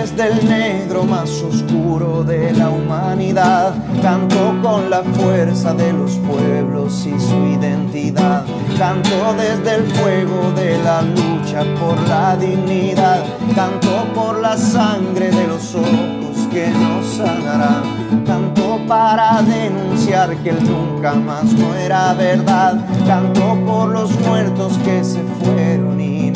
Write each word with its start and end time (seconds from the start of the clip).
desde 0.00 0.28
el 0.28 0.48
negro 0.48 1.04
más 1.04 1.30
oscuro 1.42 2.24
de 2.24 2.52
la 2.52 2.70
humanidad. 2.70 3.74
Canto 4.00 4.54
con 4.62 4.88
la 4.88 5.02
fuerza 5.02 5.74
de 5.74 5.92
los 5.92 6.12
pueblos 6.12 7.06
y 7.06 7.20
su 7.20 7.36
identidad. 7.60 8.44
Canto 8.78 9.34
desde 9.36 9.76
el 9.76 9.86
fuego 9.92 10.52
de 10.56 10.82
la 10.82 11.02
lucha 11.02 11.64
por 11.78 12.00
la 12.08 12.34
dignidad. 12.36 13.22
Canto 13.54 14.06
por 14.14 14.40
la 14.40 14.56
sangre 14.56 15.30
de 15.30 15.46
los 15.46 15.74
ojos 15.74 16.48
que 16.50 16.68
nos 16.68 17.06
sanarán. 17.06 18.24
Canto 18.24 18.80
para 18.88 19.42
denunciar 19.42 20.34
que 20.38 20.50
el 20.50 20.64
nunca 20.64 21.12
más 21.12 21.44
no 21.44 21.74
era 21.74 22.14
verdad. 22.14 22.86
Canto 23.06 23.54
por 23.66 23.90
los 23.90 24.18
muertos 24.20 24.78
que 24.82 25.04
se 25.04 25.22
fueron 25.42 26.00
y 26.00 26.29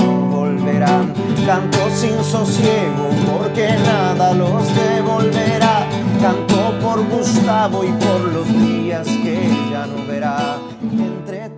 volverán. 0.65 1.13
Canto 1.45 1.91
sin 1.91 2.25
sosiego 2.25 3.11
porque 3.31 3.69
nada 3.85 4.33
los 4.35 4.67
devolverá. 4.75 5.87
Canto 6.21 6.79
por 6.81 7.07
Gustavo 7.09 7.85
y 7.85 7.93
por 7.93 8.33
los 8.33 8.49
días 8.49 9.07
que 9.07 9.49
ya 9.71 9.87
no 9.87 10.07
verá. 10.07 10.59
Entre 10.81 11.51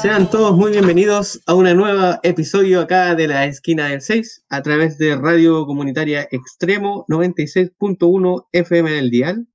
Sean 0.00 0.30
todos 0.30 0.56
muy 0.56 0.72
bienvenidos 0.72 1.42
a 1.46 1.54
un 1.54 1.64
nuevo 1.76 2.18
episodio 2.22 2.80
acá 2.80 3.14
de 3.14 3.28
la 3.28 3.44
esquina 3.44 3.88
del 3.88 4.00
6 4.00 4.46
a 4.48 4.62
través 4.62 4.96
de 4.96 5.14
Radio 5.16 5.66
Comunitaria 5.66 6.26
Extremo 6.30 7.04
96.1 7.08 8.46
FM 8.52 8.90
del 8.90 9.10
Dial. 9.10 9.46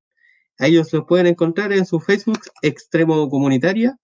A 0.59 0.67
ellos 0.67 0.93
los 0.93 1.05
pueden 1.05 1.25
encontrar 1.25 1.73
en 1.73 1.85
su 1.85 1.99
Facebook 1.99 2.41
Extremo 2.61 3.27
Comunitaria. 3.29 3.97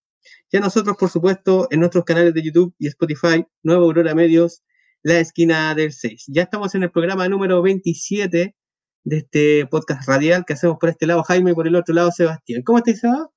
Y 0.51 0.57
a 0.57 0.61
nosotros, 0.61 0.95
por 0.97 1.09
supuesto, 1.09 1.67
en 1.69 1.81
nuestros 1.81 2.05
canales 2.05 2.33
de 2.33 2.41
YouTube 2.41 2.73
y 2.79 2.87
Spotify, 2.87 3.45
Nueva 3.61 3.83
Aurora 3.83 4.15
Medios 4.15 4.63
la 5.05 5.19
esquina 5.19 5.75
del 5.75 5.91
6. 5.91 6.25
Ya 6.29 6.41
estamos 6.41 6.73
en 6.73 6.81
el 6.81 6.89
programa 6.89 7.29
número 7.29 7.61
27 7.61 8.55
de 9.03 9.17
este 9.17 9.67
podcast 9.67 10.07
radial 10.07 10.43
que 10.43 10.53
hacemos 10.53 10.79
por 10.79 10.89
este 10.89 11.05
lado 11.05 11.21
Jaime 11.21 11.51
y 11.51 11.53
por 11.53 11.67
el 11.67 11.75
otro 11.75 11.93
lado 11.93 12.11
Sebastián. 12.11 12.63
¿Cómo 12.63 12.79
estás, 12.79 13.01
Sebastián? 13.01 13.27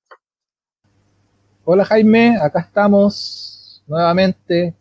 Hola 1.66 1.84
Jaime, 1.84 2.38
acá 2.40 2.60
estamos 2.60 3.84
nuevamente 3.86 4.74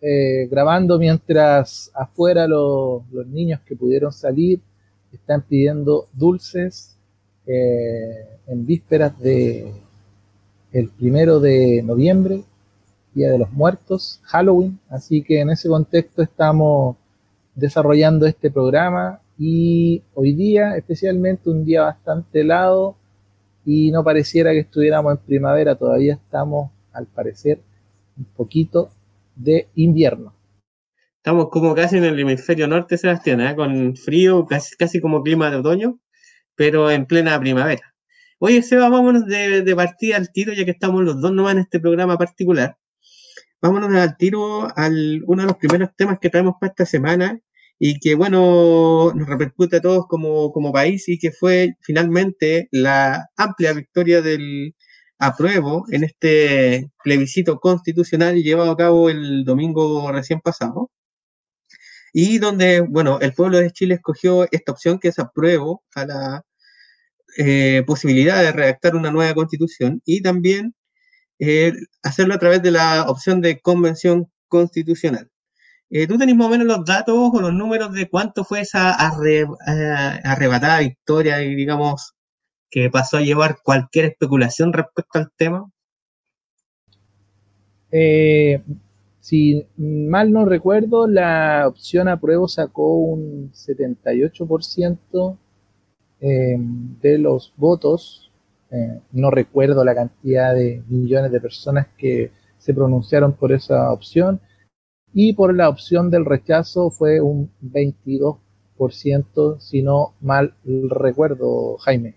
eh, 0.00 0.48
grabando 0.50 0.98
mientras 0.98 1.92
afuera 1.94 2.48
los 2.48 3.04
niños 3.28 3.60
que 3.60 3.76
pudieron 3.76 4.12
salir 4.12 4.60
están 5.12 5.42
pidiendo 5.42 6.08
dulces 6.12 6.98
eh, 7.46 8.40
en 8.48 8.66
vísperas 8.66 9.16
de 9.20 9.72
el 10.72 10.88
primero 10.88 11.38
de 11.38 11.84
noviembre 11.84 12.42
Día 13.16 13.30
de 13.30 13.38
los 13.38 13.50
Muertos, 13.50 14.20
Halloween, 14.24 14.78
así 14.90 15.22
que 15.22 15.40
en 15.40 15.48
ese 15.48 15.70
contexto 15.70 16.20
estamos 16.20 16.96
desarrollando 17.54 18.26
este 18.26 18.50
programa 18.50 19.22
y 19.38 20.02
hoy 20.12 20.34
día, 20.34 20.76
especialmente 20.76 21.48
un 21.48 21.64
día 21.64 21.84
bastante 21.84 22.42
helado 22.42 22.94
y 23.64 23.90
no 23.90 24.04
pareciera 24.04 24.52
que 24.52 24.58
estuviéramos 24.58 25.12
en 25.12 25.18
primavera, 25.24 25.76
todavía 25.76 26.12
estamos 26.12 26.70
al 26.92 27.06
parecer 27.06 27.58
un 28.18 28.26
poquito 28.36 28.90
de 29.34 29.66
invierno. 29.76 30.34
Estamos 31.16 31.48
como 31.48 31.74
casi 31.74 31.96
en 31.96 32.04
el 32.04 32.20
hemisferio 32.20 32.68
norte, 32.68 32.98
Sebastián, 32.98 33.40
¿eh? 33.40 33.56
con 33.56 33.96
frío, 33.96 34.44
casi, 34.44 34.76
casi 34.76 35.00
como 35.00 35.22
clima 35.22 35.50
de 35.50 35.56
otoño, 35.56 35.98
pero 36.54 36.90
en 36.90 37.06
plena 37.06 37.40
primavera. 37.40 37.94
Oye, 38.40 38.60
Seba, 38.60 38.90
vámonos 38.90 39.24
de, 39.24 39.62
de 39.62 39.74
partida 39.74 40.18
al 40.18 40.30
tiro, 40.30 40.52
ya 40.52 40.66
que 40.66 40.72
estamos 40.72 41.02
los 41.02 41.18
dos 41.18 41.32
nomás 41.32 41.54
en 41.54 41.60
este 41.60 41.80
programa 41.80 42.18
particular 42.18 42.76
vámonos 43.66 43.94
al 43.94 44.16
tiro 44.16 44.68
al 44.76 45.22
uno 45.26 45.42
de 45.42 45.48
los 45.48 45.56
primeros 45.56 45.90
temas 45.96 46.18
que 46.20 46.30
traemos 46.30 46.54
para 46.60 46.70
esta 46.70 46.86
semana 46.86 47.40
y 47.78 47.98
que, 48.00 48.14
bueno, 48.14 49.12
nos 49.14 49.28
repercute 49.28 49.76
a 49.76 49.80
todos 49.82 50.06
como, 50.08 50.52
como 50.52 50.72
país 50.72 51.08
y 51.08 51.18
que 51.18 51.32
fue 51.32 51.76
finalmente 51.82 52.68
la 52.72 53.26
amplia 53.36 53.72
victoria 53.74 54.22
del 54.22 54.74
apruebo 55.18 55.84
en 55.90 56.04
este 56.04 56.90
plebiscito 57.02 57.58
constitucional 57.60 58.36
llevado 58.42 58.70
a 58.72 58.76
cabo 58.76 59.10
el 59.10 59.44
domingo 59.44 60.10
recién 60.12 60.40
pasado. 60.40 60.90
Y 62.12 62.38
donde, 62.38 62.80
bueno, 62.80 63.20
el 63.20 63.32
pueblo 63.34 63.58
de 63.58 63.70
Chile 63.70 63.94
escogió 63.96 64.48
esta 64.50 64.72
opción 64.72 64.98
que 64.98 65.08
es 65.08 65.18
apruebo 65.18 65.84
a 65.94 66.06
la 66.06 66.42
eh, 67.38 67.82
posibilidad 67.86 68.42
de 68.42 68.52
redactar 68.52 68.96
una 68.96 69.10
nueva 69.10 69.34
constitución 69.34 70.00
y 70.06 70.22
también 70.22 70.74
eh, 71.38 71.72
hacerlo 72.02 72.34
a 72.34 72.38
través 72.38 72.62
de 72.62 72.70
la 72.70 73.04
opción 73.08 73.40
de 73.40 73.60
convención 73.60 74.30
constitucional. 74.48 75.30
Eh, 75.90 76.06
¿Tú 76.06 76.18
tenés 76.18 76.34
más 76.36 76.48
o 76.48 76.50
menos 76.50 76.66
los 76.66 76.84
datos 76.84 77.14
o 77.16 77.40
los 77.40 77.52
números 77.52 77.92
de 77.92 78.08
cuánto 78.08 78.44
fue 78.44 78.60
esa 78.60 78.96
eh, 79.26 79.46
arrebatada 80.24 80.80
victoria 80.80 81.42
y 81.42 81.54
digamos 81.54 82.14
que 82.70 82.90
pasó 82.90 83.18
a 83.18 83.22
llevar 83.22 83.58
cualquier 83.62 84.06
especulación 84.06 84.72
respecto 84.72 85.18
al 85.18 85.30
tema? 85.36 85.70
si 89.20 89.66
mal 89.78 90.32
no 90.32 90.44
recuerdo, 90.44 91.06
la 91.06 91.64
opción 91.66 92.08
apruebo 92.08 92.46
sacó 92.46 92.98
un 92.98 93.50
78% 93.52 95.38
de 96.20 97.18
los 97.18 97.54
votos 97.56 98.25
eh, 98.70 99.00
no 99.12 99.30
recuerdo 99.30 99.84
la 99.84 99.94
cantidad 99.94 100.54
de 100.54 100.82
millones 100.88 101.30
de 101.32 101.40
personas 101.40 101.86
que 101.96 102.32
se 102.58 102.74
pronunciaron 102.74 103.32
por 103.34 103.52
esa 103.52 103.92
opción. 103.92 104.40
Y 105.12 105.32
por 105.34 105.54
la 105.54 105.68
opción 105.68 106.10
del 106.10 106.24
rechazo 106.24 106.90
fue 106.90 107.20
un 107.20 107.50
22%, 107.62 109.60
si 109.60 109.82
no 109.82 110.14
mal 110.20 110.54
recuerdo, 110.64 111.76
Jaime. 111.78 112.16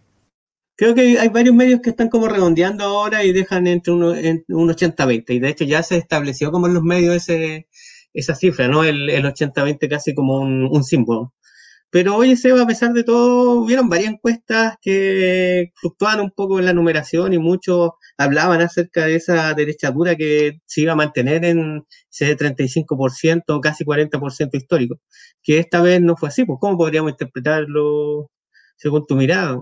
Creo 0.76 0.96
que 0.96 1.20
hay 1.20 1.30
varios 1.30 1.56
medios 1.56 1.82
que 1.82 1.92
están 1.92 2.09
como 2.09 2.28
redondeando 2.28 2.84
ahora 2.86 3.24
y 3.24 3.32
dejan 3.34 3.68
entre 3.68 3.94
un, 3.94 4.04
un 4.04 4.70
80-20. 4.70 5.26
Y 5.30 5.40
de 5.40 5.50
hecho 5.50 5.66
ya 5.66 5.84
se 5.84 5.98
estableció 5.98 6.52
como 6.52 6.68
en 6.68 6.74
los 6.74 6.84
medios 6.84 7.16
ese, 7.16 7.68
esa 8.14 8.36
cifra, 8.36 8.68
¿no? 8.68 8.84
El, 8.84 9.09
el 9.09 9.26
80-20 9.26 9.90
casi 9.90 10.16
como 10.16 10.38
un 10.38 10.84
símbolo. 10.84 11.34
Pero 11.92 12.16
oye, 12.18 12.36
Seba, 12.36 12.62
a 12.62 12.68
pesar 12.68 12.94
de 12.94 13.04
todo, 13.04 13.62
hubieron 13.62 13.90
varias 13.90 14.14
encuestas 14.14 14.76
que 14.80 15.72
fluctuaban 15.76 16.20
un 16.20 16.32
poco 16.32 16.60
en 16.60 16.66
la 16.66 16.74
numeración 16.74 17.34
y 17.34 17.40
muchos 17.40 17.92
hablaban 18.18 18.62
acerca 18.62 19.06
de 19.06 19.16
esa 19.16 19.52
derecha 19.56 19.90
dura 19.90 20.16
que 20.16 20.60
se 20.66 20.82
iba 20.82 20.94
a 20.94 20.96
mantener 20.96 21.46
en 21.46 21.84
ese 22.12 22.38
35%, 22.38 23.60
casi 23.60 23.86
40% 23.86 24.50
histórico, 24.54 25.00
que 25.42 25.58
esta 25.58 25.82
vez 25.82 26.00
no 26.02 26.16
fue 26.16 26.30
así. 26.30 26.46
Pues, 26.46 26.60
¿Cómo 26.62 26.78
podríamos 26.78 27.12
interpretarlo 27.12 28.30
según 28.76 29.08
tu 29.08 29.16
mirada? 29.16 29.58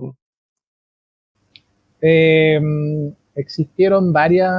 Eh, 2.02 2.60
existieron 3.36 4.12
varias, 4.12 4.52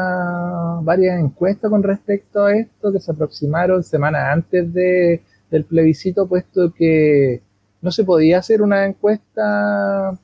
varias 0.83 1.21
encuestas 1.21 1.71
con 1.71 1.83
respecto 1.83 2.45
a 2.45 2.57
esto 2.57 2.93
que 2.93 3.01
se 3.01 3.13
aproximaron 3.13 3.83
semanas 3.83 4.23
antes 4.33 4.73
de, 4.73 5.23
del 5.51 5.65
plebiscito, 5.65 6.27
puesto 6.27 6.73
que 6.73 7.43
no 7.81 7.91
se 7.91 8.05
podía 8.05 8.39
hacer 8.39 8.63
una 8.63 8.87
encuesta 8.87 10.19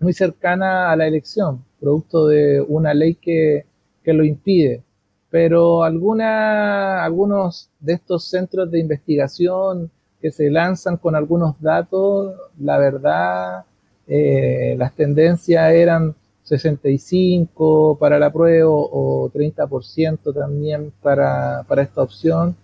muy 0.00 0.12
cercana 0.12 0.90
a 0.90 0.96
la 0.96 1.06
elección, 1.06 1.64
producto 1.78 2.26
de 2.26 2.60
una 2.60 2.94
ley 2.94 3.14
que, 3.14 3.66
lo 4.12 4.24
impide. 4.24 4.82
Pero 5.30 5.84
alguna, 5.84 7.04
algunos 7.04 7.70
de 7.78 7.92
estos 7.92 8.24
centros 8.24 8.68
de 8.72 8.80
investigación 8.80 9.88
que 10.20 10.32
se 10.32 10.50
lanzan 10.50 10.96
con 10.96 11.14
algunos 11.14 11.60
datos, 11.62 12.34
la 12.58 12.76
verdad, 12.76 13.64
eh, 14.08 14.74
las 14.76 14.92
tendencias 14.96 15.72
eran 15.72 16.16
65 16.42 17.98
para 18.00 18.18
la 18.18 18.32
prueba 18.32 18.68
o 18.68 19.30
30% 19.32 20.34
también 20.34 20.92
para, 21.00 21.62
para 21.68 21.82
esta 21.82 22.02
opción 22.02 22.56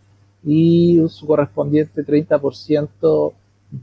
y 0.44 1.00
su 1.08 1.28
correspondiente 1.28 2.05
30% 2.05 3.32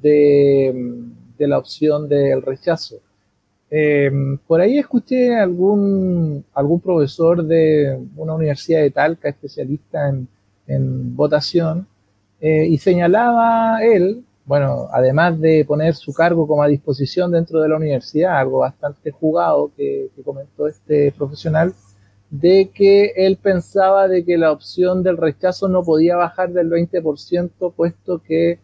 de, 0.01 1.10
la 1.40 1.57
opción 1.57 2.07
del 2.07 2.42
rechazo. 2.42 2.98
Em, 3.69 4.38
por 4.38 4.62
ahí 4.62 4.78
escuché 4.78 5.36
algún, 5.36 6.45
algún 6.54 6.80
profesor 6.80 7.44
de 7.44 8.00
una 8.16 8.36
universidad 8.36 8.81
de 8.81 8.92
Talca, 8.92 9.30
especialista 9.30 10.10
en, 10.68 11.16
votación, 11.16 11.88
eh, 12.40 12.66
y 12.68 12.78
señalaba 12.78 13.84
él, 13.84 14.24
bueno, 14.45 14.88
además 14.92 15.40
de 15.40 15.66
poner 15.66 15.96
su 15.96 16.13
cargo 16.13 16.48
como 16.48 16.63
a 16.63 16.68
disposición 16.68 17.31
dentro 17.31 17.62
de 17.62 17.69
la 17.69 17.78
universidad, 17.78 18.38
algo 18.38 18.60
bastante 18.60 19.12
jugado 19.12 19.72
que, 19.75 20.10
que 20.16 20.24
comentó 20.24 20.68
este 20.68 21.12
profesional, 21.12 21.74
de 22.30 22.72
que 22.74 23.13
él 23.16 23.38
pensaba 23.38 24.07
de 24.07 24.25
que 24.25 24.38
la 24.38 24.51
opción 24.51 25.04
del 25.04 25.18
rechazo 25.18 25.68
no 25.68 25.84
podía 25.84 26.16
bajar 26.16 26.51
del 26.51 26.69
20%, 26.69 27.74
puesto 27.75 28.22
que 28.24 28.60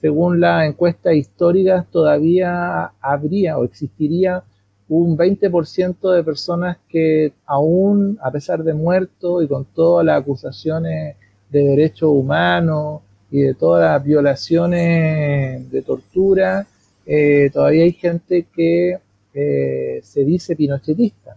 según 0.00 0.40
la 0.40 0.66
encuesta 0.66 1.12
histórica, 1.12 1.86
todavía 1.90 2.92
habría 3.00 3.58
o 3.58 3.64
existiría 3.64 4.42
un 4.88 5.16
20% 5.16 6.12
de 6.12 6.24
personas 6.24 6.78
que 6.88 7.32
aún, 7.46 8.18
a 8.22 8.30
pesar 8.30 8.64
de 8.64 8.74
muertos 8.74 9.44
y 9.44 9.48
con 9.48 9.64
todas 9.64 10.04
las 10.04 10.20
acusaciones 10.20 11.16
de 11.50 11.62
derechos 11.62 12.10
humanos 12.10 13.02
y 13.30 13.42
de 13.42 13.54
todas 13.54 13.92
las 13.92 14.04
violaciones 14.04 15.70
de 15.70 15.82
tortura, 15.82 16.66
eh, 17.06 17.50
todavía 17.52 17.84
hay 17.84 17.92
gente 17.92 18.46
que 18.54 18.98
eh, 19.34 20.00
se 20.02 20.24
dice 20.24 20.56
pinochetista. 20.56 21.36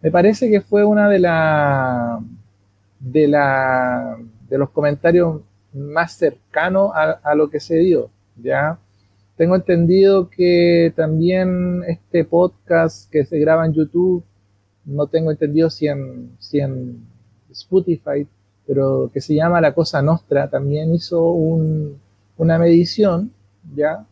Me 0.00 0.10
parece 0.10 0.48
que 0.50 0.60
fue 0.60 0.84
una 0.84 1.08
de 1.08 1.18
la 1.18 2.20
de 3.00 3.28
la 3.28 4.16
de 4.48 4.58
los 4.58 4.70
comentarios 4.70 5.40
más 5.76 6.12
cercanos 6.12 6.90
a, 6.94 7.34
lo 7.34 7.50
que 7.50 7.60
se 7.60 7.76
dio, 7.76 8.10
¿ya? 8.36 8.78
Tengo 9.36 9.54
entendido 9.54 10.30
que 10.30 10.92
también 10.96 11.82
este 11.86 12.24
podcast 12.24 13.10
que 13.10 13.26
se 13.26 13.38
graba 13.38 13.66
en 13.66 13.74
YouTube, 13.74 14.24
no 14.86 15.06
tengo 15.06 15.30
entendido 15.30 15.68
si 15.68 15.88
en, 15.88 16.36
si 16.38 16.60
en 16.60 17.06
Spotify, 17.50 18.26
pero 18.66 19.10
que 19.12 19.20
se 19.20 19.34
llama 19.34 19.60
La 19.60 19.74
Cosa 19.74 20.00
Nostra, 20.00 20.48
también 20.48 20.94
hizo 20.94 21.22
una 21.22 22.58
medición, 22.58 23.30
¿ya? 23.74 24.06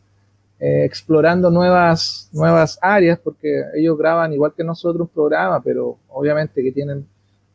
Eh, 0.60 0.84
explorando 0.84 1.50
nuevas, 1.50 2.28
nuevas 2.32 2.78
áreas, 2.80 3.18
porque 3.18 3.64
ellos 3.74 3.98
graban 3.98 4.32
igual 4.32 4.52
que 4.56 4.64
nosotros 4.64 5.08
un 5.08 5.14
programa, 5.14 5.62
pero 5.62 5.98
obviamente 6.08 6.62
que 6.62 6.72
tienen 6.72 7.06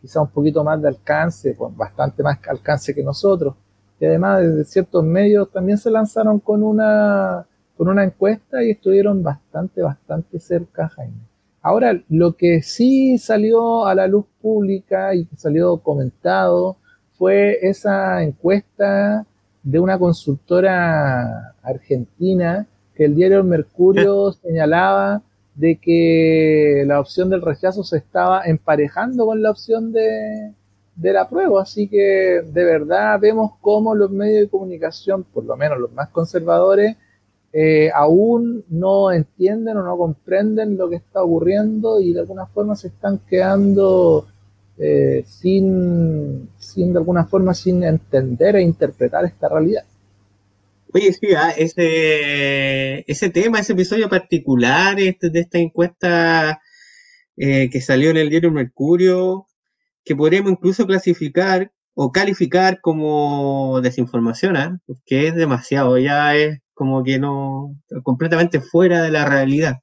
quizá 0.02 0.22
un 0.22 0.30
poquito 0.30 0.64
más 0.64 0.82
de 0.82 0.90
alcance, 0.90 1.56
con 1.56 1.76
bastante 1.76 2.24
más 2.24 2.40
alcance 2.48 2.94
que 2.94 3.04
nosotros. 3.04 3.56
Y 4.00 4.06
además 4.06 4.42
desde 4.42 4.66
ciertos 4.66 5.04
medios 5.04 5.52
también 5.52 5.78
se 5.78 5.92
lanzaron 5.92 6.40
con 6.40 6.64
una, 6.64 7.46
con 7.78 7.90
una 7.90 8.04
encuesta 8.04 8.64
y 8.64 8.72
estuvieron 8.72 9.22
bastante, 9.22 9.82
bastante 9.82 10.40
cerca, 10.40 10.88
Jaime. 10.90 11.30
Ahora, 11.62 12.02
lo 12.08 12.36
que 12.38 12.62
sí 12.62 13.18
salió 13.18 13.86
a 13.86 13.94
la 13.94 14.08
luz 14.08 14.26
pública 14.42 15.14
y 15.14 15.26
que 15.26 15.36
salió 15.36 15.78
comentado 15.78 16.78
fue 17.18 17.58
esa 17.62 18.24
encuesta 18.24 19.26
de 19.62 19.80
una 19.80 20.00
consultora 20.00 21.54
argentina 21.62 22.66
que 22.96 23.06
el 23.06 23.16
diario 23.16 23.44
Mercurio 23.44 24.32
señalaba 24.42 25.22
de 25.56 25.76
que 25.76 26.86
la 26.88 27.02
opción 27.02 27.30
del 27.30 27.42
rechazo 27.42 27.84
se 27.84 27.98
estaba 27.98 28.46
emparejando 28.46 29.26
con 29.26 29.42
la 29.42 29.52
opción 29.52 29.92
de, 29.92 30.54
la 31.02 31.30
prueba. 31.30 31.62
Así 31.62 31.88
que 31.88 32.42
de 32.46 32.64
verdad 32.64 33.20
vemos 33.20 33.54
cómo 33.62 33.96
los 33.96 34.12
medios 34.12 34.42
de 34.42 34.50
comunicación, 34.50 35.24
por 35.24 35.46
lo 35.46 35.56
menos 35.56 35.80
los 35.80 35.92
más 35.94 36.10
conservadores, 36.10 36.98
eh, 37.52 37.90
aún 37.94 38.64
no 38.70 39.12
entienden 39.12 39.78
o 39.78 39.84
no 39.84 39.98
comprenden 39.98 40.78
lo 40.78 40.90
que 40.90 40.98
está 40.98 41.24
ocurriendo 41.24 42.00
y 42.00 42.14
de 42.14 42.20
alguna 42.20 42.46
forma 42.46 42.76
se 42.76 42.90
están 42.90 43.20
quedando 43.28 44.28
eh, 44.78 45.24
sin, 45.26 46.50
sin, 46.58 46.94
de 46.94 47.00
alguna 47.00 47.26
forma, 47.26 47.54
sin 47.54 47.84
entender 47.84 48.56
e 48.56 48.62
interpretar 48.62 49.26
esta 49.26 49.50
realidad. 49.50 49.84
Oye, 50.94 51.12
sí, 51.14 51.28
ah, 51.38 51.52
ese, 51.56 53.04
ese 53.12 53.30
tema, 53.30 53.60
ese 53.60 53.74
episodio 53.74 54.10
particular 54.10 55.00
este, 55.00 55.30
de 55.30 55.42
esta 55.42 55.58
encuesta 55.60 56.62
eh, 57.36 57.70
que 57.70 57.82
salió 57.82 58.10
en 58.10 58.18
el 58.18 58.30
diario 58.30 58.52
Mercurio, 58.52 59.48
que 60.10 60.16
podríamos 60.16 60.54
incluso 60.54 60.88
clasificar 60.88 61.72
o 61.94 62.12
calificar 62.12 62.82
como 62.82 63.80
desinformación, 63.82 64.58
¿ah? 64.58 64.80
porque 64.88 65.28
es 65.28 65.36
demasiado, 65.36 66.00
ya 66.00 66.36
es 66.36 66.58
como 66.74 67.04
que 67.04 67.20
no, 67.20 67.76
completamente 68.02 68.60
fuera 68.60 69.04
de 69.04 69.12
la 69.12 69.26
realidad. 69.26 69.76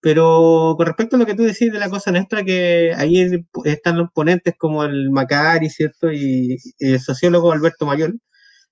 Pero 0.00 0.74
con 0.76 0.86
respecto 0.86 1.16
a 1.16 1.18
lo 1.18 1.26
que 1.26 1.34
tú 1.34 1.42
decís 1.42 1.72
de 1.72 1.80
la 1.80 1.90
cosa 1.90 2.12
nuestra, 2.12 2.44
que 2.44 2.92
ahí 2.96 3.28
están 3.64 3.98
los 3.98 4.08
ponentes 4.14 4.54
como 4.56 4.84
el 4.84 5.10
Macari, 5.10 5.68
¿cierto? 5.68 6.12
Y, 6.12 6.58
el 6.78 7.00
sociólogo 7.00 7.50
Alberto 7.50 7.86
Mayor, 7.86 8.14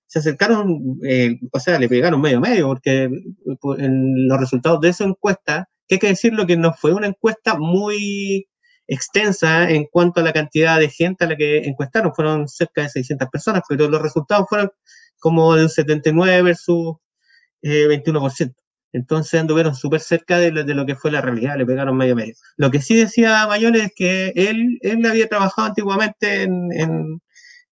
se 0.06 0.20
acercaron, 0.20 0.78
eh, 1.04 1.40
o 1.52 1.58
sea, 1.58 1.80
le 1.80 1.88
pegaron 1.88 2.20
medio 2.20 2.40
medio, 2.40 2.68
porque 2.68 3.04
en 3.78 4.28
los 4.28 4.38
resultados 4.38 4.80
de 4.80 4.90
esa 4.90 5.04
encuesta, 5.04 5.68
que 5.88 5.96
hay 5.96 5.98
que 5.98 6.06
decirlo 6.08 6.46
que 6.46 6.56
no 6.56 6.72
fue 6.72 6.94
una 6.94 7.08
encuesta 7.08 7.56
muy 7.58 8.46
extensa 8.86 9.70
en 9.70 9.86
cuanto 9.86 10.20
a 10.20 10.22
la 10.24 10.32
cantidad 10.32 10.78
de 10.78 10.90
gente 10.90 11.24
a 11.24 11.28
la 11.28 11.36
que 11.36 11.58
encuestaron, 11.58 12.14
fueron 12.14 12.48
cerca 12.48 12.82
de 12.82 12.88
600 12.90 13.28
personas, 13.30 13.62
pero 13.68 13.88
los 13.88 14.02
resultados 14.02 14.46
fueron 14.48 14.70
como 15.18 15.54
de 15.56 15.64
un 15.64 15.68
79 15.70 16.42
versus 16.42 16.96
21%. 17.62 18.50
Eh, 18.50 18.52
Entonces 18.92 19.40
anduvieron 19.40 19.74
súper 19.74 20.00
cerca 20.00 20.38
de 20.38 20.52
lo, 20.52 20.86
que 20.86 20.96
fue 20.96 21.10
la 21.10 21.20
realidad, 21.20 21.56
le 21.56 21.66
pegaron 21.66 21.96
medio 21.96 22.14
medio. 22.16 22.34
Lo 22.56 22.70
que 22.70 22.80
sí 22.80 22.94
decía 22.96 23.46
Mayores 23.48 23.84
es 23.84 23.92
que 23.96 24.32
él, 24.36 24.78
él 24.82 25.04
había 25.06 25.28
trabajado 25.28 25.68
antiguamente 25.68 26.42
en, 26.42 26.70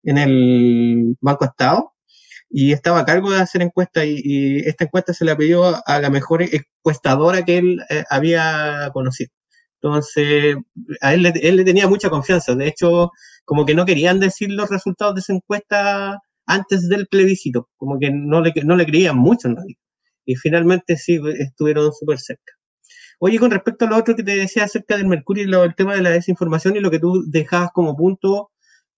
en, 0.04 0.18
el 0.18 1.16
Banco 1.20 1.44
Estado 1.44 1.92
y 2.50 2.72
estaba 2.72 3.00
a 3.00 3.04
cargo 3.06 3.30
de 3.30 3.40
hacer 3.40 3.62
encuestas 3.62 4.04
y, 4.06 4.58
esta 4.68 4.84
encuesta 4.84 5.14
se 5.14 5.24
la 5.24 5.36
pidió 5.36 5.64
a 5.86 6.00
la 6.00 6.10
mejor 6.10 6.42
encuestadora 6.42 7.44
que 7.44 7.58
él 7.58 7.80
eh, 7.90 8.04
había 8.10 8.90
conocido. 8.92 9.30
Entonces, 9.82 10.56
a 11.00 11.14
él, 11.14 11.22
le 11.22 11.64
tenía 11.64 11.88
mucha 11.88 12.08
confianza. 12.08 12.54
De 12.54 12.68
hecho, 12.68 13.10
como 13.44 13.66
que 13.66 13.74
no 13.74 13.84
querían 13.84 14.20
decir 14.20 14.50
los 14.50 14.70
resultados 14.70 15.14
de 15.14 15.20
esa 15.20 15.32
encuesta 15.32 16.18
antes 16.46 16.88
del 16.88 17.08
plebiscito, 17.08 17.68
como 17.76 17.98
que 17.98 18.10
no 18.12 18.40
le, 18.40 18.52
no 18.64 18.76
le 18.76 18.86
creían 18.86 19.16
mucho 19.18 19.48
en. 19.48 19.56
Y 20.24 20.36
finalmente 20.36 20.96
sí, 20.96 21.20
estuvieron 21.38 21.92
súper 21.92 22.18
cerca. 22.20 22.52
Oye, 23.18 23.38
con 23.38 23.50
respecto 23.50 23.84
a 23.84 23.88
lo 23.88 23.96
otro 23.96 24.16
que 24.16 24.22
te 24.22 24.36
decía 24.36 24.64
acerca 24.64 24.96
del 24.96 25.06
Mercurio 25.06 25.44
y 25.44 25.64
el 25.64 25.74
tema 25.74 25.94
de 25.94 26.02
la 26.02 26.10
desinformación 26.10 26.76
y 26.76 26.80
lo 26.80 26.90
que 26.90 26.98
tú 27.00 27.24
dejabas 27.28 27.70
como 27.72 27.96
punto 27.96 28.50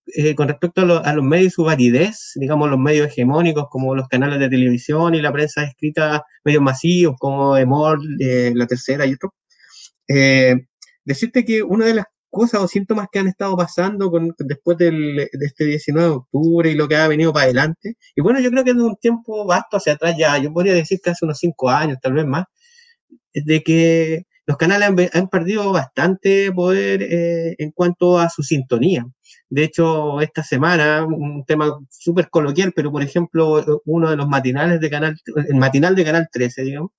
eh, 0.07 0.35
con 0.35 0.49
respecto 0.49 0.83
a, 0.83 1.13
los 1.15 1.25
medios 1.25 1.47
y 1.49 1.51
su 1.51 1.65
validez, 1.65 2.33
digamos 2.35 2.69
los 2.69 2.79
medios 2.79 3.09
hegemónicos 3.09 3.67
como 3.71 3.95
los 3.95 4.07
canales 4.09 4.39
de 4.39 4.51
televisión 4.51 5.15
y 5.15 5.23
la 5.23 5.33
prensa 5.33 5.65
escrita, 5.65 6.25
medios 6.45 6.63
masivos 6.63 7.17
como 7.19 7.57
Emor, 7.57 7.99
eh, 8.21 8.53
La 8.55 8.67
Tercera 8.67 9.07
y 9.07 9.15
otros, 9.15 9.33
eh, 10.09 10.67
decirte 11.05 11.45
que 11.45 11.63
una 11.63 11.87
de 11.87 11.95
las 11.95 12.07
cosas 12.31 12.61
o 12.63 12.69
síntomas 12.69 13.07
que 13.11 13.21
han 13.21 13.29
estado 13.29 13.57
pasando 13.57 14.11
con, 14.11 14.35
después 14.39 14.77
del, 14.77 15.17
de 15.17 15.47
este 15.47 15.65
19 15.65 16.09
de 16.09 16.15
octubre 16.15 16.71
y 16.71 16.75
lo 16.75 16.89
que 16.89 16.97
ha 16.97 17.09
venido 17.09 17.33
para 17.33 17.45
adelante. 17.45 17.97
Y 18.17 18.21
bueno, 18.23 18.41
yo 18.41 18.51
creo 18.51 18.65
que 18.65 18.75
de 18.75 18.83
un 18.83 18.97
tiempo 18.97 19.47
vasto 19.47 19.77
hacia 19.77 19.95
atrás 19.95 20.17
ya, 20.19 20.37
yo 20.39 20.53
podría 20.53 20.75
decir 20.75 21.01
que 21.03 21.11
hace 21.11 21.25
unos 21.25 21.39
cinco 21.39 21.71
años, 21.71 21.99
tal 22.03 22.15
vez 22.15 22.27
más, 22.27 22.45
de 23.33 23.63
que 23.63 24.25
los 24.47 24.57
canales 24.57 25.11
han, 25.15 25.29
perdido 25.29 25.73
bastante 25.73 26.53
poder 26.53 27.03
eh, 27.03 27.55
en 27.59 27.71
cuanto 27.71 28.19
a 28.19 28.29
su 28.29 28.43
sintonía. 28.43 29.07
De 29.49 29.65
hecho, 29.65 30.21
esta 30.21 30.43
semana, 30.43 31.05
un 31.05 31.45
tema 31.47 31.79
súper 31.91 32.29
coloquial, 32.29 32.73
pero 32.75 32.91
por 32.93 33.03
ejemplo, 33.03 33.65
uno 33.87 34.11
de 34.11 34.17
los 34.17 34.29
matinales 34.29 34.81
de 34.81 34.91
Canal, 34.91 35.17
el 35.49 35.55
matinal 35.57 35.95
de 35.95 36.05
Canal 36.05 36.29
13, 36.31 36.63
digamos, 36.63 36.91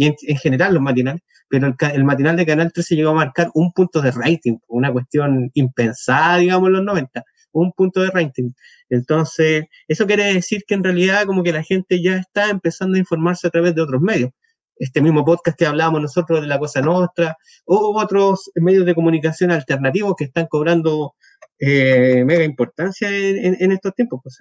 y 0.00 0.06
en, 0.06 0.36
general 0.38 0.72
los 0.72 0.82
matinales, 0.82 1.20
pero 1.46 1.76
el, 1.92 2.04
matinal 2.04 2.34
de 2.34 2.46
Canal 2.46 2.72
13 2.72 2.96
llegó 2.96 3.10
a 3.10 3.14
marcar 3.14 3.50
un 3.52 3.70
punto 3.72 4.00
de 4.00 4.10
rating, 4.10 4.56
una 4.68 4.90
cuestión 4.90 5.50
impensada, 5.52 6.38
digamos, 6.38 6.68
en 6.68 6.72
los 6.72 6.84
90, 6.84 7.22
un 7.52 7.72
punto 7.72 8.00
de 8.00 8.10
rating. 8.10 8.52
Entonces, 8.88 9.66
eso 9.88 10.06
quiere 10.06 10.32
decir 10.32 10.62
que 10.66 10.72
en 10.72 10.84
realidad 10.84 11.26
como 11.26 11.42
que 11.42 11.52
la 11.52 11.62
gente 11.62 12.02
ya 12.02 12.16
está 12.16 12.48
empezando 12.48 12.96
a 12.96 13.00
informarse 13.00 13.46
a 13.46 13.50
través 13.50 13.74
de 13.74 13.82
otros 13.82 14.00
medios. 14.00 14.30
Este 14.76 15.02
mismo 15.02 15.22
podcast 15.22 15.58
que 15.58 15.66
hablábamos 15.66 16.00
nosotros 16.00 16.40
de 16.40 16.46
la 16.46 16.58
Cosa 16.58 16.80
Nostra, 16.80 17.36
o 17.66 18.00
otros 18.00 18.50
medios 18.54 18.86
de 18.86 18.94
comunicación 18.94 19.50
alternativos 19.50 20.14
que 20.16 20.24
están 20.24 20.46
cobrando 20.46 21.14
eh, 21.58 22.24
mega 22.24 22.42
importancia 22.42 23.10
en, 23.10 23.70
estos 23.70 23.94
tiempos. 23.94 24.20
Pues, 24.22 24.38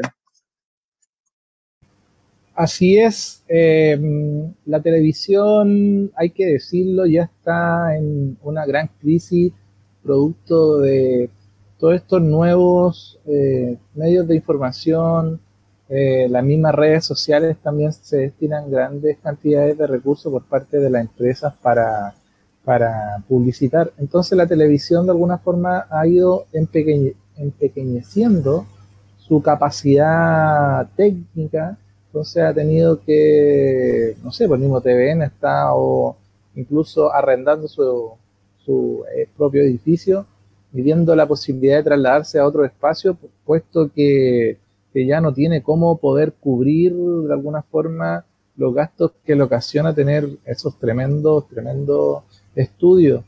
Así 2.59 2.99
es, 2.99 3.41
em, 3.47 4.53
la 4.65 4.81
televisión, 4.81 6.11
hay 6.13 6.31
que 6.31 6.45
decirlo, 6.45 7.05
ya 7.05 7.23
está 7.23 7.95
en 7.95 8.37
una 8.43 8.65
gran 8.65 8.89
crisis 8.99 9.53
producto 10.03 10.79
de 10.79 11.29
todos 11.77 11.95
estos 11.95 12.21
nuevos 12.21 13.17
eh, 13.25 13.77
medios 13.95 14.27
de 14.27 14.35
información, 14.35 15.39
eh, 15.87 16.27
las 16.29 16.43
mismas 16.43 16.75
redes 16.75 17.05
sociales 17.05 17.55
también 17.63 17.93
se 17.93 18.17
destinan 18.17 18.69
grandes 18.69 19.17
cantidades 19.19 19.77
de 19.77 19.87
recursos 19.87 20.29
por 20.29 20.43
parte 20.43 20.79
de 20.79 20.89
las 20.89 21.03
empresas 21.03 21.53
para, 21.61 22.13
para 22.65 23.23
publicitar. 23.29 23.93
Entonces 23.97 24.37
la 24.37 24.47
televisión 24.47 25.05
de 25.05 25.13
alguna 25.13 25.37
forma 25.37 25.85
ha 25.89 26.05
ido 26.05 26.45
empequeñeciendo 26.51 28.65
su 29.17 29.41
capacidad 29.41 30.89
técnica 30.97 31.77
entonces 32.09 32.43
ha 32.43 32.53
tenido 32.53 32.99
que, 33.03 34.15
no 34.23 34.31
sé, 34.31 34.47
por 34.47 34.57
pues 34.57 34.61
mismo 34.61 34.81
TVN 34.81 35.21
está 35.21 35.75
o 35.75 36.17
incluso 36.55 37.13
arrendando 37.13 37.67
su, 37.67 38.13
su 38.65 39.05
eh, 39.15 39.27
propio 39.37 39.61
edificio 39.61 40.25
y 40.73 40.81
viendo 40.81 41.15
la 41.15 41.27
posibilidad 41.27 41.77
de 41.77 41.83
trasladarse 41.83 42.39
a 42.39 42.47
otro 42.47 42.65
espacio, 42.65 43.15
puesto 43.45 43.91
que, 43.93 44.57
que, 44.91 45.05
ya 45.05 45.21
no 45.21 45.33
tiene 45.35 45.61
cómo 45.61 45.97
poder 45.97 46.33
cubrir 46.33 46.95
de 46.95 47.31
alguna 47.31 47.61
forma 47.61 48.25
los 48.57 48.73
gastos 48.73 49.11
que 49.23 49.35
le 49.35 49.43
ocasiona 49.43 49.93
tener 49.93 50.27
esos 50.45 50.79
tremendos, 50.79 51.47
tremendos 51.47 52.23
estudios. 52.55 53.23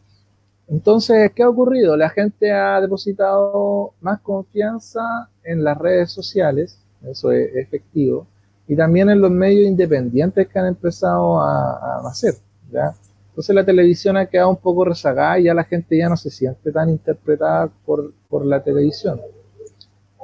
Entonces, 0.67 1.31
¿qué 1.35 1.43
ha 1.43 1.49
ocurrido? 1.49 1.95
La 1.97 2.09
gente 2.09 2.51
ha 2.51 2.81
depositado 2.81 3.93
más 4.01 4.21
confianza 4.21 5.29
en 5.43 5.63
las 5.63 5.77
redes 5.77 6.11
sociales, 6.11 6.79
eso 7.03 7.31
es 7.31 7.55
efectivo, 7.55 8.25
y 8.71 8.75
también 8.77 9.09
en 9.09 9.19
los 9.19 9.29
medios 9.29 9.67
independientes 9.67 10.47
que 10.47 10.57
han 10.57 10.67
empezado 10.67 11.41
a, 11.41 11.97
a 11.97 12.01
nacer. 12.03 12.35
¿ya? 12.71 12.95
Entonces 13.27 13.53
la 13.53 13.65
televisión 13.65 14.15
ha 14.15 14.27
quedado 14.27 14.49
un 14.49 14.55
poco 14.55 14.85
rezagada 14.85 15.37
y 15.39 15.43
ya 15.43 15.53
la 15.53 15.65
gente 15.65 15.97
ya 15.97 16.07
no 16.07 16.15
se 16.15 16.29
siente 16.29 16.71
tan 16.71 16.89
interpretada 16.89 17.69
por, 17.85 18.13
por 18.29 18.45
la 18.45 18.63
televisión. 18.63 19.19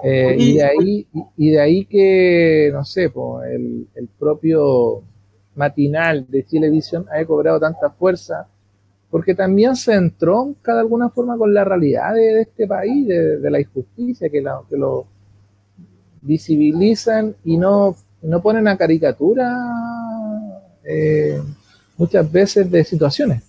Eh, 0.01 0.38
y, 0.39 0.54
de 0.56 0.63
ahí, 0.63 1.08
y 1.36 1.50
de 1.50 1.60
ahí 1.60 1.86
que, 1.88 2.70
no 2.72 2.86
sé, 2.86 3.10
pues, 3.10 3.51
el, 3.51 3.86
el 3.96 4.08
propio 4.18 5.01
matinal 5.56 6.25
de 6.30 6.44
televisión 6.44 7.06
ha 7.12 7.25
cobrado 7.25 7.60
tanta 7.60 7.89
fuerza 7.89 8.48
porque 9.10 9.36
también 9.36 9.75
se 9.75 9.94
entronca 9.94 10.74
de 10.74 10.80
alguna 10.80 11.10
forma 11.10 11.38
con 11.38 11.54
la 11.54 11.66
realidad 11.66 12.13
de, 12.13 12.44
este 12.44 12.66
país, 12.66 13.06
de, 13.10 13.50
la 13.51 13.60
injusticia, 13.60 14.30
que, 14.30 14.42
que 14.70 14.77
lo 14.77 15.06
visibilizan 16.22 17.36
y 17.44 17.58
no, 17.58 17.94
no 18.22 18.42
ponen 18.42 18.68
a 18.68 18.78
caricatura 18.78 19.56
eh, 20.84 21.42
muchas 21.98 22.32
veces 22.32 22.70
de 22.72 22.84
situaciones. 22.84 23.44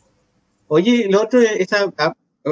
Oye, 0.67 1.09
lo 1.11 1.23
otro 1.23 1.41
está 1.41 1.93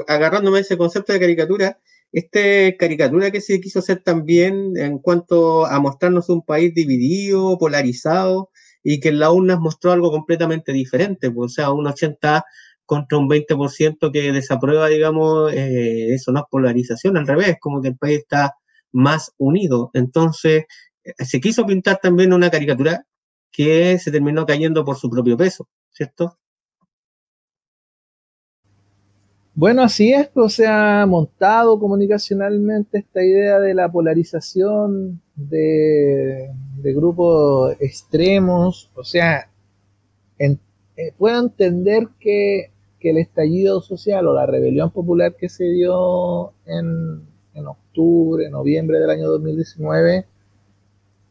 agarrándome 0.07 0.61
ese 0.61 0.77
concepto 0.77 1.13
de 1.13 1.21
caricatura, 1.21 1.79
esta 2.13 2.77
caricatura 2.79 3.31
que 3.31 3.41
se 3.41 3.61
quiso 3.61 3.81
hacer 3.81 4.03
también 4.03 4.77
en 4.77 4.99
cuanto 4.99 5.67
a 5.67 5.79
mostrarnos 5.81 6.29
un 6.29 6.43
país 6.43 6.75
dividido, 6.75 7.59
polarizado, 7.59 8.51
y 8.83 9.01
que 9.01 9.09
en 9.09 9.19
la 9.19 9.33
urnas 9.33 9.59
mostró 9.59 9.93
algo 9.93 10.11
completamente 10.11 10.73
diferente, 10.73 11.31
pues, 11.31 11.53
o 11.53 11.55
sea, 11.55 11.73
un 11.73 11.87
80 11.87 12.45
contra 12.85 13.19
un 13.19 13.29
20% 13.29 14.13
que 14.13 14.33
desaprueba, 14.33 14.89
digamos, 14.89 15.53
eh, 15.53 16.15
eso 16.15 16.33
no 16.33 16.41
es 16.41 16.47
polarización, 16.51 17.17
al 17.17 17.27
revés, 17.27 17.57
como 17.61 17.83
que 17.83 17.89
el 17.89 17.97
país 17.97 18.19
está 18.21 18.55
más 18.93 19.33
unido. 19.39 19.91
Entonces, 19.93 20.65
se 21.19 21.41
quiso 21.41 21.67
pintar 21.67 21.99
también 22.03 22.33
una 22.33 22.51
caricatura 22.51 23.07
que 23.53 23.99
se 23.99 24.11
terminó 24.11 24.45
cayendo 24.45 24.85
por 24.85 24.97
su 24.97 25.09
propio 25.09 25.37
peso, 25.37 25.69
¿cierto? 25.91 26.39
Bueno, 29.55 29.83
así 29.83 30.13
es, 30.13 30.29
pues, 30.29 30.53
se 30.53 30.67
ha 30.67 31.07
montado 31.07 31.81
comunicacionalmente 31.81 32.99
esta 32.99 33.25
idea 33.25 33.59
de 33.59 33.73
la 33.73 33.91
polarización 33.91 35.23
de, 35.35 36.51
grupos 36.95 37.75
extremos, 37.81 38.91
o 38.95 39.03
sea, 39.03 39.49
eh, 40.39 40.59
puedo 41.19 41.41
entender 41.41 42.09
que, 42.21 42.71
el 43.01 43.19
estallido 43.19 43.83
social 43.83 44.27
o 44.27 44.35
la 44.35 44.47
rebelión 44.47 44.91
popular 44.91 45.37
que 45.37 45.49
se 45.49 45.63
dio 45.63 46.55
en, 46.67 47.23
en 47.55 47.67
octubre, 47.69 48.51
noviembre 48.51 48.99
del 48.99 49.11
año 49.11 49.29
2019, 49.29 50.27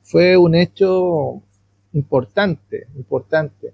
fue 0.05 0.37
un 0.37 0.53
hecho 0.53 1.41
importante, 1.93 2.87
importante. 2.95 3.73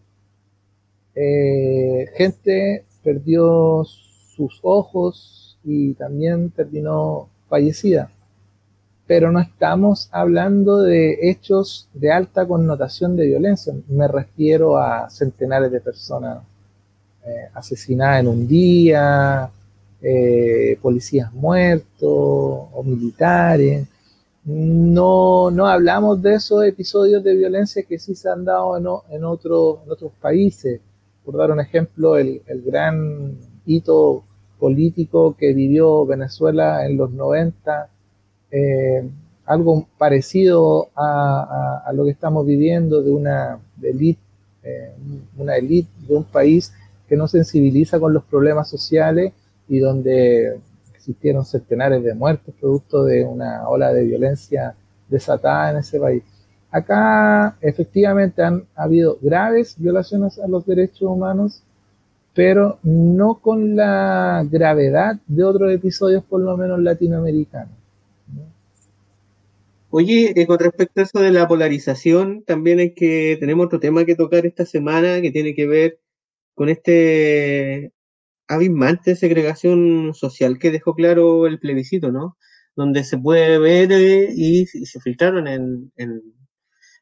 Eh, 1.14 2.06
gente 2.16 2.86
perdió 3.04 3.84
sus 3.84 4.60
ojos 4.64 5.58
y 5.66 5.94
también 5.94 6.50
terminó 6.52 7.28
fallecida. 7.50 8.10
Pero 9.08 9.30
no 9.30 9.42
estamos 9.42 10.08
hablando 10.14 10.82
de 10.82 11.30
hechos 11.30 11.90
de 11.94 12.14
alta 12.14 12.48
connotación 12.48 13.18
de 13.18 13.26
violencia. 13.26 13.74
Me 13.90 14.08
refiero 14.08 14.78
a 14.78 15.10
centenares 15.10 15.70
de 15.70 15.82
personas 15.82 16.44
eh, 17.26 17.50
asesinadas 17.54 18.22
en 18.22 18.28
un 18.30 18.48
día, 18.48 19.50
eh, 20.02 20.78
policías 20.82 21.34
muertos 21.34 22.00
o 22.10 22.84
militares 22.86 23.86
no, 24.44 25.52
no 25.52 25.68
hablamos 25.68 26.22
de 26.22 26.36
esos 26.36 26.64
episodios 26.66 27.24
de 27.24 27.36
violencia 27.36 27.84
que 27.84 28.00
sí 28.00 28.16
se 28.16 28.30
han 28.30 28.44
dado 28.44 28.78
en, 28.78 28.86
en, 29.16 29.24
otros 29.24 29.80
países. 30.20 30.82
Por 31.24 31.38
dar 31.38 31.52
un 31.52 31.60
ejemplo, 31.60 32.18
el, 32.18 32.42
gran 32.66 33.38
hito 33.66 34.24
político 34.60 35.36
que 35.38 35.54
vivió 35.54 36.06
Venezuela 36.06 36.86
en 36.86 36.98
los 36.98 37.12
90, 37.12 37.90
eh, 38.52 39.10
algo 39.46 39.88
parecido 39.98 40.90
a, 40.96 41.92
lo 41.94 42.06
que 42.06 42.12
estamos 42.12 42.46
viviendo 42.46 43.02
de 43.02 43.12
una 43.12 43.60
élite, 43.82 44.22
eh, 44.64 44.94
una 45.38 45.56
élite 45.56 45.90
de 46.08 46.16
un 46.16 46.24
país 46.24 46.74
que 47.08 47.16
no 47.16 47.28
sensibiliza 47.28 48.00
con 48.00 48.14
los 48.14 48.24
problemas 48.24 48.70
sociales 48.70 49.34
y 49.68 49.80
donde 49.80 50.60
existieron 51.02 51.44
centenares 51.44 52.04
de 52.04 52.14
muertos 52.14 52.54
producto 52.60 53.04
de 53.04 53.26
una 53.26 53.68
ola 53.68 53.92
de 53.92 54.06
violencia 54.06 54.76
desatada 55.10 55.72
en 55.72 55.78
ese 55.78 56.00
país. 56.00 56.24
Acá 56.70 57.58
efectivamente 57.60 58.44
han 58.44 58.64
habido 58.76 59.18
graves 59.22 59.76
violaciones 59.78 60.40
a 60.40 60.48
los 60.48 60.66
derechos 60.66 61.02
humanos, 61.02 61.64
pero 62.34 62.78
no 62.84 63.36
con 63.36 63.76
la 63.76 64.46
gravedad 64.50 65.18
de 65.28 65.44
otros 65.44 65.74
episodios, 65.74 66.24
por 66.24 66.40
lo 66.40 66.56
menos 66.56 66.80
latinoamericanos. 66.80 67.76
Oye, 69.90 70.32
eh, 70.36 70.48
con 70.48 70.60
respecto 70.60 71.02
a 71.02 71.04
eso 71.04 71.20
de 71.20 71.32
la 71.32 71.48
polarización, 71.48 72.44
también 72.44 72.80
hay 72.80 72.92
que, 72.92 73.36
tenemos 73.40 73.66
otro 73.66 73.82
tema 73.82 74.06
que 74.06 74.16
tocar 74.16 74.46
esta 74.46 74.66
semana 74.66 75.20
que 75.22 75.32
tiene 75.32 75.54
que 75.54 75.68
ver 75.68 76.00
con 76.56 76.70
este 76.70 77.92
abismante 78.52 79.16
segregación 79.16 80.14
social 80.14 80.60
que 80.60 80.72
dejó 80.72 80.94
claro 80.94 81.48
el 81.48 81.60
plebiscito, 81.60 82.12
¿no? 82.12 82.38
Donde 82.76 83.04
se 83.04 83.18
puede 83.18 83.58
ver 83.58 83.92
eh, 83.92 84.30
y, 84.36 84.66
se 84.66 85.00
filtraron 85.00 85.48
en, 85.48 85.92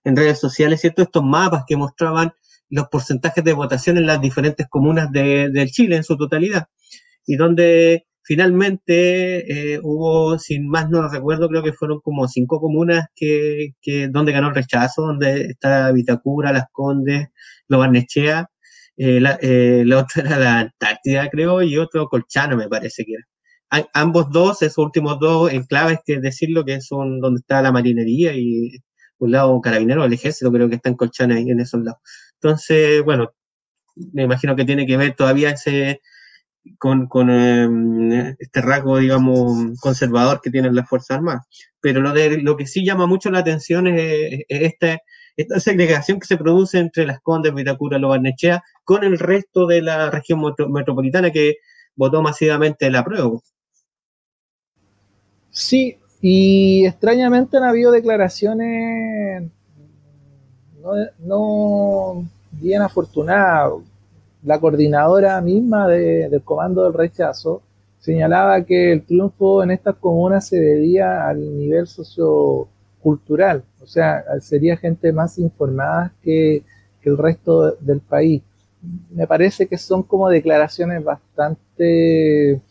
redes 0.03 0.39
sociales, 0.39 0.81
¿cierto? 0.81 1.03
Estos 1.03 1.23
mapas 1.23 1.63
que 1.67 1.77
mostraban 1.77 2.33
los 2.69 2.87
porcentajes 2.89 3.43
de 3.43 3.53
votación 3.53 3.97
en 3.97 4.07
las 4.07 4.21
diferentes 4.21 4.67
comunas 4.67 5.11
de, 5.11 5.49
del 5.51 5.69
Chile 5.69 5.97
en 5.97 6.03
su 6.03 6.17
totalidad. 6.17 6.67
Y 7.25 7.35
donde 7.35 8.05
finalmente 8.23 9.73
eh, 9.73 9.79
hubo, 9.83 10.37
sin 10.39 10.67
más 10.67 10.89
no 10.89 11.07
recuerdo, 11.07 11.47
creo 11.49 11.63
que 11.63 11.73
fueron 11.73 11.99
como 12.01 12.27
cinco 12.27 12.59
comunas 12.59 13.07
que, 13.15 13.73
que 13.81 14.07
donde 14.07 14.31
ganó 14.31 14.49
el 14.49 14.55
rechazo, 14.55 15.03
donde 15.03 15.41
está 15.45 15.91
Vitacura, 15.91 16.53
Las 16.53 16.65
Condes, 16.71 17.29
Lobarnechea, 17.67 18.49
eh, 18.99 19.21
la, 19.21 19.39
eh, 19.41 19.83
la, 19.85 19.99
otra 19.99 20.23
era 20.23 20.37
la 20.37 20.59
Antártida, 20.59 21.29
creo, 21.29 21.61
y 21.63 21.77
otro 21.77 22.07
Colchano, 22.09 22.57
me 22.57 22.67
parece 22.67 23.05
que 23.05 23.13
era. 23.13 23.87
ambos 23.93 24.29
dos, 24.29 24.61
esos 24.61 24.79
últimos 24.79 25.19
dos 25.19 25.51
enclaves, 25.53 25.99
que 26.05 26.19
decirlo, 26.19 26.65
que 26.65 26.81
son 26.81 27.21
donde 27.21 27.39
está 27.39 27.61
la 27.61 27.71
marinería 27.71 28.33
y 28.33 28.71
un 29.19 29.31
lado 29.31 29.61
carabinero, 29.61 30.03
el 30.03 30.13
ejército, 30.13 30.51
creo 30.51 30.69
que 30.69 30.75
está 30.75 30.89
en 30.89 30.95
Colchano 30.97 31.33
ahí 31.35 31.49
en 31.49 31.61
esos 31.61 31.81
lados. 31.81 31.99
Entonces, 32.41 33.01
bueno, 33.03 33.31
me 34.13 34.23
imagino 34.23 34.55
que 34.55 34.65
tiene 34.65 34.85
que 34.85 34.97
ver 34.97 35.15
todavía 35.15 35.51
ese 35.51 36.01
con, 36.77 37.07
con 37.07 37.29
em, 37.29 38.35
este 38.39 38.61
rasgo, 38.61 38.97
digamos, 38.99 39.79
conservador 39.81 40.41
que 40.41 40.51
tienen 40.51 40.75
las 40.75 40.89
Fuerzas 40.89 41.17
Armadas. 41.17 41.45
Pero 41.81 42.01
lo, 42.01 42.13
de, 42.13 42.39
lo 42.41 42.57
que 42.57 42.67
sí 42.67 42.85
llama 42.85 43.07
mucho 43.07 43.31
la 43.31 43.39
atención 43.39 43.87
es, 43.87 44.43
es 44.49 44.61
este 44.61 45.01
esta 45.41 45.57
segregación 45.61 46.19
que 46.19 46.27
se 46.27 46.35
produce 46.35 46.79
entre 46.79 47.05
las 47.05 47.21
Condes, 47.21 47.53
Vitacura, 47.53 47.97
Lobarnechea, 47.97 48.61
con 48.83 49.05
el 49.05 49.17
resto 49.17 49.67
de 49.67 49.81
la 49.81 50.09
región 50.09 50.41
metropolitana 50.67 51.31
que 51.31 51.55
votó 51.95 52.21
masivamente 52.21 52.91
la 52.91 53.05
prueba. 53.05 53.39
Sí, 55.49 55.97
y 56.19 56.85
extrañamente 56.85 57.55
han 57.55 57.63
habido 57.63 57.93
declaraciones 57.93 59.49
no, 61.19 62.27
bien 62.51 62.81
afortunadas. 62.81 63.75
La 64.43 64.59
coordinadora 64.59 65.39
misma 65.39 65.87
del 65.87 66.41
Comando 66.43 66.83
del 66.83 66.93
Rechazo 66.93 67.61
señalaba 67.97 68.61
que 68.65 68.91
el 68.91 69.05
triunfo 69.05 69.63
en 69.63 69.71
estas 69.71 69.95
comunas 69.95 70.47
se 70.47 70.59
debía 70.59 71.29
al 71.29 71.57
nivel 71.57 71.87
sociocultural 72.99 73.63
o 73.81 73.87
sea, 73.87 74.23
sería 74.41 74.77
gente 74.77 75.11
más 75.11 75.37
informada 75.39 76.13
que, 76.21 76.63
el 77.03 77.17
resto 77.17 77.71
del 77.79 78.01
país. 78.01 78.43
Me 79.09 79.25
parece 79.25 79.67
que 79.67 79.79
son 79.79 80.03
como 80.03 80.29
declaraciones 80.29 81.03
bastante, 81.03 82.61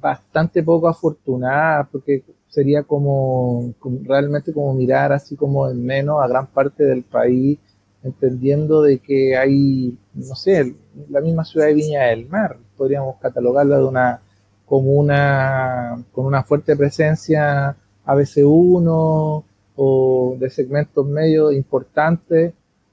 bastante 0.00 0.62
poco 0.62 0.88
afortunadas, 0.88 1.88
porque 1.92 2.24
sería 2.48 2.84
como, 2.84 3.74
realmente 4.04 4.54
como 4.54 4.72
mirar 4.72 5.12
así 5.12 5.36
como 5.36 5.68
en 5.68 5.84
menos 5.84 6.22
a 6.22 6.28
gran 6.28 6.46
parte 6.46 6.84
del 6.84 7.02
país, 7.02 7.58
entendiendo 8.02 8.80
de 8.80 8.98
que 8.98 9.36
hay, 9.36 9.98
no 10.14 10.34
sé, 10.36 10.74
la 11.10 11.20
misma 11.20 11.44
ciudad 11.44 11.66
de 11.66 11.74
Viña 11.74 12.04
del 12.04 12.28
Mar, 12.30 12.56
podríamos 12.78 13.16
catalogarla 13.16 13.76
de 13.76 13.84
una 13.84 14.22
comuna 14.64 16.02
con 16.12 16.24
una 16.24 16.44
fuerte 16.44 16.76
presencia 16.76 17.76
ABC1, 18.12 19.44
o 19.82 20.36
de 20.38 20.50
segmentos 20.50 21.06
medios 21.06 21.54
importantes, 21.54 22.52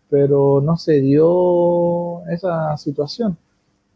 pero 0.09 0.61
no 0.61 0.77
se 0.77 1.01
dio 1.01 2.25
esa 2.27 2.77
situación. 2.77 3.37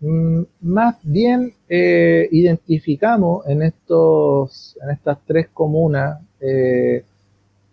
Mm, 0.01 0.41
más 0.61 0.97
bien 1.03 1.53
eh, 1.69 2.27
identificamos 2.31 3.47
en, 3.47 3.61
estos, 3.61 4.77
en 4.83 4.89
estas 4.89 5.19
tres 5.25 5.47
comunas 5.53 6.19
eh, 6.39 7.05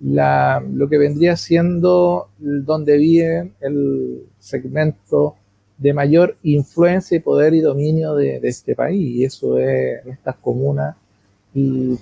lo 0.01 0.89
que 0.89 0.99
vendría 0.99 1.37
siendo 1.37 2.29
donde 2.39 2.97
vive 2.97 3.53
el 3.61 4.23
segmento 4.39 5.35
de 5.77 5.93
mayor 5.93 6.37
influencia 6.45 7.17
y 7.17 7.21
poder 7.21 7.55
y 7.55 7.61
dominio 7.61 8.15
de, 8.15 8.39
este 8.45 8.77
país. 8.77 9.17
Y 9.17 9.25
eso 9.25 9.59
es 9.59 10.07
estas 10.07 10.37
comunas. 10.37 10.95
Y 11.55 11.99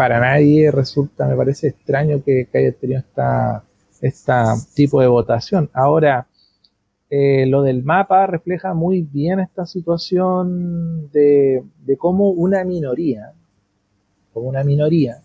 para 0.00 0.18
nadie 0.18 0.70
resulta, 0.70 1.26
me 1.26 1.36
parece 1.36 1.68
extraño 1.68 2.24
que, 2.24 2.48
haya 2.54 2.72
tenido 2.72 3.02
esta, 4.00 4.54
tipo 4.74 4.98
de 5.02 5.06
votación. 5.06 5.68
Ahora, 5.74 6.26
eh, 7.10 7.44
lo 7.44 7.60
del 7.60 7.84
mapa 7.84 8.26
refleja 8.26 8.72
muy 8.72 9.02
bien 9.02 9.40
esta 9.40 9.66
situación 9.66 11.10
de, 11.10 11.62
de 11.84 11.98
cómo 11.98 12.30
una 12.30 12.64
minoría, 12.64 13.34
como 14.32 14.48
una 14.48 14.64
minoría, 14.64 15.20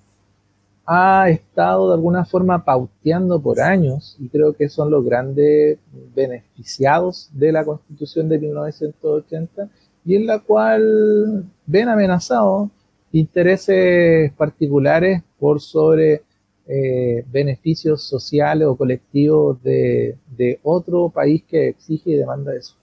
ha 0.85 1.29
estado 1.29 1.87
de 1.87 1.93
alguna 1.93 2.25
forma 2.25 2.65
pauteando 2.65 3.41
por 3.41 3.61
años, 3.61 4.17
y 4.19 4.27
creo 4.27 4.57
que 4.57 4.67
son 4.67 4.91
los 4.91 5.05
grandes 5.05 5.79
beneficiados 6.13 7.29
de 7.31 7.53
la 7.53 7.63
constitución 7.63 8.27
de 8.27 8.39
1980, 8.39 9.69
y 10.03 10.17
en 10.17 10.27
la 10.27 10.39
cual 10.39 11.45
ven 11.65 11.87
amenazados 11.87 12.71
intereses 13.15 14.31
particulares 14.33 15.23
por 15.39 15.61
sobre 15.61 16.23
eh, 16.67 17.23
beneficios 17.31 18.03
sociales 18.03 18.67
o 18.67 18.75
colectivos 18.75 19.61
de, 19.63 20.17
otro 20.63 21.09
país 21.09 21.43
que 21.47 21.69
exige 21.69 22.11
y 22.11 22.15
demanda 22.15 22.55
eso. 22.55 22.75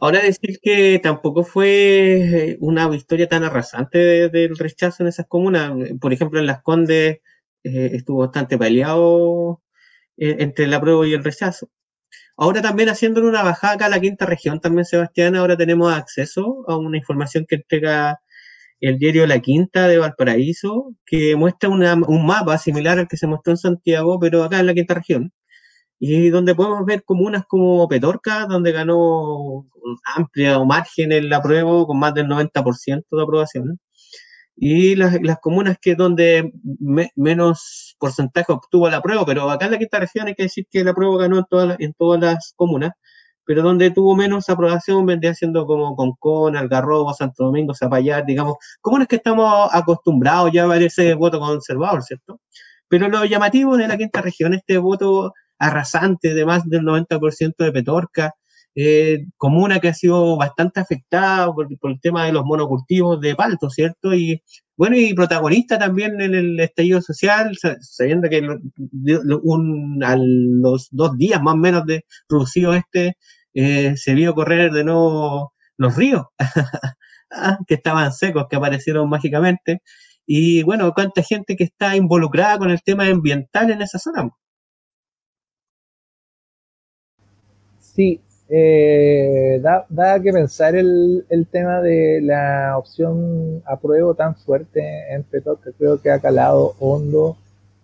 Ahora 0.00 0.20
decir 0.22 0.58
que 0.62 1.00
tampoco 1.00 1.44
fue 1.44 2.50
eh, 2.52 2.58
una 2.60 2.94
historia 2.94 3.28
tan 3.28 3.44
arrasante 3.44 4.28
del 4.28 4.56
rechazo 4.56 5.02
en 5.02 5.08
esas 5.08 5.26
comunas. 5.26 5.72
Por 6.00 6.12
ejemplo, 6.12 6.40
en 6.40 6.46
Las 6.46 6.62
Condes 6.62 7.20
eh, 7.64 7.90
estuvo 7.92 8.18
bastante 8.18 8.58
peleado 8.58 9.60
entre 10.16 10.64
el 10.64 10.74
apruebo 10.74 11.04
y 11.04 11.14
el 11.14 11.22
rechazo. 11.22 11.68
Ahora 12.38 12.62
también 12.62 12.88
haciéndole 12.88 13.28
una 13.28 13.42
bajada 13.42 13.74
acá 13.74 13.86
a 13.86 13.88
la 13.90 14.00
quinta 14.00 14.24
región, 14.26 14.60
también 14.60 14.84
Sebastián, 14.86 15.36
ahora 15.36 15.56
tenemos 15.56 15.92
acceso 15.92 16.64
a 16.68 16.76
una 16.78 16.96
información 16.98 17.46
que 17.48 17.56
entrega 17.56 18.20
el 18.80 18.98
diario 18.98 19.26
La 19.26 19.40
Quinta 19.40 19.88
de 19.88 19.98
Valparaíso, 19.98 20.94
que 21.06 21.36
muestra 21.36 21.68
un 21.70 22.26
mapa 22.26 22.58
similar 22.58 22.98
al 22.98 23.08
que 23.08 23.16
se 23.16 23.26
mostró 23.26 23.52
en 23.52 23.58
Santiago, 23.58 24.18
pero 24.20 24.44
acá 24.44 24.60
en 24.60 24.66
la 24.66 24.74
quinta 24.74 24.94
región 24.94 25.32
y 25.98 26.30
donde 26.30 26.54
podemos 26.54 26.84
ver 26.86 27.02
comunas 27.04 27.44
como 27.46 27.88
Petorca, 27.88 28.46
donde 28.46 28.72
ganó 28.72 29.66
amplia 30.16 30.58
margen 30.64 31.12
el 31.12 31.32
apruebo 31.32 31.86
con 31.86 31.98
más 31.98 32.14
del 32.14 32.26
90% 32.28 33.04
de 33.10 33.22
aprobación, 33.22 33.80
y 34.60 34.96
las, 34.96 35.16
las 35.22 35.38
comunas 35.38 35.78
que 35.80 35.94
donde 35.94 36.52
menos 37.14 37.96
porcentaje 37.98 38.52
obtuvo 38.52 38.88
el 38.88 38.94
apruebo, 38.94 39.24
pero 39.24 39.48
acá 39.50 39.66
en 39.66 39.72
la 39.72 39.78
quinta 39.78 40.00
región 40.00 40.26
hay 40.26 40.34
que 40.34 40.44
decir 40.44 40.66
que 40.68 40.80
el 40.80 40.88
apruebo 40.88 41.16
ganó 41.16 41.38
en 41.38 41.44
todas, 41.48 41.76
en 41.78 41.94
todas 41.94 42.20
las 42.20 42.52
comunas, 42.56 42.92
pero 43.44 43.62
donde 43.62 43.90
tuvo 43.92 44.16
menos 44.16 44.48
aprobación 44.48 45.06
vendría 45.06 45.32
siendo 45.34 45.64
como 45.64 45.94
Concón, 45.94 46.56
Algarrobo, 46.56 47.14
Santo 47.14 47.44
Domingo, 47.44 47.72
Zapallar, 47.72 48.26
digamos, 48.26 48.56
comunas 48.80 49.06
que 49.08 49.16
estamos 49.16 49.70
acostumbrados 49.72 50.50
ya 50.52 50.64
a 50.64 50.66
ver 50.66 50.82
ese 50.82 51.14
voto 51.14 51.38
conservador, 51.38 52.02
¿cierto? 52.02 52.40
Pero 52.88 53.08
lo 53.08 53.24
llamativo 53.24 53.76
de 53.76 53.86
la 53.88 53.96
quinta 53.96 54.20
región, 54.22 54.54
este 54.54 54.78
voto 54.78 55.34
arrasante 55.58 56.34
de 56.34 56.44
más 56.44 56.64
del 56.68 56.82
90% 56.82 57.54
de 57.58 57.72
Petorca, 57.72 58.32
eh, 58.80 59.26
comuna 59.36 59.80
que 59.80 59.88
ha 59.88 59.94
sido 59.94 60.36
bastante 60.36 60.78
afectada 60.78 61.52
por, 61.52 61.66
el 61.68 62.00
tema 62.00 62.26
de 62.26 62.32
los 62.32 62.44
monocultivos 62.44 63.20
de 63.20 63.34
palto, 63.34 63.70
¿cierto? 63.70 64.14
Y 64.14 64.40
bueno, 64.76 64.96
y 64.96 65.14
protagonista 65.14 65.80
también 65.80 66.20
en 66.20 66.34
el 66.36 66.60
estallido 66.60 67.02
social, 67.02 67.56
sabiendo 67.80 68.28
que 68.28 68.36
a 68.38 70.16
los 70.16 70.88
dos 70.92 71.18
días 71.18 71.42
más 71.42 71.54
o 71.54 71.56
menos 71.56 71.86
de 71.86 72.04
producido 72.28 72.72
este, 72.72 73.16
eh, 73.54 73.96
se 73.96 74.14
vio 74.14 74.34
correr 74.34 74.70
de 74.70 74.84
nuevo 74.84 75.54
los 75.76 75.96
ríos, 75.96 76.26
ah, 77.32 77.58
que 77.66 77.74
estaban 77.74 78.12
secos, 78.12 78.46
que 78.48 78.56
aparecieron 78.56 79.08
mágicamente. 79.08 79.82
Y 80.26 80.62
bueno, 80.62 80.92
cuánta 80.94 81.22
gente 81.24 81.56
que 81.56 81.64
está 81.64 81.96
involucrada 81.96 82.58
con 82.58 82.70
el 82.70 82.82
tema 82.82 83.06
ambiental 83.06 83.70
en 83.72 83.82
esa 83.82 83.98
zona. 83.98 84.30
Sí, 87.80 88.20
eh, 88.50 89.60
da, 89.62 90.20
que 90.22 90.32
pensar 90.32 90.74
el, 90.74 91.24
tema 91.50 91.82
de 91.82 92.20
la 92.22 92.78
opción 92.78 93.62
apruebo 93.66 94.14
tan 94.14 94.36
fuerte 94.36 94.80
en 95.12 95.24
que 95.24 95.42
Creo 95.76 96.00
que 96.00 96.10
ha 96.10 96.18
calado 96.18 96.74
hondo 96.78 97.36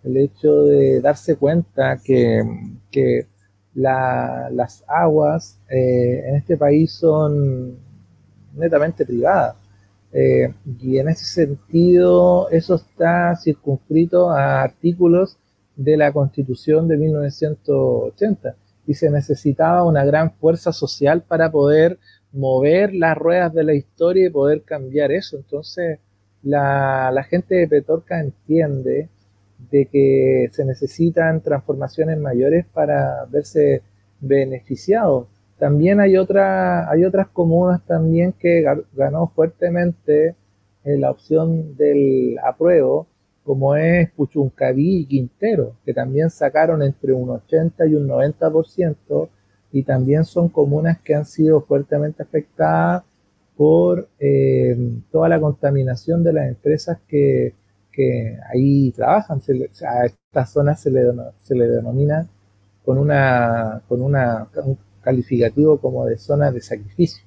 el 0.03 0.17
hecho 0.17 0.63
de 0.63 1.01
darse 1.01 1.35
cuenta 1.35 1.99
que, 2.03 2.43
las 3.75 4.83
aguas 4.87 5.59
eh, 5.69 6.23
en 6.27 6.35
este 6.37 6.57
país 6.57 6.93
son 6.93 7.77
netamente 8.55 9.05
privadas. 9.05 9.57
Eh, 10.13 10.53
y 10.79 10.97
en 10.97 11.09
ese 11.09 11.25
sentido, 11.25 12.49
eso 12.49 12.75
está 12.75 13.35
circunscrito 13.35 14.29
a 14.31 14.61
artículos 14.61 15.37
de 15.75 15.97
la 15.97 16.13
Constitución 16.13 16.87
de 16.87 16.97
1980 16.97 18.55
y 18.87 18.93
se 18.93 19.09
necesitaba 19.09 19.83
una 19.83 20.05
gran 20.05 20.31
fuerza 20.33 20.71
social 20.71 21.21
para 21.21 21.51
poder 21.51 21.99
mover 22.31 22.93
las 22.93 23.17
ruedas 23.17 23.53
de 23.53 23.63
la 23.63 23.73
historia 23.73 24.27
y 24.27 24.29
poder 24.29 24.63
cambiar 24.63 25.11
eso. 25.11 25.37
Entonces, 25.37 25.99
la, 26.43 27.25
gente 27.29 27.55
de 27.55 27.67
Petorca 27.67 28.19
entiende 28.19 29.09
de 29.71 29.85
que 29.87 30.49
se 30.51 30.65
necesitan 30.65 31.41
transformaciones 31.41 32.19
mayores 32.19 32.65
para 32.65 33.25
verse 33.25 33.81
beneficiados. 34.19 35.27
También 35.57 35.99
hay, 35.99 36.17
otra, 36.17 36.89
hay 36.91 37.05
otras 37.05 37.27
comunas 37.29 37.81
también 37.85 38.33
que 38.33 38.63
ganó 38.93 39.31
fuertemente 39.33 40.35
en 40.83 41.01
la 41.01 41.11
opción 41.11 41.75
del 41.77 42.37
apruebo, 42.43 43.07
como 43.45 43.75
es 43.75 44.09
Puchuncaví 44.11 45.01
y 45.01 45.05
Quintero, 45.05 45.75
que 45.85 45.93
también 45.93 46.31
sacaron 46.31 46.81
entre 46.81 47.13
un 47.13 47.29
80 47.29 47.85
y 47.85 47.95
un 47.95 48.07
90%, 48.07 49.29
y 49.71 49.83
también 49.83 50.25
son 50.25 50.49
comunas 50.49 50.99
que 51.01 51.13
han 51.13 51.25
sido 51.25 51.61
fuertemente 51.61 52.23
afectadas 52.23 53.03
por 53.55 54.09
eh, 54.19 54.75
toda 55.11 55.29
la 55.29 55.39
contaminación 55.39 56.23
de 56.23 56.33
las 56.33 56.47
empresas 56.47 56.97
que, 57.07 57.53
ahí 58.51 58.91
trabajan. 58.91 59.39
a 59.87 60.05
estas 60.05 60.51
zonas 60.51 60.81
se 60.81 60.91
le, 60.91 61.01
se 61.43 61.55
le 61.55 61.67
denomina 61.67 62.27
con, 62.83 62.97
una, 62.97 63.81
con 63.87 64.01
una, 64.01 64.49
un 64.65 64.77
calificativo 65.01 65.77
como 65.79 66.05
de 66.05 66.17
zona 66.17 66.51
de 66.51 66.61
sacrificio. 66.61 67.23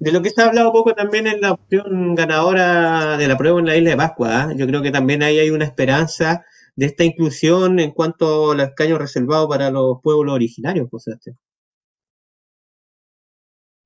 De 0.00 0.12
lo 0.12 0.22
que 0.22 0.30
se 0.30 0.40
ha 0.40 0.46
hablado 0.46 0.72
poco 0.72 0.94
también 0.94 1.26
es 1.26 1.38
la 1.42 1.52
opción 1.52 2.14
ganadora 2.14 3.18
de 3.18 3.28
la 3.28 3.36
prueba 3.36 3.60
en 3.60 3.66
la 3.66 3.76
isla 3.76 3.90
de 3.90 3.96
Pascua. 3.98 4.44
¿ah? 4.44 4.52
Yo 4.56 4.66
creo 4.66 4.80
que 4.80 4.90
también 4.90 5.22
ahí 5.22 5.38
hay 5.38 5.50
una 5.50 5.66
esperanza 5.66 6.42
de 6.74 6.86
esta 6.86 7.04
inclusión 7.04 7.78
en 7.80 7.90
cuanto 7.90 8.52
al 8.52 8.60
escaño 8.60 8.96
reservado 8.96 9.46
para 9.46 9.70
los 9.70 10.00
pueblos 10.02 10.34
originarios, 10.34 10.88
José 10.90 11.12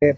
eh, 0.00 0.14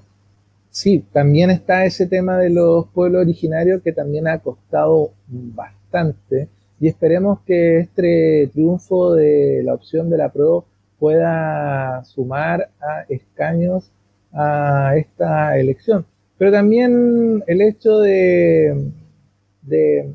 sí, 0.71 1.03
también 1.13 1.49
está 1.49 1.87
ese 1.87 2.07
tema 2.07 2.37
de 2.37 2.51
los 2.51 2.89
pueblos 2.89 3.23
originarios 3.23 3.81
que 3.83 3.93
también 3.93 4.29
ha 4.29 4.41
costado 4.41 5.13
bastante 5.27 6.51
y 6.79 6.89
esperemos 6.89 7.41
que 7.47 7.79
este 7.79 8.51
triunfo 8.53 9.15
de 9.15 9.63
la 9.65 9.73
opción 9.73 10.11
de 10.11 10.19
la 10.19 10.31
prueba 10.31 10.63
pueda 10.99 12.05
sumar 12.05 12.71
a 12.81 13.07
escaños 13.09 13.91
a 14.33 14.95
esta 14.97 15.59
elección. 15.59 16.07
Pero 16.39 16.53
también 16.53 17.43
el 17.47 17.63
hecho 17.63 17.99
de, 17.99 18.93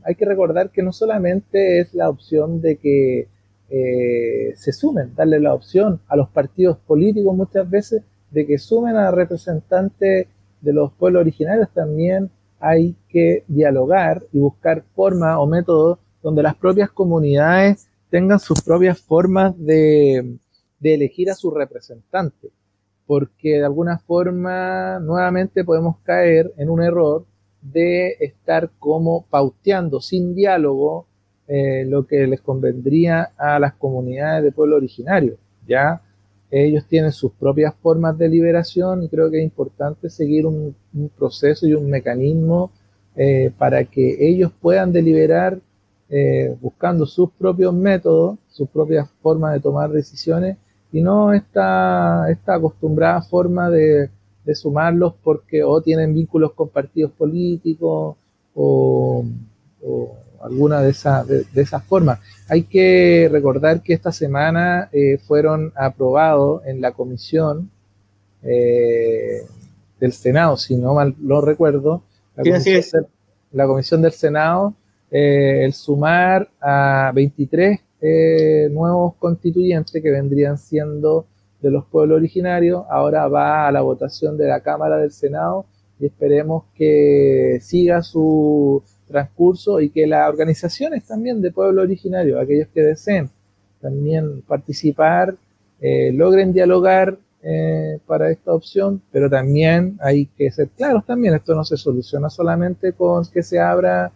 hay 0.04 0.16
que 0.16 0.26
recordar 0.26 0.70
que 0.70 0.84
no 0.84 0.94
solamente 0.94 1.80
es 1.80 1.94
la 1.94 2.10
opción 2.10 2.62
de 2.62 2.78
que 2.78 3.28
eh, 3.70 4.54
se 4.56 4.72
sumen, 4.72 5.16
darle 5.16 5.40
la 5.40 5.54
opción 5.54 6.02
a 6.08 6.16
los 6.16 6.30
partidos 6.30 6.78
políticos 6.78 7.36
muchas 7.36 7.70
veces 7.70 8.04
de 8.30 8.46
que 8.46 8.58
sumen 8.58 8.96
a 8.98 9.12
representantes 9.12 10.28
de 10.62 10.74
los 10.74 10.92
pueblos 10.94 11.22
originarios, 11.22 11.70
también 11.74 12.30
hay 12.60 12.96
que 13.10 13.44
dialogar 13.48 14.22
y 14.32 14.38
buscar 14.38 14.84
formas 14.94 15.38
o 15.40 15.48
métodos 15.48 15.98
donde 16.22 16.44
las 16.44 16.56
propias 16.56 16.92
comunidades 16.92 17.88
tengan 18.12 18.40
sus 18.40 18.62
propias 18.62 19.00
formas 19.00 19.58
de, 19.58 20.38
de 20.80 20.94
elegir 20.94 21.32
a 21.32 21.36
sus 21.36 21.52
representantes 21.52 22.52
porque 23.12 23.58
de 23.58 23.66
alguna 23.66 23.98
forma 23.98 24.98
nuevamente 25.02 25.66
podemos 25.66 25.98
caer 25.98 26.54
en 26.56 26.70
un 26.70 26.82
error 26.82 27.26
de 27.62 28.16
estar 28.22 28.70
como 28.80 29.26
pauteando 29.30 30.00
sin 30.00 30.34
diálogo 30.34 31.08
eh, 31.46 31.84
lo 31.86 32.08
que 32.08 32.26
les 32.26 32.40
convendría 32.40 33.32
a 33.38 33.60
las 33.60 33.74
comunidades 33.74 34.46
de 34.46 34.54
pueblo 34.54 34.78
originario. 34.78 35.36
Ya 35.68 36.02
ellos 36.50 36.86
tienen 36.88 37.12
sus 37.12 37.34
propias 37.34 37.76
formas 37.82 38.18
de 38.18 38.30
liberación 38.30 39.04
y 39.04 39.10
creo 39.10 39.30
que 39.30 39.40
es 39.40 39.44
importante 39.44 40.10
seguir 40.10 40.46
un, 40.46 40.74
proceso 41.18 41.68
y 41.68 41.74
un 41.74 41.90
mecanismo 41.90 42.72
eh, 43.18 43.52
para 43.58 43.84
que 43.84 44.26
ellos 44.26 44.54
puedan 44.62 44.94
deliberar 44.94 45.60
eh, 46.10 46.56
buscando 46.62 47.06
sus 47.06 47.30
propios 47.32 47.74
métodos, 47.74 48.40
sus 48.48 48.70
propias 48.70 49.10
formas 49.22 49.52
de 49.52 49.60
tomar 49.60 49.90
decisiones 49.90 50.56
y 50.92 51.02
no 51.02 51.34
esta, 51.34 52.30
esta 52.30 52.56
acostumbrada 52.56 53.22
forma 53.22 53.70
de, 53.70 54.10
sumarlos 54.54 55.14
porque 55.24 55.64
o 55.64 55.82
tienen 55.82 56.14
vínculos 56.14 56.52
con 56.54 56.68
partidos 56.68 57.12
políticos 57.14 58.18
o, 58.54 59.26
alguna 60.42 60.82
de, 60.82 60.90
esas 60.90 61.26
de, 61.28 61.46
esas 61.56 61.84
formas. 61.84 62.20
Hay 62.50 62.64
que 62.64 63.30
recordar 63.32 63.82
que 63.82 63.94
esta 63.94 64.12
semana 64.12 64.90
eh, 64.92 65.18
fueron 65.20 65.72
aprobados 65.76 66.66
en 66.66 66.82
la 66.82 66.92
comisión 66.92 67.70
eh, 68.44 69.44
del 70.00 70.12
Senado, 70.12 70.58
si 70.58 70.76
no 70.76 70.96
mal 70.96 71.16
lo 71.22 71.42
recuerdo, 71.42 72.02
la, 72.36 72.44
comisión, 72.44 73.08
la 73.52 73.68
comisión 73.68 74.02
del 74.02 74.12
Senado, 74.12 74.74
eh, 75.12 75.64
el 75.64 75.74
sumar 75.74 76.50
a 76.60 77.12
23 77.14 77.80
eh, 78.02 78.68
nuevos 78.72 79.16
constituyentes 79.16 80.02
que 80.02 80.10
vendrían 80.10 80.58
siendo 80.58 81.26
de 81.62 81.70
los 81.70 81.86
pueblos 81.86 82.18
originarios, 82.18 82.84
ahora 82.90 83.28
va 83.28 83.68
a 83.68 83.72
la 83.72 83.82
votación 83.82 84.38
de 84.38 84.48
la 84.48 84.62
Cámara 84.62 84.98
del 84.98 85.12
Senado 85.12 85.66
y 86.00 86.08
esperemos 86.08 86.64
que 86.76 87.60
siga 87.62 88.02
su 88.02 88.82
transcurso 89.08 89.80
y 89.80 89.90
que 89.90 90.08
las 90.08 90.28
organizaciones 90.28 91.06
también 91.06 91.42
de 91.42 91.52
pueblo 91.52 91.84
originario, 91.84 92.40
aquellos 92.40 92.70
que 92.70 92.82
deseen 92.82 93.30
también 93.80 94.42
participar, 94.42 95.36
eh, 95.80 96.12
logren 96.14 96.54
dialogar 96.54 97.18
eh, 97.44 98.00
para 98.06 98.30
esta 98.32 98.54
opción, 98.54 99.02
pero 99.12 99.30
también 99.30 99.98
hay 100.02 100.28
que 100.28 100.52
ser 100.52 100.70
claros 100.70 101.06
también, 101.06 101.34
esto 101.34 101.56
no 101.56 101.64
se 101.64 101.78
soluciona 101.78 102.30
solamente 102.30 102.94
con 102.94 103.26
que 103.26 103.42
se 103.42 103.60
abra 103.60 104.12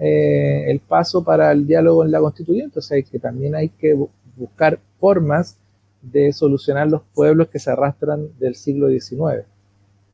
eh, 0.00 0.70
el 0.70 0.80
paso 0.80 1.22
para 1.22 1.52
el 1.52 1.66
diálogo 1.66 2.04
en 2.04 2.10
la 2.10 2.20
constituyente, 2.20 2.78
o 2.78 2.82
sea, 2.82 3.00
que 3.02 3.18
también 3.18 3.54
hay 3.54 3.68
que 3.68 3.94
buscar 4.36 4.78
formas 4.98 5.58
de 6.02 6.32
solucionar 6.32 6.88
los 6.88 7.02
pueblos 7.14 7.48
que 7.48 7.58
se 7.58 7.70
arrastran 7.70 8.28
del 8.38 8.54
siglo 8.56 8.88
XIX. 8.88 9.46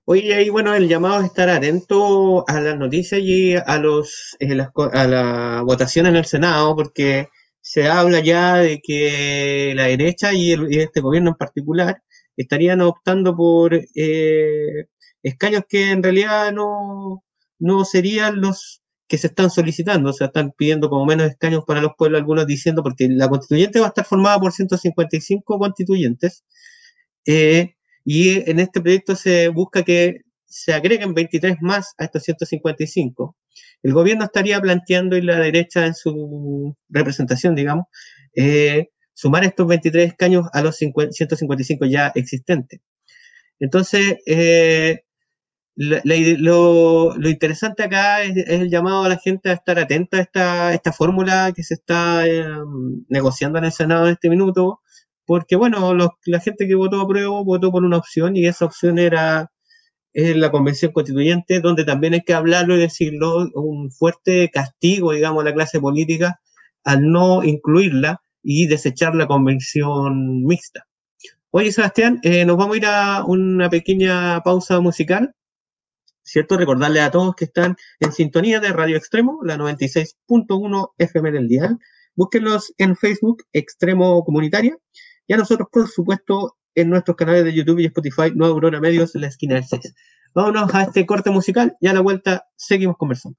Oye, 0.05 0.35
ahí 0.35 0.49
bueno, 0.49 0.75
el 0.75 0.89
llamado 0.89 1.21
es 1.21 1.27
estar 1.27 1.49
atento 1.49 2.45
a 2.49 2.61
las 2.61 2.77
noticias 2.77 3.21
y 3.23 3.55
a 3.55 3.79
los 3.79 4.37
eh, 4.41 4.59
a 4.93 5.07
la 5.07 5.63
votación 5.65 6.07
en 6.07 6.17
el 6.17 6.25
Senado, 6.25 6.75
porque 6.75 7.29
se 7.61 7.89
habla 7.89 8.21
ya 8.21 8.57
de 8.57 8.81
que 8.83 9.73
la 9.77 9.85
derecha 9.85 10.33
y, 10.33 10.53
este 10.79 11.01
gobierno 11.01 11.31
en 11.31 11.37
particular 11.37 12.03
estarían 12.37 12.81
optando 12.81 13.37
por 13.37 13.75
eh, 13.75 14.87
escaños 15.23 15.63
que 15.69 15.91
en 15.91 16.03
realidad 16.03 16.53
no, 16.53 17.23
no 17.59 17.85
serían 17.85 18.41
los 18.41 18.83
que 19.11 19.19
se 19.19 19.27
están 19.27 19.51
solicitando, 19.51 20.11
o 20.11 20.13
sea, 20.13 20.29
están 20.29 20.53
pidiendo 20.57 20.89
como 20.89 21.05
menos 21.05 21.29
escaños 21.29 21.65
para 21.67 21.83
los 21.83 21.93
pueblos, 21.99 22.21
algunos 22.21 22.47
diciendo, 22.47 22.81
porque 22.85 23.09
la 23.11 23.29
constituyente 23.29 23.81
va 23.81 23.87
a 23.87 23.89
estar 23.89 24.05
formada 24.07 24.39
por 24.39 24.53
155 24.53 25.59
constituyentes, 25.59 26.45
eh, 27.27 27.75
y 28.05 28.49
en 28.49 28.61
este 28.61 28.81
proyecto 28.81 29.17
se 29.17 29.49
busca 29.49 29.83
que 29.83 30.21
se 30.47 30.73
agreguen 30.73 31.13
23 31.15 31.57
más 31.61 31.95
a 31.99 32.05
estos 32.05 32.23
155. 32.23 33.37
El 33.83 33.93
gobierno 33.95 34.25
estaría 34.25 34.61
planteando, 34.61 35.17
y 35.17 35.23
la 35.23 35.41
derecha 35.41 35.87
en 35.87 35.95
su 35.95 36.77
representación, 36.89 37.57
digamos, 37.57 37.87
eh, 38.37 38.91
sumar 39.13 39.43
estos 39.45 39.67
23 39.67 40.07
escaños 40.07 40.47
a 40.53 40.63
los 40.63 40.77
155 40.77 41.85
ya 41.87 42.13
existentes. 42.15 42.81
Entonces, 43.59 44.19
eh, 44.27 45.01
lo, 45.77 47.29
interesante 47.29 47.85
acá 47.85 48.23
es, 48.23 48.37
el 48.49 48.71
llamado 48.71 49.05
a 49.05 49.09
la 49.09 49.19
gente 49.19 49.51
a 49.51 49.55
estar 49.55 49.79
atenta 49.79 50.19
a 50.19 50.21
esta, 50.21 50.75
esta 50.75 50.93
fórmula 50.93 51.53
que 51.55 51.63
se 51.63 51.75
está 51.75 52.27
em, 52.27 53.05
negociando 53.09 53.59
en 53.59 53.65
el 53.67 53.73
Senado 53.73 54.07
en 54.07 54.13
este 54.13 54.29
minuto, 54.31 54.81
porque 55.27 55.57
bueno, 55.57 55.95
la 55.95 56.41
gente 56.41 56.67
que 56.67 56.75
votó 56.75 57.01
a 57.01 57.09
prueba 57.09 57.43
votó 57.43 57.71
por 57.71 57.85
una 57.85 57.99
opción 57.99 58.37
y 58.37 58.47
esa 58.47 58.65
opción 58.67 58.99
era 58.99 59.51
la 60.13 60.51
convención 60.51 60.93
constituyente, 60.93 61.61
donde 61.61 61.85
también 61.85 62.15
hay 62.15 62.23
que 62.23 62.35
hablarlo 62.35 62.77
y 62.77 62.81
decirlo, 62.81 63.49
un 63.55 63.91
fuerte 63.93 64.51
castigo, 64.53 65.13
digamos, 65.13 65.43
a 65.43 65.45
la 65.47 65.55
clase 65.55 65.81
política 65.81 66.41
al 66.85 67.11
no 67.11 67.45
incluirla 67.45 68.23
y 68.43 68.67
desechar 68.67 69.15
la 69.15 69.27
convención 69.27 70.45
mixta. 70.45 70.87
Oye, 71.51 71.73
Sebastián, 71.73 72.21
eh, 72.23 72.45
nos 72.45 72.57
vamos 72.57 72.75
a 72.75 72.79
ir 72.79 72.87
a 72.87 73.25
una 73.25 73.69
pequeña 73.71 74.41
pausa 74.43 74.81
musical 74.81 75.35
¿cierto? 76.31 76.57
Recordarle 76.57 77.01
a 77.01 77.11
todos 77.11 77.35
que 77.35 77.47
están 77.47 77.77
en 77.99 78.13
sintonía 78.13 78.61
de 78.61 78.73
Radio 78.73 78.97
Extremo, 78.97 79.41
la 79.43 79.57
96.1 79.57 80.93
FM 80.97 81.33
del 81.33 81.49
dial. 81.49 81.79
Búsquenlos 82.15 82.73
en 82.79 82.97
Facebook, 82.97 83.43
Extremo 83.53 84.25
Comunitaria, 84.25 84.77
y 85.27 85.33
a 85.33 85.37
nosotros, 85.37 85.69
por 85.73 85.89
supuesto, 85.89 86.57
en 86.75 86.91
nuestros 86.91 87.17
canales 87.17 87.45
de 87.45 87.53
YouTube 87.53 87.81
y 87.81 87.87
Spotify, 87.87 88.33
Nueva 88.35 88.55
Aurora 88.55 88.81
Medios, 88.81 89.15
la 89.15 89.27
esquina 89.27 89.57
del 89.57 89.65
6. 89.65 89.93
Vámonos 90.33 90.73
a 90.73 90.85
este 90.85 91.05
corte 91.05 91.31
musical 91.31 91.77
y 91.81 91.89
a 91.89 91.93
la 91.93 92.01
vuelta 92.01 92.45
seguimos 92.57 92.97
conversando. 92.97 93.37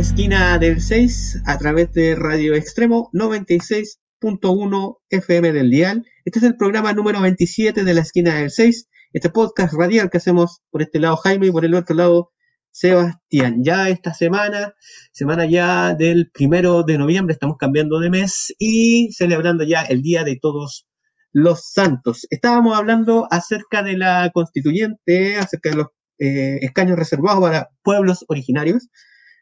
Esquina 0.00 0.58
del 0.58 0.80
6 0.80 1.42
a 1.44 1.58
través 1.58 1.92
de 1.92 2.14
Radio 2.14 2.54
Extremo 2.54 3.10
96.1 3.12 4.96
FM 5.10 5.52
del 5.52 5.70
Dial. 5.70 6.06
Este 6.24 6.38
es 6.38 6.44
el 6.46 6.56
programa 6.56 6.94
número 6.94 7.20
27 7.20 7.84
de 7.84 7.94
la 7.94 8.00
esquina 8.00 8.36
del 8.36 8.50
6 8.50 8.88
este 9.12 9.28
podcast 9.28 9.74
radial 9.74 10.08
que 10.08 10.16
hacemos 10.16 10.62
por 10.70 10.80
este 10.80 11.00
lado 11.00 11.16
Jaime 11.18 11.48
y 11.48 11.50
por 11.50 11.66
el 11.66 11.74
otro 11.74 11.94
lado 11.94 12.30
Sebastián. 12.70 13.62
Ya 13.62 13.90
esta 13.90 14.14
semana, 14.14 14.74
semana 15.12 15.44
ya 15.44 15.94
del 15.94 16.30
primero 16.32 16.82
de 16.82 16.96
noviembre, 16.96 17.34
estamos 17.34 17.58
cambiando 17.58 18.00
de 18.00 18.08
mes 18.08 18.54
y 18.58 19.12
celebrando 19.12 19.64
ya 19.64 19.82
el 19.82 20.00
Día 20.00 20.24
de 20.24 20.38
Todos 20.40 20.86
los 21.32 21.72
Santos. 21.72 22.26
Estábamos 22.30 22.74
hablando 22.74 23.28
acerca 23.30 23.82
de 23.82 23.98
la 23.98 24.30
constituyente, 24.32 25.36
acerca 25.36 25.70
de 25.70 25.76
los 25.76 25.86
eh, 26.18 26.58
escaños 26.62 26.98
reservados 26.98 27.42
para 27.42 27.68
pueblos 27.82 28.24
originarios, 28.28 28.88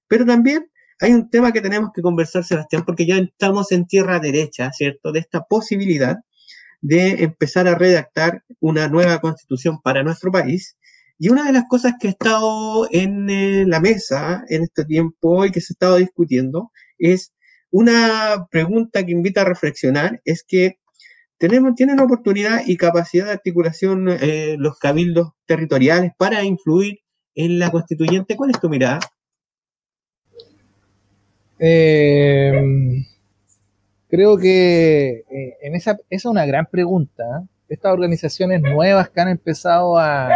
pero 0.09 0.25
también 0.27 0.71
hay 1.01 1.13
un 1.13 1.31
tema 1.31 1.53
que 1.53 1.61
tenemos 1.61 1.91
que 1.95 2.03
conversar, 2.03 2.45
Sebastián, 2.45 2.85
porque 2.85 3.07
ya 3.07 3.19
estamos 3.19 3.71
en 3.73 3.87
tierra 3.87 4.19
derecha, 4.19 4.71
¿cierto? 4.73 5.13
De 5.13 5.21
esta 5.21 5.43
posibilidad 5.45 6.17
de 6.81 7.25
empezar 7.25 7.69
a 7.69 7.75
redactar 7.75 8.45
una 8.61 8.89
nueva 8.89 9.21
constitución 9.21 9.81
para 9.83 10.03
nuestro 10.03 10.31
país. 10.31 10.77
Y 11.19 11.31
una 11.31 11.45
de 11.45 11.53
las 11.53 11.65
cosas 11.69 11.95
que 12.01 12.09
ha 12.09 12.11
estado 12.11 12.89
en 12.91 13.29
eh, 13.31 13.65
la 13.67 13.81
mesa 13.81 14.45
en 14.49 14.63
este 14.63 14.85
tiempo 14.85 15.45
y 15.45 15.51
que 15.51 15.61
se 15.61 15.73
ha 15.73 15.75
estado 15.75 15.97
discutiendo 15.97 16.71
es 16.99 17.33
una 17.71 18.47
pregunta 18.51 19.05
que 19.05 19.13
invita 19.13 19.43
a 19.43 19.45
reflexionar, 19.45 20.21
es 20.25 20.45
que 20.47 20.79
tenemos, 21.39 21.75
tienen 21.75 22.01
oportunidad 22.01 22.63
y 22.67 22.77
capacidad 22.77 23.27
de 23.27 23.33
articulación 23.33 24.09
eh, 24.09 24.57
los 24.59 24.79
cabildos 24.79 25.31
territoriales 25.47 26.13
para 26.19 26.43
influir 26.45 27.01
en 27.35 27.59
la 27.59 27.71
constituyente. 27.71 28.37
¿Cuál 28.37 28.51
es 28.51 28.61
tu 28.61 28.69
mirada? 28.69 29.01
Eh, 31.59 33.05
creo 34.09 34.37
que 34.37 35.25
eh, 35.31 35.57
en 35.63 35.75
esa, 35.75 35.93
esa, 35.93 36.03
es 36.11 36.25
una 36.25 36.47
gran 36.47 36.67
pregunta. 36.67 37.47
Estas 37.69 37.93
organizaciones 37.93 38.63
nuevas 38.63 39.11
que 39.11 39.21
han 39.21 39.29
empezado 39.29 39.99
a, 39.99 40.29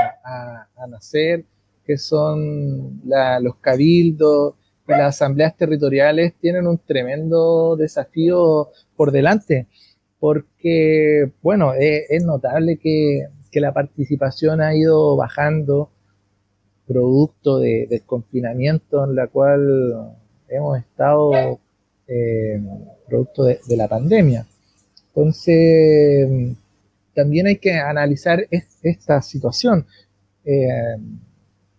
nacer, 0.88 1.44
que 1.86 1.96
son 1.96 3.00
los 3.40 3.56
cabildos 3.56 4.54
y 4.86 4.92
las 4.92 5.16
asambleas 5.16 5.56
territoriales, 5.56 6.34
tienen 6.40 6.66
un 6.66 6.78
tremendo 6.78 7.76
desafío 7.76 8.68
por 8.96 9.12
delante, 9.12 9.66
porque, 10.20 11.32
bueno, 11.40 11.72
es, 11.72 12.10
es 12.10 12.24
notable 12.24 12.76
que, 12.76 13.28
que, 13.50 13.60
la 13.60 13.72
participación 13.72 14.60
ha 14.60 14.74
ido 14.74 15.16
bajando 15.16 15.90
producto 16.86 17.58
de, 17.60 17.86
del 17.88 18.02
confinamiento 18.04 19.04
en 19.04 19.14
la 19.14 19.28
cual 19.28 20.16
hemos 20.52 20.78
estado 20.78 21.58
eh, 22.06 22.62
producto 23.08 23.44
de, 23.44 23.58
la 23.76 23.88
pandemia. 23.88 24.46
Entonces, 25.08 26.56
también 27.14 27.46
hay 27.46 27.56
que 27.56 27.72
analizar 27.74 28.46
esta 28.82 29.22
situación. 29.22 29.86
Eh, 30.44 30.96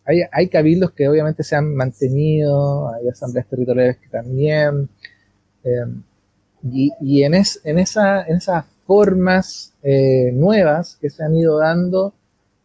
hay, 0.06 0.48
cabildos 0.50 0.92
que 0.92 1.08
obviamente 1.08 1.44
se 1.44 1.56
han 1.56 1.74
mantenido, 1.76 2.94
hay 2.94 3.08
asambleas 3.08 3.48
territoriales 3.48 3.98
que 3.98 4.10
también, 4.10 4.90
eh, 5.64 5.86
y, 7.02 7.24
en, 7.24 7.34
en, 7.34 7.80
esa, 7.80 8.24
en, 8.24 8.38
esas 8.38 8.66
formas 8.86 9.74
nuevas 10.34 10.98
que 11.00 11.10
se 11.10 11.24
han 11.24 11.36
ido 11.36 11.58
dando, 11.60 12.14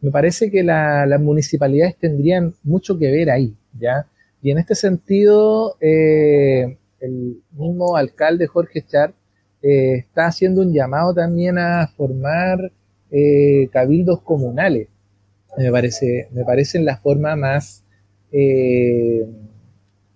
me 0.01 0.11
parece 0.11 0.49
que 0.51 0.63
las 0.63 1.19
municipalidades 1.19 1.95
tendrían 1.97 2.53
mucho 2.63 2.97
que 2.97 3.11
ver 3.11 3.29
ahí, 3.29 3.55
¿ya? 3.77 4.05
Y 4.41 4.51
en 4.51 4.57
este 4.57 4.75
sentido, 4.75 5.75
eh, 5.81 6.77
el 6.99 7.41
mismo 7.51 7.95
alcalde 7.95 8.47
Jorge 8.47 8.83
Char 8.85 9.13
eh, 9.61 9.95
está 9.95 10.27
haciendo 10.27 10.61
un 10.61 10.73
llamado 10.73 11.13
también 11.13 11.57
a 11.57 11.87
formar 11.87 12.71
eh, 13.11 13.67
cabildos 13.71 14.21
comunales. 14.21 14.87
Me 15.57 15.71
parece, 15.71 16.29
me 16.31 16.45
parece 16.45 16.79
la 16.79 16.97
forma 16.97 17.35
más, 17.35 17.83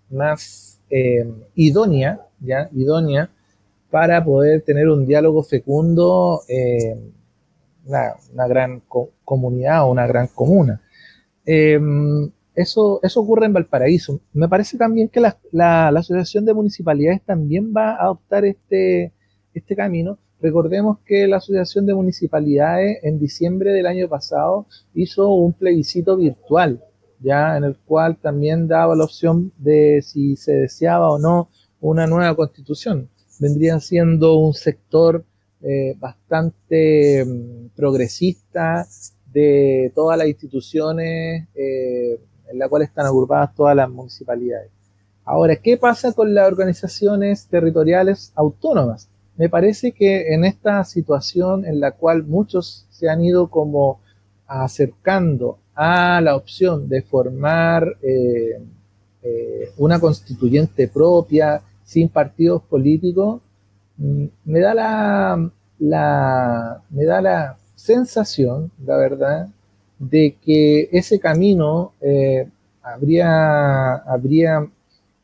más 0.09 0.79
idónea, 1.55 2.21
¿ya? 2.39 2.69
idónea 2.71 3.29
para 3.89 4.23
poder 4.23 4.61
tener 4.61 4.87
un 4.89 5.05
diálogo 5.07 5.43
fecundo, 5.43 6.41
una, 7.85 8.13
una, 8.31 8.47
gran 8.47 8.83
comunidad 9.25 9.83
o 9.83 9.91
una 9.91 10.05
gran 10.05 10.27
comuna. 10.27 10.81
Eso, 12.55 12.99
eso 13.01 13.21
ocurre 13.21 13.47
en 13.47 13.53
Valparaíso. 13.53 14.19
Me 14.33 14.47
parece 14.47 14.77
también 14.77 15.09
que 15.09 15.19
la, 15.19 15.37
la, 15.51 15.87
Asociación 15.89 16.45
de 16.45 16.53
Municipalidades 16.53 17.21
también 17.23 17.73
va 17.75 17.95
a 17.95 18.03
adoptar 18.03 18.45
este, 18.45 19.11
este 19.53 19.75
camino. 19.75 20.19
Recordemos 20.39 20.99
que 21.05 21.25
la 21.27 21.37
Asociación 21.37 21.85
de 21.85 21.95
Municipalidades 21.95 22.99
en 23.03 23.17
diciembre 23.17 23.71
del 23.71 23.87
año 23.87 24.07
pasado 24.07 24.67
hizo 24.93 25.33
un 25.33 25.53
plebiscito 25.53 26.15
virtual, 26.15 26.83
ya 27.19 27.57
en 27.57 27.63
el 27.63 27.77
cual 27.77 28.17
también 28.17 28.67
daba 28.67 28.95
la 28.95 29.05
opción 29.05 29.51
de 29.57 30.01
si 30.03 30.35
se 30.35 30.53
deseaba 30.53 31.09
o 31.09 31.17
no 31.17 31.49
una 31.79 32.05
nueva 32.05 32.35
constitución. 32.35 33.09
Vendrían 33.39 33.81
siendo 33.81 34.37
un 34.37 34.53
sector 34.53 35.25
eh, 35.61 35.95
bastante 35.97 37.25
mm, 37.25 37.69
progresista 37.75 38.85
de 39.31 39.91
todas 39.95 40.17
las 40.17 40.27
instituciones 40.27 41.47
eh, 41.55 42.19
en 42.53 42.59
la 42.59 42.69
cual 42.69 42.83
están 42.83 43.05
agrupadas 43.05 43.53
todas 43.55 43.75
las 43.75 43.89
municipalidades. 43.89 44.69
Ahora, 45.25 45.55
¿qué 45.55 45.77
pasa 45.77 46.13
con 46.13 46.33
las 46.33 46.47
organizaciones 46.47 47.47
territoriales 47.47 48.31
autónomas? 48.35 49.09
Me 49.35 49.49
parece 49.49 49.91
que 49.91 50.33
en 50.33 50.45
esta 50.45 50.83
situación 50.83 51.65
en 51.65 51.79
la 51.79 51.91
cual 51.91 52.23
muchos 52.23 52.85
se 52.89 53.09
han 53.09 53.23
ido 53.23 53.49
como 53.49 53.99
acercando 54.45 55.57
a 55.73 56.21
la 56.21 56.35
opción 56.35 56.87
de 56.87 57.01
formar 57.01 57.97
eh, 58.03 58.61
eh, 59.23 59.71
una 59.77 59.99
constituyente 59.99 60.87
propia 60.87 61.61
sin 61.83 62.09
partidos 62.09 62.61
políticos, 62.63 63.41
mm, 63.97 64.25
me 64.45 64.59
da 64.59 64.73
la, 64.73 65.51
la, 65.79 66.81
me 66.89 67.05
da 67.05 67.21
la 67.21 67.57
sensación, 67.75 68.71
la 68.85 68.97
verdad, 68.97 69.47
de 70.09 70.37
que 70.41 70.89
ese 70.91 71.19
camino 71.19 71.93
eh, 72.01 72.47
habría, 72.81 73.95
habría 73.95 74.67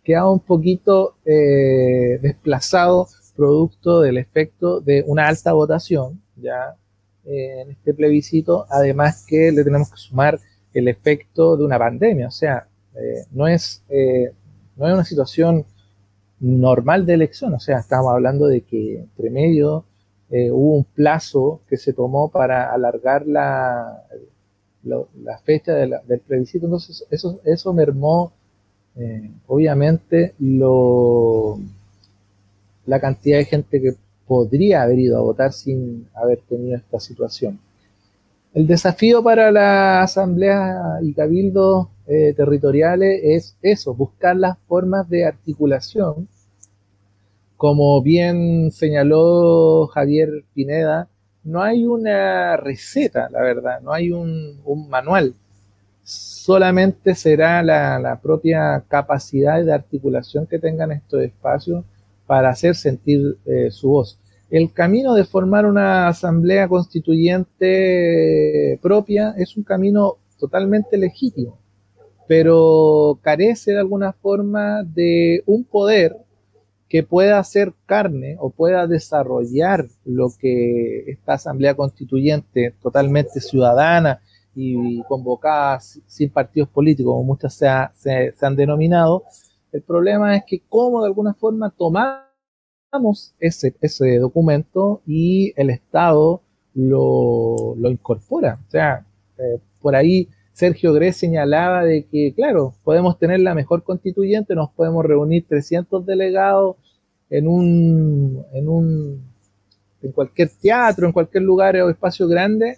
quedado 0.03 0.31
un 0.31 0.39
poquito 0.39 1.15
eh, 1.25 2.19
desplazado 2.21 3.07
producto 3.35 4.01
del 4.01 4.17
efecto 4.17 4.81
de 4.81 5.03
una 5.07 5.27
alta 5.27 5.53
votación 5.53 6.21
ya 6.35 6.75
eh, 7.25 7.61
en 7.61 7.71
este 7.71 7.93
plebiscito, 7.93 8.65
además 8.69 9.25
que 9.27 9.51
le 9.51 9.63
tenemos 9.63 9.91
que 9.91 9.97
sumar 9.97 10.39
el 10.73 10.87
efecto 10.87 11.57
de 11.57 11.65
una 11.65 11.77
pandemia, 11.77 12.27
o 12.27 12.31
sea, 12.31 12.67
no, 13.31 13.47
es, 13.47 13.81
no 14.75 14.87
es 14.87 14.93
una 14.93 15.05
situación 15.05 15.65
normal 16.39 17.05
de 17.05 17.13
elección, 17.13 17.53
o 17.53 17.59
sea, 17.59 17.79
estamos 17.79 18.11
hablando 18.11 18.47
de 18.47 18.61
que 18.61 18.99
entre 18.99 19.29
medio 19.29 19.85
hubo 20.29 20.75
un 20.75 20.83
plazo 20.83 21.61
que 21.69 21.77
se 21.77 21.93
tomó 21.93 22.29
para 22.29 22.71
alargar 22.71 23.25
la, 23.25 24.03
la 24.83 25.37
fecha 25.43 25.73
del 25.73 26.19
plebiscito, 26.25 26.65
entonces 26.65 27.05
eso, 27.09 27.39
eso 27.43 27.73
mermó 27.73 28.33
eh, 28.95 29.31
obviamente 29.47 30.33
lo, 30.39 31.57
la 32.85 32.99
cantidad 32.99 33.37
de 33.37 33.45
gente 33.45 33.81
que 33.81 33.93
podría 34.27 34.83
haber 34.83 34.99
ido 34.99 35.17
a 35.17 35.21
votar 35.21 35.53
sin 35.53 36.07
haber 36.13 36.39
tenido 36.41 36.75
esta 36.77 36.99
situación. 36.99 37.59
El 38.53 38.67
desafío 38.67 39.23
para 39.23 39.51
la 39.51 40.01
asamblea 40.01 40.99
y 41.01 41.13
cabildos 41.13 41.87
eh, 42.07 42.33
territoriales 42.35 43.21
es 43.23 43.55
eso, 43.61 43.93
buscar 43.93 44.35
las 44.35 44.57
formas 44.67 45.07
de 45.07 45.25
articulación. 45.25 46.27
Como 47.55 48.01
bien 48.01 48.71
señaló 48.71 49.87
Javier 49.87 50.43
Pineda, 50.53 51.07
no 51.43 51.61
hay 51.61 51.85
una 51.85 52.57
receta, 52.57 53.29
la 53.29 53.41
verdad, 53.41 53.81
no 53.81 53.93
hay 53.93 54.11
un, 54.11 54.61
manual. 54.89 55.35
Solamente 56.03 57.15
será 57.15 57.63
la, 57.63 58.19
propia 58.21 58.83
capacidad 58.87 59.63
de 59.63 59.73
articulación 59.73 60.47
que 60.47 60.59
tengan 60.59 60.91
estos 60.91 61.21
espacios 61.21 61.85
para 62.25 62.49
hacer 62.49 62.75
sentir 62.75 63.37
eh, 63.45 63.69
su 63.71 63.89
voz. 63.89 64.19
El 64.49 64.73
camino 64.73 65.13
de 65.13 65.25
formar 65.25 65.65
una 65.65 66.07
asamblea 66.07 66.67
constituyente 66.67 68.79
propia 68.81 69.35
es 69.37 69.55
un 69.55 69.63
camino 69.63 70.17
totalmente 70.39 70.97
legítimo, 70.97 71.59
pero 72.27 73.19
carece 73.21 73.73
de 73.73 73.79
alguna 73.79 74.13
forma 74.13 74.83
de 74.83 75.43
un 75.45 75.63
poder 75.65 76.17
que 76.89 77.03
pueda 77.03 77.37
hacer 77.37 77.73
carne 77.85 78.35
o 78.39 78.49
pueda 78.49 78.87
desarrollar 78.87 79.85
lo 80.05 80.29
que 80.37 81.03
esta 81.07 81.33
asamblea 81.33 81.75
constituyente 81.75 82.73
totalmente 82.81 83.39
ciudadana 83.39 84.21
y 84.55 85.03
convocada 85.03 85.79
sin 85.79 86.31
partidos 86.31 86.67
políticos, 86.69 87.11
como 87.13 87.23
muchas 87.23 87.53
se, 87.53 87.67
se, 88.33 88.45
han 88.45 88.55
denominado, 88.55 89.23
el 89.71 89.83
problema 89.83 90.35
es 90.35 90.43
que 90.45 90.61
cómo 90.67 91.01
de 91.01 91.07
alguna 91.07 91.33
forma 91.35 91.69
tomamos 91.69 93.35
ese, 93.39 93.75
ese 93.79 94.17
documento 94.17 95.01
y 95.05 95.53
el 95.55 95.69
Estado 95.69 96.41
lo, 96.73 97.75
lo 97.77 97.89
incorpora. 97.89 98.59
O 98.67 98.71
sea, 98.71 99.05
eh, 99.37 99.59
por 99.79 99.95
ahí 99.95 100.27
Sergio 100.59 100.91
Gres 100.91 101.15
señalaba 101.15 101.85
de 101.85 102.03
que, 102.03 102.33
claro, 102.35 102.75
podemos 102.83 103.17
tener 103.17 103.39
la 103.39 103.55
mejor 103.55 103.81
constituyente, 103.81 104.55
nos 104.55 104.69
podemos 104.71 105.05
reunir 105.05 105.45
300 105.47 106.05
delegados 106.05 106.75
en 107.29 107.47
un, 107.47 108.43
en 108.51 108.67
un, 108.67 109.23
en 110.01 110.11
cualquier 110.11 110.49
teatro, 110.49 111.07
en 111.07 111.13
cualquier 111.13 111.43
lugar 111.43 111.77
o 111.77 111.89
espacio 111.89 112.27
grande, 112.27 112.77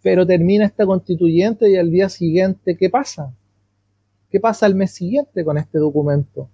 pero 0.00 0.26
termina 0.26 0.64
esta 0.64 0.86
constituyente 0.86 1.68
y 1.68 1.76
al 1.76 1.90
día 1.90 2.08
siguiente, 2.08 2.74
¿qué 2.78 2.88
pasa? 2.88 3.34
¿Qué 4.30 4.40
pasa 4.40 4.64
al 4.64 4.74
mes 4.74 4.92
siguiente 4.92 5.44
con 5.44 5.58
este 5.58 5.78
documento? 5.78 6.48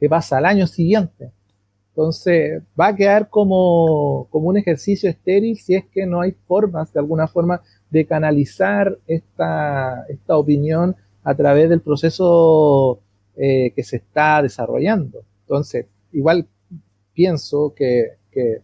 ¿Qué 0.00 0.08
pasa 0.08 0.38
al 0.38 0.46
año 0.46 0.66
siguiente? 0.66 1.30
Entonces, 1.90 2.62
va 2.78 2.86
a 2.86 2.96
quedar 2.96 3.28
como, 3.28 4.28
como 4.30 4.48
un 4.48 4.56
ejercicio 4.56 5.10
estéril 5.10 5.58
si 5.58 5.74
es 5.74 5.84
que 5.84 6.06
no 6.06 6.22
hay 6.22 6.32
formas, 6.46 6.90
de 6.94 7.00
alguna 7.00 7.28
forma, 7.28 7.60
de 7.90 8.06
canalizar 8.06 8.98
esta, 9.06 10.04
esta 10.08 10.36
opinión 10.36 10.96
a 11.22 11.34
través 11.34 11.68
del 11.68 11.80
proceso 11.80 13.00
eh, 13.36 13.72
que 13.74 13.82
se 13.82 13.96
está 13.96 14.42
desarrollando. 14.42 15.22
Entonces, 15.42 15.86
igual 16.12 16.46
pienso 17.14 17.74
que, 17.74 18.12
que 18.30 18.60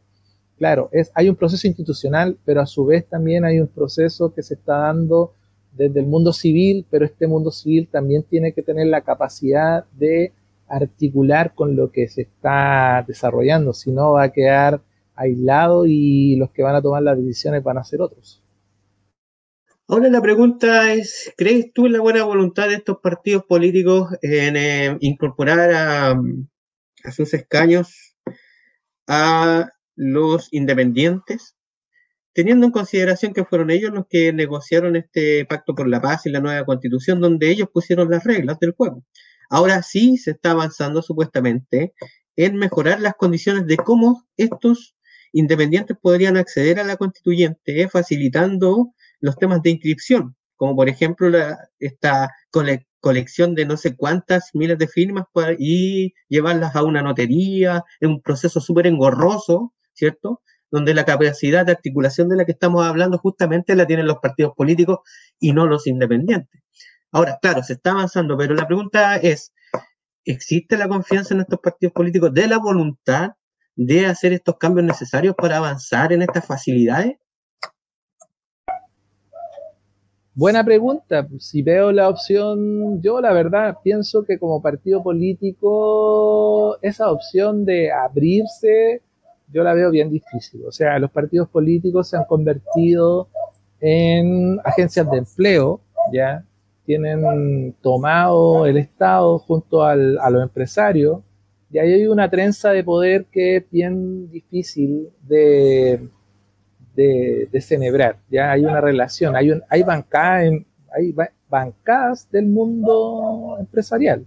claro, 0.59 0.89
es, 0.93 1.11
hay 1.15 1.29
un 1.29 1.37
proceso 1.37 1.67
institucional, 1.67 2.39
pero 2.45 2.61
a 2.61 2.67
su 2.67 2.85
vez 2.85 3.07
también 3.07 3.45
hay 3.45 3.61
un 3.61 3.69
proceso 3.69 4.33
que 4.33 4.43
se 4.43 4.55
está 4.55 4.77
dando 4.77 5.35
desde 5.73 6.01
el 6.01 6.07
mundo 6.07 6.33
civil, 6.33 6.87
pero 6.91 7.05
este 7.05 7.27
mundo 7.27 7.51
civil 7.51 7.89
también 7.91 8.23
tiene 8.23 8.53
que 8.53 8.63
tener 8.63 8.87
la 8.87 9.01
capacidad 9.01 9.85
de 9.93 10.33
articular 10.69 11.55
con 11.55 11.77
lo 11.77 11.91
que 11.91 12.09
se 12.09 12.23
está 12.23 13.05
desarrollando, 13.07 13.73
si 13.73 13.91
no 13.91 14.13
va 14.13 14.25
a 14.25 14.33
quedar 14.33 14.81
aislado 15.15 15.85
y 15.87 16.37
los 16.37 16.51
que 16.51 16.63
van 16.63 16.75
a 16.75 16.83
tomar 16.83 17.03
las 17.03 17.19
decisiones 17.19 17.63
van 17.63 17.79
a 17.79 17.85
ser 17.85 18.01
otros. 18.01 18.42
Ahora 19.93 20.09
la 20.09 20.23
pregunta 20.23 20.95
es, 20.95 21.35
¿crees 21.37 21.71
tú 21.75 21.85
en 21.85 21.93
la 21.93 22.01
buena 22.01 22.25
voluntad 22.25 22.67
de 22.67 22.77
estos 22.77 22.97
partidos 23.03 23.45
políticos 23.45 24.09
en 24.23 24.57
eh, 24.57 24.97
incorporar 25.01 25.71
a, 25.71 26.19
sus 27.15 27.35
escaños 27.35 28.17
a 29.07 29.69
los 29.95 30.49
independientes, 30.51 31.57
teniendo 32.33 32.65
en 32.65 32.73
consideración 32.73 33.35
que 33.35 33.45
fueron 33.45 33.71
ellos 33.71 33.93
los 33.93 34.07
que 34.09 34.33
negociaron 34.33 34.97
este 34.97 35.45
pacto 35.45 35.75
por 35.75 35.87
la 35.87 36.01
paz 36.01 36.25
y 36.25 36.31
la 36.31 36.41
nueva 36.41 36.65
constitución, 36.65 37.21
donde 37.21 37.51
ellos 37.51 37.69
pusieron 37.71 38.09
las 38.11 38.25
reglas 38.25 38.59
del 38.61 38.73
juego? 38.73 39.05
Ahora 39.51 39.83
sí 39.83 40.17
se 40.17 40.31
está 40.31 40.53
avanzando 40.53 41.03
supuestamente 41.03 41.93
en 42.37 42.57
mejorar 42.57 42.99
las 42.99 43.13
condiciones 43.17 43.67
de 43.67 43.77
cómo 43.77 44.25
estos 44.39 44.97
independientes 45.33 45.99
podrían 46.01 46.39
acceder 46.39 46.81
a 46.81 46.85
la 46.85 46.97
constituyente, 46.97 47.91
facilitando 47.91 48.95
los 49.23 49.37
temas 49.37 49.63
de 49.63 49.71
inscripción, 49.71 50.37
como 50.57 50.77
por 50.77 50.91
ejemplo 50.91 51.31
esta 51.79 52.31
colección 53.01 53.55
de 53.55 53.65
no 53.65 53.79
sé 53.79 53.97
cuántas 53.97 54.51
miles 54.53 54.77
de 54.77 54.89
firmas 54.89 55.25
y 55.59 56.13
llevarlas 56.29 56.77
a 56.77 56.83
una 56.83 57.01
notería, 57.03 57.83
en 58.01 58.11
un 58.11 58.21
proceso 58.21 58.61
súper 58.61 58.87
engorroso, 58.87 59.73
¿cierto? 59.95 60.43
Donde 60.71 60.93
la 60.93 61.05
capacidad 61.05 61.65
de 61.65 61.73
articulación 61.73 62.29
de 62.29 62.37
la 62.37 62.45
que 62.45 62.53
estamos 62.53 62.85
hablando 62.85 63.17
justamente 63.19 63.75
la 63.75 63.87
tienen 63.87 64.07
los 64.07 64.19
partidos 64.19 64.53
políticos 64.57 64.99
y 65.39 65.53
no 65.53 65.67
los 65.67 65.87
independientes. 65.87 66.63
Ahora, 67.11 67.39
claro, 67.41 67.63
se 67.63 67.75
está 67.75 67.93
avanzando, 67.93 68.37
pero 68.37 68.55
la 68.55 68.67
pregunta 68.67 69.17
es, 69.17 69.53
¿existe 70.25 70.77
la 70.77 70.89
confianza 70.89 71.35
en 71.35 71.41
estos 71.41 71.61
partidos 71.61 71.93
políticos 71.93 72.33
de 72.35 72.49
la 72.49 72.59
voluntad 72.59 73.33
de 73.77 74.07
hacer 74.07 74.33
estos 74.33 74.57
cambios 74.59 74.87
necesarios 74.87 75.35
para 75.37 75.59
avanzar 75.59 76.13
en 76.13 76.23
estas 76.23 76.47
facilidades? 76.47 77.17
Buena 80.35 80.65
pregunta. 80.65 81.29
Si 81.39 81.61
veo 81.61 81.93
la 81.93 82.09
opción, 82.09 83.03
yo 83.03 83.21
la 83.21 83.35
verdad 83.35 83.77
pienso 83.85 84.25
que 84.25 84.39
como 84.39 84.63
partido 84.63 85.03
político, 85.03 86.79
esa 86.81 87.11
opción 87.11 87.67
de 87.67 87.93
abrirse, 87.93 89.03
yo 89.53 89.63
la 89.63 89.75
veo 89.75 89.91
bien 89.91 90.11
difícil. 90.11 90.63
O 90.67 90.73
sea, 90.73 90.99
los 90.99 91.11
partidos 91.11 91.51
políticos 91.51 92.09
se 92.09 92.17
han 92.17 92.25
convertido 92.25 93.29
en 93.79 94.59
agencias 94.65 95.11
de 95.11 95.19
empleo, 95.19 95.81
¿ya? 96.15 96.43
Tienen 96.87 97.75
tomado 97.83 98.65
el 98.65 98.79
Estado 98.79 99.39
junto 99.39 99.83
al, 99.83 100.19
a 100.19 100.31
los 100.31 100.43
empresarios, 100.43 101.21
y 101.71 101.79
ahí 101.79 101.93
hay 101.93 102.07
una 102.07 102.31
trenza 102.31 102.71
de 102.71 102.85
poder 102.85 103.27
que 103.27 103.57
es 103.57 103.71
bien 103.71 104.31
difícil 104.31 105.11
de 105.23 106.09
de, 106.95 107.49
de 107.51 107.61
celebrar, 107.61 108.17
ya 108.31 108.53
hay 108.53 108.65
una 108.65 108.81
relación, 108.81 109.37
hay, 109.37 109.51
un, 109.51 109.63
hay, 109.69 109.83
bancadas 109.83 110.53
hay 110.95 111.15
bancadas 111.49 112.31
del 112.31 112.47
mundo 112.47 113.57
empresarial 113.59 114.27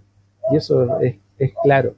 y 0.50 0.56
eso 0.56 1.00
es, 1.00 1.16
es, 1.38 1.52
claro. 1.62 1.94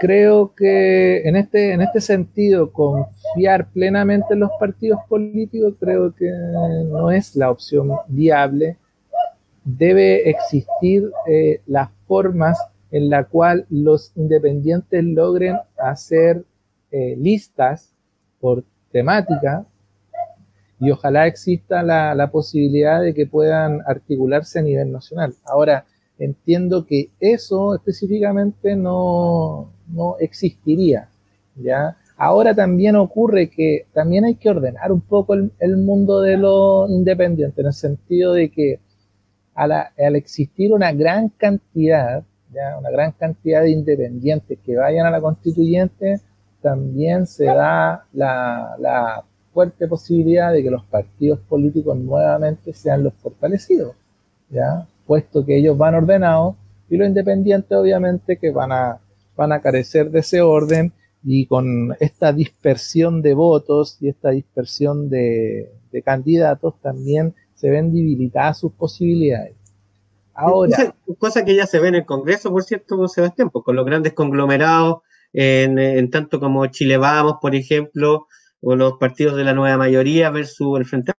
Creo 0.00 0.54
que 0.54 1.22
en 1.26 1.36
este, 1.36 1.72
en 1.72 1.80
este 1.80 2.00
sentido, 2.00 2.72
confiar 2.72 3.68
plenamente 3.70 4.34
en 4.34 4.40
los 4.40 4.50
partidos 4.58 5.00
políticos 5.08 5.74
creo 5.78 6.14
que 6.14 6.30
no 6.86 7.10
es 7.10 7.36
la 7.36 7.50
opción 7.50 7.92
viable. 8.08 8.76
Debe 9.64 10.28
existir 10.28 11.10
eh, 11.26 11.60
las 11.66 11.90
formas 12.06 12.58
en 12.90 13.08
la 13.08 13.24
cual 13.24 13.66
los 13.70 14.12
independientes 14.16 15.02
logren 15.04 15.56
hacer 15.78 16.44
eh, 16.90 17.16
listas 17.16 17.92
por 18.40 18.64
temática 18.94 19.66
y 20.78 20.90
ojalá 20.92 21.26
exista 21.26 21.82
la, 21.82 22.30
posibilidad 22.30 23.02
de 23.02 23.12
que 23.12 23.26
puedan 23.26 23.80
articularse 23.86 24.60
a 24.60 24.62
nivel 24.62 24.92
nacional. 24.92 25.34
Ahora, 25.44 25.84
entiendo 26.18 26.86
que 26.86 27.10
eso 27.18 27.74
específicamente 27.74 28.76
no, 28.76 29.72
no 29.88 30.16
existiría, 30.20 31.08
¿ya? 31.56 31.96
Ahora 32.16 32.54
también 32.54 32.94
ocurre 32.94 33.50
que 33.50 33.86
también 33.92 34.24
hay 34.24 34.36
que 34.36 34.48
ordenar 34.48 34.92
un 34.92 35.00
poco 35.00 35.34
el, 35.34 35.76
mundo 35.76 36.20
de 36.20 36.36
lo 36.36 36.88
independiente, 36.88 37.62
en 37.62 37.66
el 37.66 37.72
sentido 37.72 38.32
de 38.34 38.50
que 38.50 38.78
al 39.54 40.14
existir 40.14 40.72
una 40.72 40.92
gran 40.92 41.30
cantidad, 41.30 42.22
¿ya? 42.52 42.78
una 42.78 42.90
gran 42.90 43.10
cantidad 43.12 43.62
de 43.62 43.70
independientes 43.70 44.58
que 44.64 44.76
vayan 44.76 45.06
a 45.06 45.10
la 45.10 45.20
constituyente, 45.20 46.20
también 46.64 47.26
se 47.26 47.44
da 47.44 48.06
la, 48.14 49.22
fuerte 49.52 49.86
posibilidad 49.86 50.50
de 50.50 50.64
que 50.64 50.70
los 50.70 50.82
partidos 50.86 51.38
políticos 51.40 51.96
nuevamente 51.96 52.72
sean 52.72 53.04
los 53.04 53.12
fortalecidos, 53.14 53.94
¿ya? 54.50 54.88
puesto 55.06 55.44
que 55.44 55.58
ellos 55.58 55.78
van 55.78 55.94
ordenados 55.94 56.56
y 56.88 56.96
los 56.96 57.06
independientes 57.06 57.70
obviamente 57.70 58.38
que 58.38 58.50
van 58.50 58.72
a, 58.72 58.98
van 59.36 59.52
a 59.52 59.60
carecer 59.60 60.10
de 60.10 60.20
ese 60.20 60.40
orden 60.40 60.92
y 61.22 61.46
con 61.46 61.94
esta 62.00 62.32
dispersión 62.32 63.22
de 63.22 63.34
votos 63.34 63.98
y 64.00 64.08
esta 64.08 64.30
dispersión 64.30 65.08
de, 65.08 65.70
candidatos 66.04 66.74
también 66.80 67.34
se 67.54 67.70
ven 67.70 67.92
debilitadas 67.92 68.58
sus 68.58 68.72
posibilidades. 68.72 69.54
Ahora, 70.32 70.96
cosa, 71.18 71.44
que 71.44 71.54
ya 71.54 71.66
se 71.66 71.78
ve 71.78 71.88
en 71.88 71.94
el 71.94 72.06
Congreso, 72.06 72.50
por 72.50 72.64
cierto, 72.64 73.06
Sebastián, 73.06 73.50
pues 73.50 73.64
con 73.64 73.76
los 73.76 73.86
grandes 73.86 74.14
conglomerados 74.14 75.02
en, 75.34 76.10
tanto 76.10 76.40
como 76.40 76.66
Chile 76.66 76.96
Vamos, 76.96 77.34
por 77.42 77.54
ejemplo, 77.54 78.26
o 78.60 78.76
los 78.76 78.94
partidos 78.94 79.36
de 79.36 79.44
la 79.44 79.52
nueva 79.52 79.76
mayoría 79.76 80.30
versus 80.30 80.78
el 80.78 80.86
Frente 80.86 81.12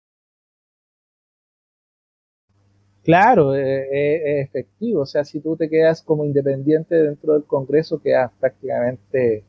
Claro, 3.04 3.54
eh, 3.56 3.62
eh, 3.62 4.42
es, 4.42 4.48
efectivo. 4.48 5.02
O 5.02 5.06
sea, 5.06 5.24
si 5.24 5.40
tú 5.40 5.56
te 5.56 5.70
quedas 5.70 6.02
como 6.02 6.26
independiente 6.26 6.96
dentro 6.96 7.34
del 7.34 7.44
Congreso, 7.44 8.02
quedas 8.02 8.32
prácticamente 8.40 9.44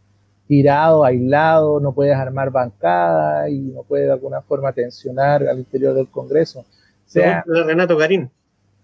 tirado, 0.46 1.04
aislado, 1.04 1.80
no 1.80 1.92
puedes 1.92 2.14
armar 2.14 2.50
bancada 2.50 3.48
y 3.48 3.58
no 3.58 3.82
puedes 3.82 4.08
de 4.08 4.12
alguna 4.12 4.42
forma 4.42 4.72
tensionar 4.72 5.48
al 5.48 5.58
interior 5.58 5.94
del 5.94 6.08
Congreso. 6.08 6.60
O 6.60 6.64
sea, 7.06 7.42
Renato 7.46 7.96
Garín. 7.96 8.30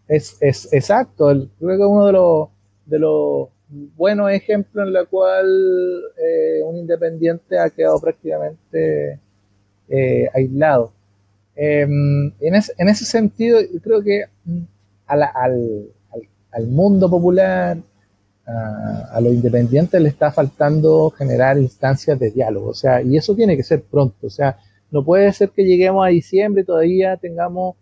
Es, 0.09 0.39
es 0.41 0.73
exacto. 0.73 1.27
creo 1.59 1.77
que 1.77 1.85
uno 1.85 2.07
de 2.07 2.13
los, 2.13 2.49
de 2.87 2.99
los 2.99 3.49
buenos 3.97 4.31
ejemplos 4.31 4.87
en 4.87 4.93
la 4.93 5.05
cual 5.07 5.47
eh, 6.19 6.63
un 6.65 6.77
independiente 6.77 7.59
ha 7.59 7.71
quedado 7.71 8.01
prácticamente 8.01 9.19
eh, 9.89 10.29
aislado. 10.35 10.93
Em, 11.55 12.33
en, 12.41 12.89
ese 12.89 13.05
sentido, 13.05 13.59
creo 13.83 14.03
que 14.03 14.25
mm, 14.45 14.63
al, 15.07 16.67
mundo 16.67 17.11
popular, 17.11 17.79
a, 18.47 19.17
a, 19.17 19.21
los 19.21 19.33
independientes 19.33 20.01
le 20.01 20.09
está 20.09 20.31
faltando 20.33 21.11
generar 21.11 21.59
instancias 21.59 22.19
de 22.19 22.31
diálogo, 22.31 22.71
o 22.71 22.75
sea, 22.75 23.03
y 23.03 23.17
eso 23.17 23.35
tiene 23.35 23.57
que 23.57 23.63
ser 23.63 23.83
pronto, 23.83 24.27
o 24.27 24.31
sea, 24.31 24.59
no 24.91 25.05
puede 25.05 25.33
ser 25.33 25.51
que 25.51 25.65
lleguemos 25.65 26.05
a 26.05 26.09
diciembre 26.11 26.63
y 26.63 26.67
todavía 26.67 27.17
tengamos 27.17 27.77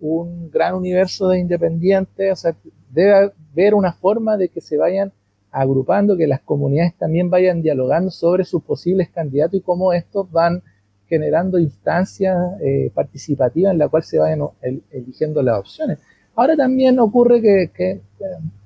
un 0.00 0.50
gran 0.50 0.74
universo 0.74 1.28
de 1.28 1.38
independientes, 1.38 2.32
o 2.32 2.36
sea, 2.36 2.56
debe 2.90 3.32
haber 3.52 3.74
una 3.74 3.92
forma 3.92 4.36
de 4.36 4.48
que 4.48 4.60
se 4.60 4.76
vayan 4.76 5.12
agrupando, 5.50 6.16
que 6.16 6.26
las 6.26 6.40
comunidades 6.40 6.94
también 6.96 7.30
vayan 7.30 7.62
dialogando 7.62 8.10
sobre 8.10 8.44
sus 8.44 8.62
posibles 8.62 9.08
candidatos 9.10 9.54
y 9.54 9.62
cómo 9.62 9.92
estos 9.92 10.30
van 10.30 10.62
generando 11.08 11.58
instancias 11.58 12.36
eh, 12.60 12.90
participativas 12.94 13.72
en 13.72 13.78
la 13.78 13.88
cual 13.88 14.02
se 14.02 14.18
vayan 14.18 14.40
eligiendo 14.90 15.42
las 15.42 15.60
opciones. 15.60 15.98
Ahora 16.34 16.56
también 16.56 16.98
ocurre 16.98 17.40
que, 17.40 17.70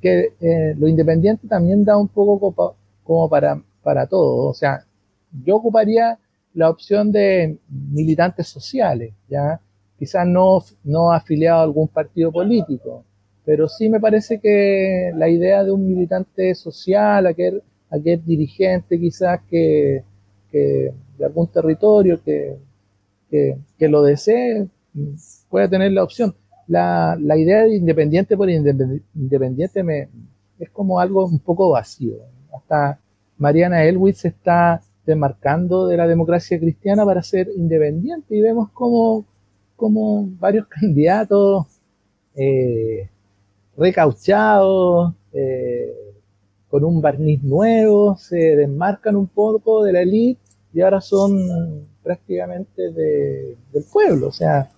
que, 0.01 0.33
eh, 0.41 0.75
lo 0.77 0.89
independiente 0.89 1.47
también 1.47 1.85
da 1.85 1.97
un 1.97 2.09
poco 2.09 2.75
como, 3.05 3.29
para, 3.29 3.63
para 3.83 4.07
todo. 4.07 4.49
O 4.49 4.55
sea, 4.55 4.85
yo 5.45 5.57
ocuparía 5.57 6.19
la 6.55 6.69
opción 6.69 7.13
de 7.13 7.59
militantes 7.69 8.49
sociales, 8.49 9.15
¿ya? 9.29 9.61
Quizás 9.99 10.27
no, 10.27 10.65
no 10.83 11.13
afiliado 11.13 11.61
a 11.61 11.63
algún 11.63 11.87
partido 11.87 12.33
político, 12.33 13.05
pero 13.45 13.69
sí 13.69 13.89
me 13.89 14.01
parece 14.01 14.39
que 14.39 15.13
la 15.17 15.29
idea 15.29 15.65
de 15.65 15.71
un 15.71 15.87
militante 15.87 16.55
social, 16.55 17.27
aquel, 17.27 17.63
aquel 17.91 18.25
dirigente 18.25 18.99
quizás 18.99 19.41
que, 19.49 20.05
que 20.51 20.93
de 21.19 21.25
algún 21.25 21.49
territorio 21.49 22.21
que, 22.23 22.57
que, 23.31 23.89
lo 23.89 24.03
desee, 24.03 24.67
puede 25.49 25.69
tener 25.69 25.93
la 25.93 26.05
opción. 26.05 26.35
La, 26.67 27.17
la 27.21 27.37
idea 27.37 27.65
de 27.65 27.77
independiente 27.77 28.37
por 28.37 28.49
independiente 28.51 29.83
me, 29.83 30.09
es 30.59 30.71
como 30.71 31.01
algo 31.01 31.25
un 31.27 31.39
poco 31.39 31.71
vacío. 31.71 32.15
Hasta 32.55 33.01
Mariana 33.39 33.85
Elwitz 33.85 34.19
se 34.19 34.29
está 34.29 34.83
demarcando 35.07 35.87
de 35.87 35.97
la 35.97 36.07
democracia 36.07 36.59
cristiana 36.59 37.05
para 37.05 37.23
ser 37.23 37.49
independiente 37.57 38.37
y 38.37 38.41
vemos 38.41 38.71
como, 38.71 39.25
como 39.77 40.29
varios 40.39 40.67
candidatos 40.69 41.67
eh, 42.37 43.09
recauchados, 43.77 45.15
eh, 45.33 45.93
con 46.69 46.85
un 46.85 47.01
barniz 47.01 47.43
nuevo, 47.43 48.17
se 48.17 48.57
desmarcan 48.57 49.17
un 49.17 49.27
poco 49.27 49.83
de 49.83 49.93
la 49.93 50.03
élite 50.03 50.41
y 50.73 50.81
ahora 50.81 51.01
son 51.01 51.87
prácticamente 52.03 52.91
de, 52.93 53.57
del 53.73 53.85
pueblo. 53.93 54.29
O 54.29 54.33
sea, 54.33 54.71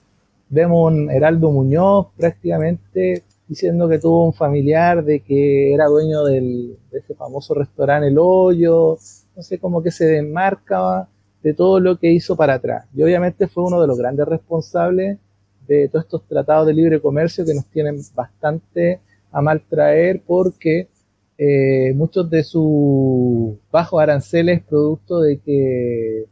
vemos 0.49 0.93
un 0.93 1.11
Heraldo 1.11 1.51
Muñoz 1.51 2.09
prácticamente 2.17 3.25
diciendo 3.47 3.89
que 3.89 3.99
tuvo 3.99 4.25
un 4.25 4.33
familiar 4.33 5.05
de 5.05 5.21
que 5.21 5.75
era 5.75 5.87
dueño 5.87 6.25
del, 6.25 6.79
de 6.91 6.99
ese 6.99 7.15
famoso 7.15 7.53
restaurante 7.53 8.09
El 8.09 8.17
Hoyo, 8.19 8.97
no 9.37 9.43
sé, 9.43 9.59
como 9.59 9.83
que 9.83 9.91
se 9.91 10.07
desmarcaba 10.07 11.09
de 11.43 11.53
todo 11.53 11.81
lo 11.81 11.99
que 11.99 12.11
hizo 12.11 12.37
para 12.37 12.55
atrás. 12.55 12.87
Y 12.95 13.03
obviamente 13.03 13.49
fue 13.49 13.65
uno 13.65 13.81
de 13.81 13.87
los 13.87 13.99
grandes 13.99 14.27
responsables 14.27 15.19
de 15.67 15.89
todos 15.89 16.05
estos 16.05 16.27
tratados 16.27 16.67
de 16.67 16.75
libre 16.75 17.01
comercio 17.01 17.45
que 17.45 17.55
nos 17.55 17.67
tienen 17.67 17.97
bastante 18.15 19.01
a 19.31 19.41
mal 19.41 19.63
traer 19.69 20.23
porque 20.27 20.89
eh, 21.39 21.93
muchos 21.95 22.29
de 22.29 22.45
sus 22.45 23.57
bajos 23.71 24.01
aranceles 24.01 24.63
producto 24.63 25.21
de 25.21 25.39
que, 25.39 26.25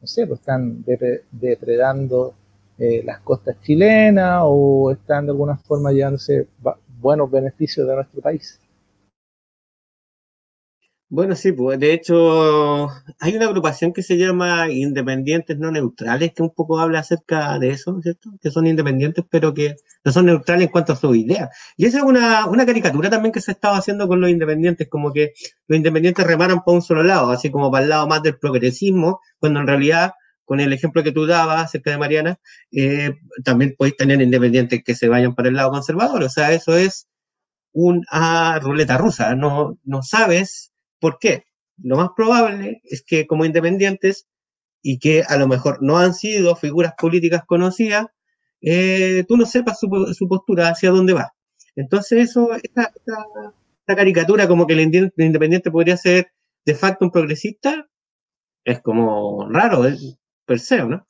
no 0.00 0.06
sé, 0.06 0.26
pues 0.26 0.40
están 0.40 0.84
depredando 1.30 2.34
eh, 2.78 3.02
las 3.04 3.20
costas 3.20 3.60
chilenas 3.62 4.42
o 4.44 4.90
están 4.90 5.26
de 5.26 5.32
alguna 5.32 5.56
forma 5.56 5.92
llevándose 5.92 6.48
buenos 7.00 7.30
beneficios 7.30 7.86
de 7.86 7.94
nuestro 7.94 8.20
país. 8.20 8.60
Bueno, 11.10 11.34
sí, 11.36 11.52
pues 11.52 11.78
de 11.78 11.94
hecho 11.94 12.88
hay 13.18 13.34
una 13.34 13.46
agrupación 13.46 13.94
que 13.94 14.02
se 14.02 14.18
llama 14.18 14.70
Independientes 14.70 15.56
No 15.58 15.70
Neutrales 15.70 16.32
que 16.34 16.42
un 16.42 16.50
poco 16.54 16.78
habla 16.80 16.98
acerca 16.98 17.58
de 17.58 17.70
eso, 17.70 17.98
¿cierto? 18.02 18.30
Que 18.42 18.50
son 18.50 18.66
independientes 18.66 19.24
pero 19.30 19.54
que 19.54 19.76
no 20.04 20.12
son 20.12 20.26
neutrales 20.26 20.64
en 20.66 20.70
cuanto 20.70 20.92
a 20.92 20.96
sus 20.96 21.16
ideas. 21.16 21.48
Y 21.78 21.86
esa 21.86 21.98
es 21.98 22.04
una, 22.04 22.46
una 22.46 22.66
caricatura 22.66 23.08
también 23.08 23.32
que 23.32 23.40
se 23.40 23.52
estaba 23.52 23.78
haciendo 23.78 24.06
con 24.06 24.20
los 24.20 24.28
independientes, 24.28 24.86
como 24.90 25.10
que 25.14 25.32
los 25.66 25.78
independientes 25.78 26.26
remaran 26.26 26.62
para 26.62 26.74
un 26.76 26.82
solo 26.82 27.02
lado, 27.02 27.30
así 27.30 27.50
como 27.50 27.70
para 27.70 27.84
el 27.84 27.90
lado 27.90 28.06
más 28.06 28.22
del 28.22 28.38
progresismo, 28.38 29.20
cuando 29.38 29.60
en 29.60 29.66
realidad, 29.66 30.12
con 30.44 30.60
el 30.60 30.74
ejemplo 30.74 31.02
que 31.02 31.12
tú 31.12 31.24
dabas 31.26 31.64
acerca 31.64 31.90
de 31.90 31.96
Mariana, 31.98 32.38
eh, 32.70 33.14
también 33.44 33.74
podéis 33.78 33.96
tener 33.96 34.20
independientes 34.20 34.82
que 34.84 34.94
se 34.94 35.08
vayan 35.08 35.34
para 35.34 35.48
el 35.48 35.54
lado 35.54 35.70
conservador. 35.70 36.22
O 36.22 36.28
sea, 36.28 36.52
eso 36.52 36.76
es 36.76 37.08
una 37.72 38.58
ruleta 38.60 38.98
rusa, 38.98 39.34
no, 39.34 39.78
no 39.84 40.02
sabes 40.02 40.67
¿Por 41.00 41.18
qué? 41.18 41.44
Lo 41.76 41.96
más 41.96 42.10
probable 42.16 42.80
es 42.84 43.02
que 43.02 43.26
como 43.26 43.44
independientes 43.44 44.26
y 44.82 44.98
que 44.98 45.22
a 45.26 45.36
lo 45.36 45.48
mejor 45.48 45.78
no 45.82 45.98
han 45.98 46.14
sido 46.14 46.56
figuras 46.56 46.94
políticas 46.98 47.44
conocidas, 47.46 48.06
eh, 48.60 49.24
tú 49.28 49.36
no 49.36 49.46
sepas 49.46 49.78
su, 49.78 50.28
postura 50.28 50.68
hacia 50.68 50.90
dónde 50.90 51.12
va. 51.12 51.32
Entonces 51.76 52.30
eso, 52.30 52.50
esta, 52.54 52.92
caricatura 53.86 54.48
como 54.48 54.66
que 54.66 54.74
el 54.74 54.80
independiente 54.80 55.70
podría 55.70 55.96
ser 55.96 56.28
de 56.66 56.74
facto 56.74 57.04
un 57.04 57.10
progresista, 57.10 57.88
es 58.64 58.80
como 58.80 59.48
raro, 59.48 59.86
es 59.86 60.18
per 60.44 60.58
se, 60.58 60.84
¿no? 60.84 61.06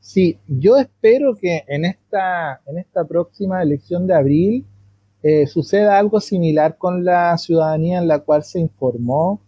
Sí, 0.00 0.38
yo 0.46 0.76
espero 0.76 1.34
que 1.34 1.64
en 1.66 1.84
esta, 1.84 2.60
en 2.66 2.78
esta 2.78 3.04
próxima 3.06 3.62
elección 3.62 4.06
de 4.06 4.14
abril 4.14 4.66
eh, 5.24 5.46
suceda 5.46 5.98
algo 5.98 6.20
similar 6.20 6.76
con 6.76 7.02
la 7.02 7.38
ciudadanía 7.38 7.98
en 7.98 8.08
la 8.08 8.18
cual 8.18 8.44
se 8.44 8.60
informó, 8.60 9.40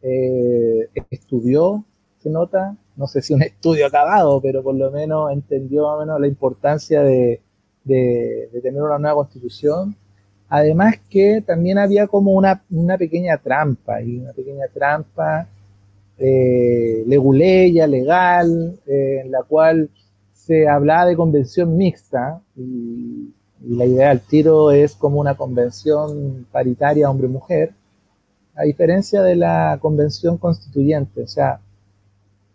eh, 0.00 0.88
estudió, 1.10 1.84
se 2.22 2.30
nota, 2.30 2.74
no 2.96 3.06
sé 3.06 3.20
si 3.20 3.34
un 3.34 3.42
estudio 3.42 3.86
acabado, 3.86 4.40
pero 4.40 4.62
por 4.62 4.74
lo 4.74 4.90
menos 4.90 5.30
entendió 5.30 5.82
más 5.82 5.96
o 5.96 6.00
menos 6.00 6.18
la 6.18 6.26
importancia 6.28 7.02
de, 7.02 7.42
tener 7.84 8.82
una 8.82 8.98
nueva 8.98 9.16
constitución. 9.16 9.94
Además 10.48 10.96
que 11.10 11.42
también 11.46 11.76
había 11.76 12.06
como 12.06 12.32
una, 12.32 12.62
pequeña 12.96 13.36
trampa, 13.36 14.00
y 14.00 14.16
una 14.16 14.32
pequeña 14.32 14.64
trampa 14.72 15.46
eh, 16.16 17.04
leguleya, 17.06 17.86
legal, 17.86 18.78
eh, 18.86 19.20
en 19.24 19.30
la 19.30 19.42
cual 19.42 19.90
se 20.32 20.66
hablaba 20.66 21.04
de 21.04 21.16
convención 21.16 21.76
mixta 21.76 22.40
y 22.56 23.30
y 23.64 23.76
la 23.76 23.84
idea 23.84 24.08
del 24.08 24.20
tiro 24.20 24.70
es 24.70 24.94
como 24.94 25.20
una 25.20 25.34
convención 25.36 26.46
paritaria 26.50 27.10
hombre-mujer, 27.10 27.72
a 28.54 28.62
diferencia 28.62 29.22
de 29.22 29.36
la 29.36 29.78
convención 29.80 30.36
constituyente. 30.36 31.22
O 31.22 31.26
sea, 31.26 31.60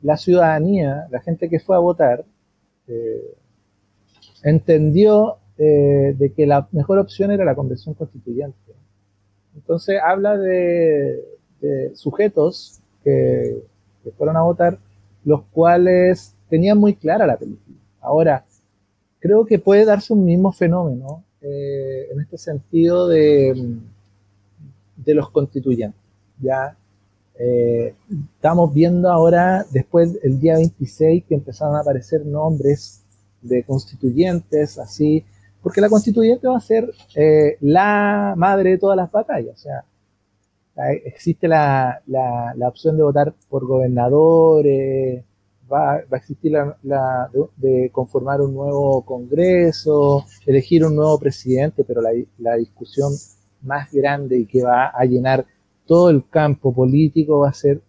la 0.02 0.18
ciudadanía, 0.18 1.08
la 1.10 1.22
gente 1.22 1.50
que 1.50 1.60
fue 1.60 1.76
a 1.76 1.80
votar, 1.80 2.26
eh, 2.88 3.36
entendió 4.44 5.38
eh, 5.58 6.14
de 6.18 6.34
que 6.34 6.46
la 6.46 6.68
mejor 6.72 7.00
opción 7.00 7.32
era 7.32 7.46
la 7.46 7.56
convención 7.56 7.96
constituyente. 7.96 8.58
Entonces 9.56 10.00
habla 10.04 10.38
de, 10.38 11.24
sujetos 11.96 12.80
que, 13.04 13.64
que 14.04 14.12
fueron 14.12 14.38
a 14.38 14.44
votar, 14.44 14.78
los 15.26 15.42
cuales 15.52 16.36
tenían 16.50 16.78
muy 16.78 16.96
clara 16.96 17.26
la 17.26 17.38
película. 17.38 17.78
Ahora, 18.00 18.46
creo 19.28 19.46
que 19.46 19.60
puede 19.60 19.84
darse 19.84 20.14
un 20.14 20.24
mismo 20.24 20.54
fenómeno 20.54 21.26
eh, 21.42 22.08
en 22.12 22.22
este 22.22 22.38
sentido 22.38 23.08
de, 23.10 23.78
los 25.06 25.30
constituyentes. 25.32 26.00
Ya 26.40 26.78
eh, 27.38 27.94
estamos 28.36 28.74
viendo 28.74 29.12
ahora, 29.12 29.66
después 29.72 30.22
del 30.22 30.40
día 30.40 30.56
26, 30.56 31.26
que 31.26 31.36
empezaron 31.36 31.76
a 31.76 31.82
aparecer 31.82 32.26
nombres 32.26 33.04
de 33.42 33.64
constituyentes, 33.64 34.80
así, 34.80 35.26
porque 35.62 35.82
la 35.82 35.90
constituyente 35.90 36.48
va 36.48 36.58
a 36.58 36.62
ser 36.62 36.90
eh, 37.16 37.58
la 37.60 38.34
madre 38.38 38.72
de 38.72 38.78
todas 38.78 38.96
las 38.96 39.12
batallas. 39.12 39.56
O 39.56 39.62
sea, 39.62 39.84
existe 41.04 41.50
la 41.50 42.02
opción 42.66 42.96
de 42.96 43.04
votar 43.04 43.34
por 43.50 43.66
gobernadores, 43.66 45.26
va, 45.72 45.96
a 45.96 46.16
existir 46.16 46.52
la, 46.52 47.30
de, 47.58 47.90
conformar 47.92 48.42
un 48.42 48.54
nuevo 48.54 49.04
Congreso, 49.04 50.26
elegir 50.46 50.86
un 50.86 50.96
nuevo 50.96 51.20
presidente, 51.20 51.84
pero 51.84 52.02
la, 52.02 52.56
discusión 52.56 53.14
más 53.62 53.92
grande 53.92 54.40
y 54.40 54.46
que 54.46 54.64
va 54.64 54.88
a 54.88 55.04
llenar 55.06 55.46
todo 55.86 56.10
el 56.10 56.28
campo 56.30 56.74
político 56.74 57.40
va 57.40 57.50
a 57.50 57.54
ser 57.54 57.82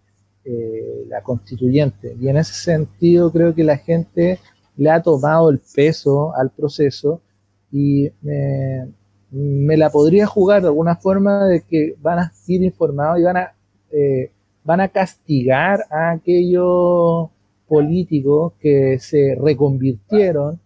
eh, 0.44 1.04
la 1.08 1.22
constituyente. 1.22 2.16
Y 2.20 2.28
en 2.28 2.36
ese 2.36 2.54
sentido 2.54 3.30
creo 3.30 3.54
que 3.54 3.64
la 3.64 3.76
gente 3.76 4.38
le 4.76 4.90
ha 4.90 5.02
tomado 5.02 5.50
el 5.50 5.60
peso 5.74 6.34
al 6.34 6.50
proceso 6.50 7.20
y 7.70 8.10
me 9.30 9.76
la 9.76 9.90
podría 9.90 10.26
jugar 10.26 10.62
de 10.62 10.68
alguna 10.68 10.96
forma 10.96 11.46
de 11.46 11.62
que 11.62 11.94
van 12.00 12.18
a 12.18 12.32
ir 12.46 12.62
informados 12.62 13.20
y 13.20 13.22
van 13.24 13.36
a, 13.36 13.52
eh, 13.90 14.30
van 14.64 14.80
a 14.80 14.88
castigar 14.88 15.84
a 15.90 16.10
aquellos 16.10 17.28
políticos 17.68 18.54
que 18.60 18.98
se 18.98 19.36
reconvirtieron. 19.40 20.60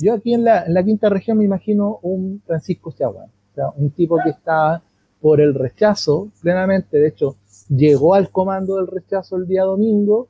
Yo 0.00 0.14
aquí 0.14 0.34
en 0.34 0.44
la, 0.44 0.84
quinta 0.84 1.08
región 1.08 1.38
me 1.38 1.44
imagino 1.44 1.98
un 2.02 2.42
Francisco 2.44 2.92
Chaguán, 2.92 3.28
o 3.28 3.54
sea, 3.54 3.64
un 3.76 3.90
tipo 3.90 4.18
que 4.22 4.30
estaba 4.30 4.82
por 5.20 5.40
el 5.40 5.54
rechazo 5.54 6.28
plenamente, 6.40 6.98
de 6.98 7.08
hecho, 7.08 7.36
llegó 7.68 8.14
al 8.14 8.30
comando 8.30 8.76
del 8.76 8.88
rechazo 8.88 9.36
el 9.36 9.46
día 9.46 9.62
domingo 9.62 10.28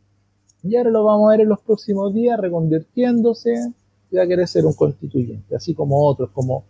y 0.62 0.76
ahora 0.76 0.90
lo 0.90 1.04
vamos 1.04 1.28
a 1.28 1.30
ver 1.32 1.40
en 1.40 1.48
los 1.48 1.60
próximos 1.60 2.12
días 2.12 2.38
reconvirtiéndose 2.38 3.54
y 4.10 4.16
va 4.16 4.24
a 4.24 4.26
querer 4.26 4.46
ser 4.46 4.66
un 4.66 4.74
constituyente, 4.74 5.56
así 5.56 5.72
como 5.72 6.06
otros, 6.06 6.30
como 6.30 6.64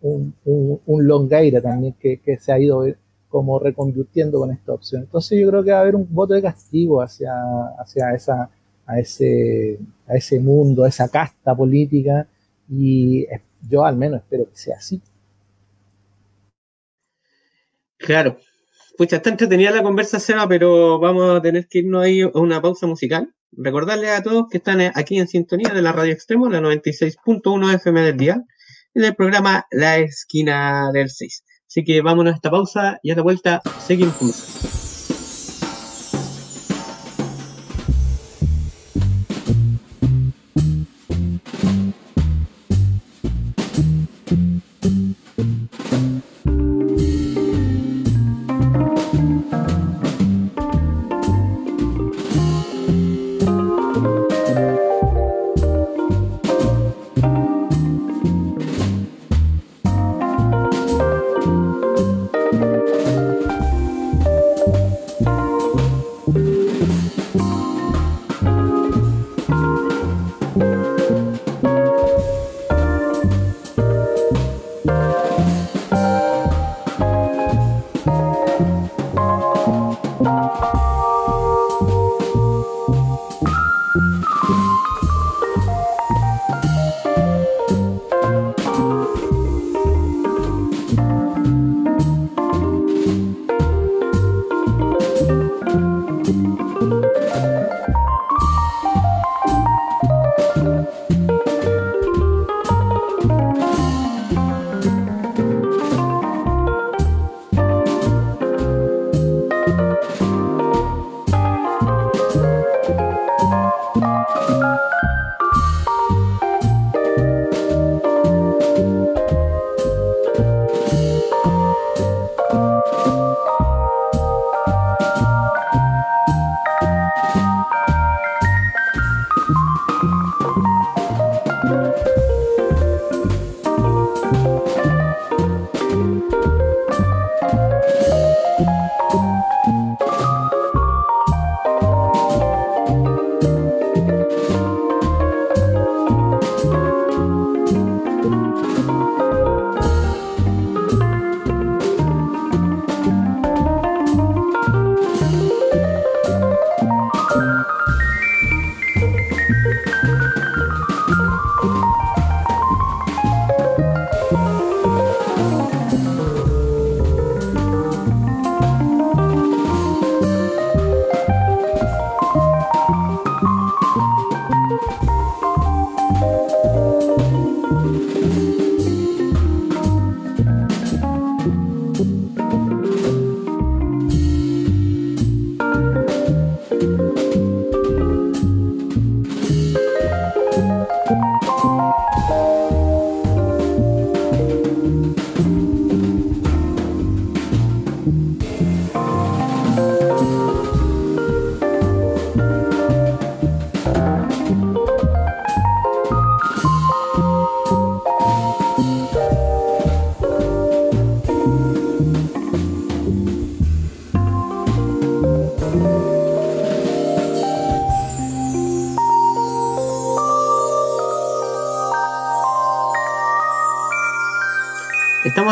un, 0.00 0.32
un, 0.44 1.08
también 1.60 1.94
que, 1.98 2.20
que, 2.20 2.38
se 2.38 2.52
ha 2.52 2.60
ido 2.60 2.84
como 3.28 3.58
reconvirtiendo 3.58 4.38
con 4.38 4.50
esta 4.50 4.72
opción. 4.72 5.02
Entonces 5.02 5.38
yo 5.40 5.48
creo 5.48 5.64
que 5.64 5.72
va 5.72 5.78
a 5.78 5.80
haber 5.80 5.96
un 5.96 6.06
voto 6.08 6.34
de 6.34 6.42
castigo 6.42 7.02
hacia, 7.02 7.32
hacia 7.78 8.14
esa 8.14 8.50
a 8.88 8.98
ese, 8.98 9.78
a 10.08 10.16
ese 10.16 10.40
mundo, 10.40 10.84
a 10.84 10.88
esa 10.88 11.08
casta 11.08 11.54
política, 11.54 12.26
y 12.68 13.26
yo 13.68 13.84
al 13.84 13.96
menos 13.96 14.20
espero 14.22 14.48
que 14.50 14.56
sea 14.56 14.76
así. 14.76 15.00
Claro. 17.98 18.38
Pucha, 18.96 19.16
está 19.16 19.30
entretenida 19.30 19.70
la 19.70 19.82
conversa, 19.82 20.18
Seba, 20.18 20.48
pero 20.48 20.98
vamos 20.98 21.38
a 21.38 21.42
tener 21.42 21.68
que 21.68 21.80
irnos 21.80 22.02
ahí 22.02 22.22
a 22.22 22.30
una 22.34 22.60
pausa 22.60 22.86
musical. 22.86 23.32
Recordarles 23.52 24.10
a 24.10 24.22
todos 24.22 24.46
que 24.50 24.58
están 24.58 24.80
aquí 24.80 25.18
en 25.18 25.28
sintonía 25.28 25.72
de 25.72 25.82
la 25.82 25.92
Radio 25.92 26.12
Extremo, 26.12 26.48
la 26.48 26.60
96.1 26.60 27.74
FM 27.74 28.00
del 28.02 28.16
día, 28.16 28.44
en 28.94 29.04
el 29.04 29.14
programa 29.14 29.66
La 29.70 29.98
Esquina 29.98 30.90
del 30.92 31.10
6. 31.10 31.44
Así 31.68 31.84
que 31.84 32.00
vámonos 32.00 32.32
a 32.32 32.36
esta 32.36 32.50
pausa 32.50 32.98
y 33.02 33.10
a 33.10 33.14
la 33.14 33.22
vuelta 33.22 33.60
seguimos 33.86 34.87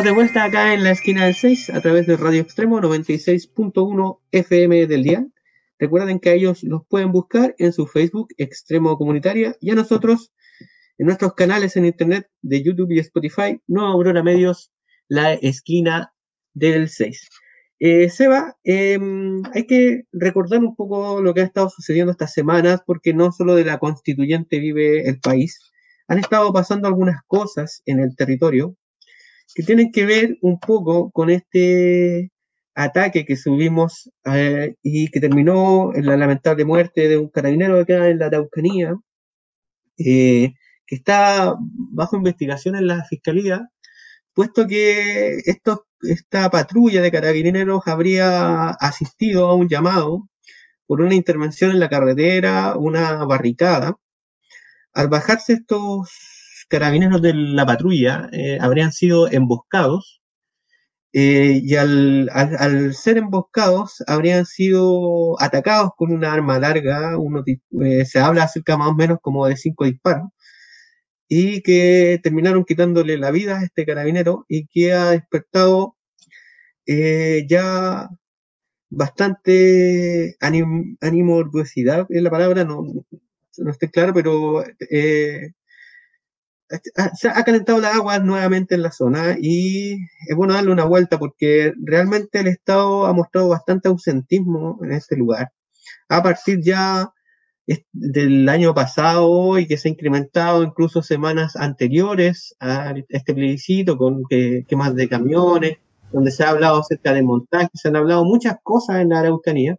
de 0.07 0.13
vuelta 0.13 0.45
acá 0.45 0.73
en 0.73 0.85
la 0.85 0.93
esquina 0.93 1.25
del 1.25 1.35
6 1.35 1.71
a 1.71 1.81
través 1.81 2.07
de 2.07 2.17
Radio 2.17 2.41
Extremo 2.41 2.81
96.1 2.81 4.21
FM 4.31 4.87
del 4.87 5.03
día. 5.03 5.27
Recuerden 5.81 6.21
que 6.21 6.29
a 6.29 6.35
ellos 6.35 6.63
los 6.63 6.87
pueden 6.87 7.11
buscar 7.11 7.57
en 7.59 7.73
su 7.73 7.89
Facebook 7.89 8.29
Extremo 8.37 8.97
Comunitaria 8.99 9.57
y 9.61 9.73
a 9.73 9.75
nosotros 9.75 10.33
en 10.97 11.07
nuestros 11.07 11.35
canales 11.35 11.77
en 11.77 11.87
internet 11.87 12.29
de 12.41 12.63
YouTube 12.63 12.93
y 12.93 13.01
Spotify, 13.01 13.61
Nueva 13.67 13.91
Aurora 13.91 14.23
Medios, 14.23 14.71
la 15.09 15.35
esquina 15.35 16.13
del 16.55 16.89
6. 16.89 17.29
Eh, 17.81 18.09
Seba, 18.09 18.57
em, 18.63 19.43
hay 19.55 19.67
que 19.67 20.05
recordar 20.13 20.61
un 20.61 20.77
poco 20.77 21.21
lo 21.21 21.35
que 21.35 21.41
ha 21.41 21.45
estado 21.45 21.69
sucediendo 21.69 22.13
estas 22.13 22.33
semanas, 22.33 22.81
porque 22.87 23.13
no 23.13 23.33
solo 23.33 23.57
de 23.57 23.65
la 23.65 23.79
constituyente 23.79 24.61
vive 24.61 25.09
el 25.09 25.19
país, 25.19 25.59
han 26.07 26.21
estado 26.21 26.53
pasando 26.53 26.87
algunas 26.87 27.23
cosas 27.27 27.83
en 27.87 27.99
el 27.99 28.15
territorio 28.15 28.77
que 29.55 29.63
tienen 29.63 29.93
que 29.93 30.07
ver 30.07 30.39
un 30.43 30.59
poco 30.61 31.11
con 31.11 31.31
este 31.31 32.31
ataque 32.75 33.25
que 33.25 33.37
subimos 33.37 34.11
eh, 34.27 34.75
y 34.83 35.09
que 35.09 35.21
terminó 35.21 35.95
en 35.95 36.07
la 36.07 36.17
lamentable 36.17 36.65
muerte 36.65 37.09
de 37.09 37.17
un 37.17 37.29
carabinero 37.31 37.81
acá 37.81 38.09
en 38.09 38.19
la 38.19 38.27
Araucanía, 38.27 38.95
eh, 39.99 40.53
que 40.87 40.97
está 40.97 41.57
bajo 41.59 42.17
investigación 42.17 42.77
en 42.77 42.87
la 42.87 43.05
fiscalía, 43.05 43.69
puesto 44.35 44.67
que 44.67 45.39
esta 45.47 46.51
patrulla 46.51 47.03
de 47.03 47.11
carabineros 47.11 47.87
habría 47.87 48.71
asistido 48.71 49.49
a 49.49 49.55
un 49.55 49.69
llamado 49.69 50.29
por 50.87 51.01
una 51.01 51.15
intervención 51.15 51.71
en 51.73 51.81
la 51.81 51.89
carretera, 51.89 52.77
una 52.77 53.25
barricada. 53.25 53.97
Al 54.93 55.09
bajarse 55.09 55.55
estos 55.55 56.36
carabineros 56.69 57.23
de 57.23 57.35
la 57.35 57.67
patrulla 57.67 58.29
eh, 58.33 58.59
habrían 58.61 58.93
sido 58.93 59.29
emboscados 59.31 60.23
eh, 61.13 61.61
y 61.63 61.77
al, 61.77 62.95
ser 62.95 63.19
emboscados 63.19 64.03
habrían 64.07 64.45
sido 64.47 65.41
atacados 65.41 65.91
con 65.97 66.13
una 66.13 66.33
arma 66.33 66.59
larga, 66.59 67.17
uno, 67.19 67.43
eh, 67.47 68.05
se 68.05 68.19
habla 68.21 68.45
acerca 68.45 68.77
más 68.77 68.89
o 68.91 68.95
menos 68.95 69.19
como 69.23 69.47
de 69.47 69.57
cinco 69.57 69.85
disparos, 69.87 70.29
y 71.29 71.63
que 71.63 72.21
terminaron 72.23 72.65
quitándole 72.65 73.19
la 73.19 73.31
vida 73.31 73.59
a 73.59 73.65
este 73.65 73.87
carabinero 73.87 74.45
y 74.49 74.67
que 74.67 74.93
ha 74.93 75.11
despertado 75.11 75.97
ya 77.49 78.09
bastante 78.91 80.37
ánimo, 80.41 80.97
animosidad, 81.01 82.07
es 82.11 82.23
la 82.23 82.31
palabra, 82.31 82.65
no, 82.65 82.83
no 83.59 83.71
estoy 83.71 83.91
claro, 83.91 84.13
pero 84.15 84.65
eh, 84.91 85.53
se 87.15 87.29
ha 87.29 87.45
calentado 87.45 87.81
las 87.81 87.95
aguas 87.95 88.23
nuevamente 88.25 88.75
en 88.75 88.83
la 88.83 88.91
zona 88.91 89.37
y 89.41 89.95
es 90.29 90.37
bueno 90.37 90.55
darle 90.55 90.73
una 90.73 90.85
vuelta 90.85 91.19
porque 91.19 91.73
realmente 91.83 92.41
el 92.41 92.49
Estado 92.49 93.07
ha 93.07 93.13
mostrado 93.13 93.49
bastante 93.49 93.89
ausentismo 93.89 94.79
en 94.83 94.93
este 94.93 95.17
lugar. 95.17 95.53
A 96.09 96.23
partir 96.23 96.61
ya 96.63 97.13
del 97.93 98.49
año 98.49 98.75
pasado 98.75 99.59
y 99.59 99.67
que 99.67 99.77
se 99.77 99.89
ha 99.89 99.93
incrementado 99.93 100.63
incluso 100.63 101.03
semanas 101.03 101.57
anteriores 101.57 102.55
a 102.61 102.95
este 103.09 103.35
plebiscito 103.35 103.97
con 103.97 104.23
quemas 104.69 104.95
de 104.95 105.09
camiones, 105.09 105.79
donde 106.13 106.31
se 106.31 106.45
ha 106.45 106.51
hablado 106.51 106.81
acerca 106.81 107.13
de 107.13 107.23
montaje, 107.23 107.69
se 107.75 107.89
han 107.89 107.97
hablado 107.97 108.25
muchas 108.25 108.57
cosas 108.63 109.01
en 109.01 109.11
la 109.11 109.21
Araucanía 109.21 109.77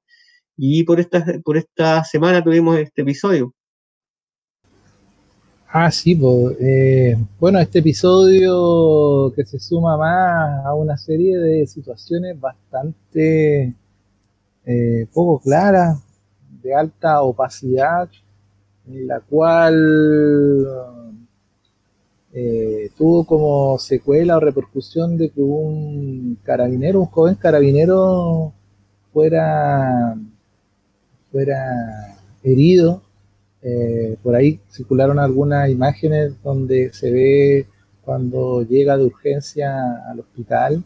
y 0.57 0.83
por 0.83 0.99
esta, 0.99 1.23
por 1.43 1.57
esta 1.57 2.03
semana 2.03 2.43
tuvimos 2.43 2.77
este 2.79 3.03
episodio. 3.03 3.53
Ah, 5.69 5.91
sí, 5.91 6.15
pues, 6.15 6.57
bueno, 7.39 7.59
este 7.59 7.79
episodio 7.79 9.33
que 9.35 9.43
se 9.45 9.59
suma 9.59 9.97
más 9.97 10.65
a 10.65 10.73
una 10.73 10.97
serie 10.97 11.37
de 11.37 11.67
situaciones 11.67 12.39
bastante 12.39 13.73
eh, 14.65 15.07
poco 15.13 15.39
claras, 15.39 15.99
de 16.63 16.73
alta 16.73 17.21
opacidad, 17.21 18.09
en 18.87 19.07
la 19.07 19.19
cual 19.19 20.65
eh, 22.33 22.89
tuvo 22.97 23.25
como 23.25 23.77
secuela 23.77 24.37
o 24.37 24.39
repercusión 24.39 25.17
de 25.17 25.29
que 25.31 25.41
un 25.41 26.39
carabinero, 26.43 27.01
un 27.01 27.07
joven 27.07 27.35
carabinero, 27.35 28.53
fuera, 29.11 30.15
fuera 31.29 32.17
herido 32.41 33.01
eh, 33.61 34.17
por 34.23 34.35
ahí 34.35 34.59
circularon 34.69 35.19
algunas 35.19 35.69
imágenes 35.69 36.33
donde 36.43 36.93
se 36.93 37.11
ve 37.11 37.67
cuando 38.03 38.61
llega 38.63 38.97
de 38.97 39.05
urgencia 39.05 39.75
al 40.09 40.19
hospital 40.21 40.83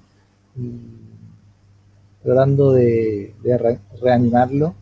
tratando 2.23 2.73
de, 2.73 3.33
reanimarlo. 4.01 4.75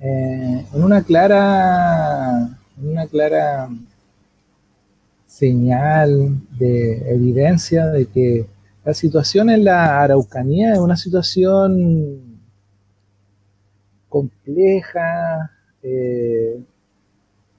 Eh, 0.00 0.66
en 0.72 0.82
una 0.82 1.02
clara, 1.02 2.48
una 2.82 3.06
clara 3.06 3.68
señal 5.26 6.38
de 6.58 7.12
evidencia 7.12 7.86
de 7.86 8.06
que 8.06 8.46
la 8.84 8.94
situación 8.94 9.50
en 9.50 9.64
la 9.64 10.00
Araucanía 10.00 10.72
es 10.72 10.78
una 10.78 10.96
situación 10.96 12.40
compleja, 14.08 15.50
eh, 15.82 16.60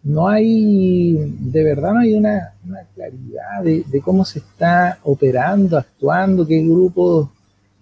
no 0.03 0.27
hay, 0.27 1.13
de 1.13 1.63
verdad 1.63 1.93
no 1.93 1.99
hay 1.99 2.13
una, 2.15 2.53
claridad 2.95 3.63
de, 3.63 4.01
cómo 4.03 4.25
se 4.25 4.39
está 4.39 4.99
operando, 5.03 5.77
actuando, 5.77 6.45
qué 6.45 6.61
grupos 6.61 7.29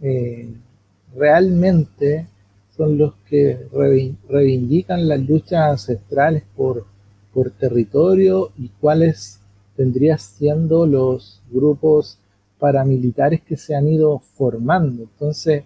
eh, 0.01 0.49
realmente 1.15 2.27
son 2.75 2.97
los 2.97 3.13
que 3.29 3.67
reivindican 4.29 5.07
las 5.07 5.19
luchas 5.21 5.71
ancestrales 5.71 6.43
por, 6.55 6.85
por 7.33 7.51
territorio 7.51 8.51
y 8.57 8.69
cuáles 8.79 9.39
tendrían 9.75 10.19
siendo 10.19 10.85
los 10.85 11.41
grupos 11.49 12.17
paramilitares 12.57 13.41
que 13.41 13.55
se 13.55 13.75
han 13.75 13.87
ido 13.87 14.19
formando. 14.19 15.03
Entonces, 15.03 15.63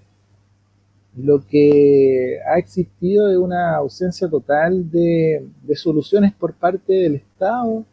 lo 1.16 1.46
que 1.46 2.40
ha 2.46 2.58
existido 2.58 3.30
es 3.30 3.38
una 3.38 3.76
ausencia 3.76 4.28
total 4.28 4.90
de, 4.90 5.48
soluciones 5.76 6.34
por 6.34 6.54
parte 6.54 6.94
del 6.94 7.16
Estado 7.16 7.86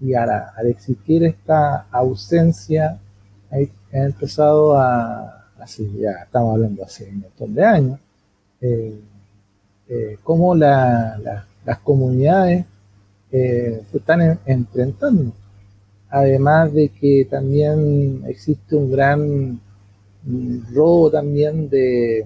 y 0.00 0.14
al 0.14 0.66
existir 0.66 1.24
esta 1.24 1.86
ausencia 1.90 2.98
ha, 3.50 3.56
empezado 3.92 4.76
a, 4.76 5.46
así 5.58 5.90
ya 6.00 6.22
estamos 6.24 6.54
hablando 6.54 6.84
hace 6.84 7.08
un 7.08 7.20
montón 7.20 7.54
de 7.54 7.64
años, 7.64 8.00
eh, 8.60 9.00
eh, 9.88 10.18
cómo 10.22 10.54
las 10.54 11.78
comunidades 11.82 12.66
eh, 13.32 13.82
se 13.90 13.98
están 13.98 14.38
enfrentando. 14.44 15.32
Además 16.10 16.72
de 16.74 16.88
que 16.88 17.26
también 17.30 18.22
existe 18.26 18.74
un 18.74 18.90
gran 18.90 19.60
mm, 20.24 20.74
robo 20.74 21.10
también 21.10 21.68
de, 21.68 22.24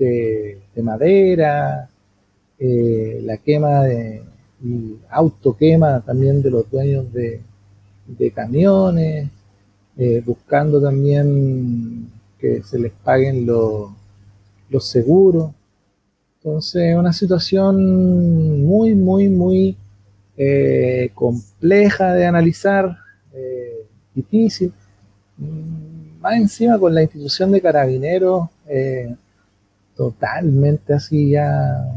de, 0.00 0.82
madera, 0.82 1.88
eh, 2.58 3.20
la 3.22 3.36
quema 3.36 3.84
de, 3.84 4.22
y 4.62 4.96
autoquema 5.10 6.00
también 6.00 6.42
de 6.42 6.50
los 6.50 6.70
dueños 6.70 7.12
de, 7.12 7.42
camiones, 8.34 9.28
eh, 9.96 10.22
buscando 10.24 10.80
también 10.80 12.10
que 12.38 12.62
se 12.62 12.78
les 12.78 12.92
paguen 12.92 13.46
los, 13.46 13.90
los 14.68 14.86
seguros. 14.86 15.52
Entonces, 16.38 16.96
una 16.96 17.12
situación 17.12 18.64
muy, 18.64 18.94
muy, 18.94 19.28
muy 19.28 19.76
eh, 20.36 21.10
compleja 21.14 22.14
de 22.14 22.26
analizar, 22.26 22.96
difícil. 24.14 24.72
Más 26.20 26.34
encima 26.34 26.78
con 26.78 26.94
la 26.94 27.02
institución 27.02 27.52
de 27.52 27.60
carabineros, 27.60 28.48
totalmente 30.00 30.94
así 30.94 31.32
ya, 31.32 31.92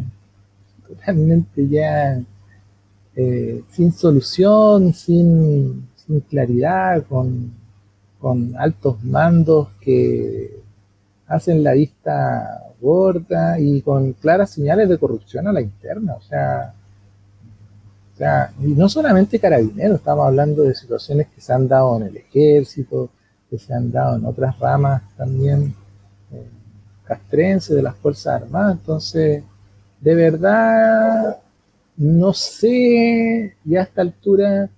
totalmente 0.86 1.70
ya 1.70 2.22
eh, 3.16 3.64
sin 3.72 3.94
solución, 3.94 4.94
sin, 4.94 5.88
claridad, 6.30 7.06
con, 7.08 7.54
altos 8.58 9.02
mandos 9.06 9.70
que 9.80 10.60
hacen 11.28 11.64
la 11.64 11.72
vista 11.72 12.74
gorda 12.82 13.58
y 13.60 13.82
con 13.82 14.12
claras 14.14 14.50
señales 14.50 14.90
de 14.90 14.98
corrupción 14.98 15.48
a 15.48 15.54
la 15.54 15.62
interna. 15.62 16.16
O 16.16 16.22
sea, 16.22 16.74
o 18.14 18.18
sea, 18.18 18.52
y 18.62 18.68
no 18.68 18.90
solamente 18.90 19.40
carabineros, 19.40 20.00
estamos 20.00 20.28
hablando 20.28 20.64
de 20.64 20.76
situaciones 20.76 21.28
que 21.30 21.40
se 21.40 21.54
han 21.54 21.70
dado 21.70 21.96
en 21.98 22.08
el 22.08 22.18
ejército, 22.18 23.10
que 23.50 23.58
se 23.58 23.74
han 23.74 23.94
dado 23.94 24.18
en 24.18 24.26
otras 24.26 24.60
ramas 24.60 25.04
también. 25.16 25.74
Castrense, 27.14 27.76
de 27.76 27.82
las 27.82 27.96
Fuerzas 27.96 28.42
Armadas. 28.42 28.78
Entonces, 28.80 29.44
de 30.02 30.16
verdad, 30.16 31.38
no 31.98 32.34
sé 32.34 33.56
ya 33.64 33.82
a 33.82 33.84
esta 33.84 34.02
altura 34.02 34.70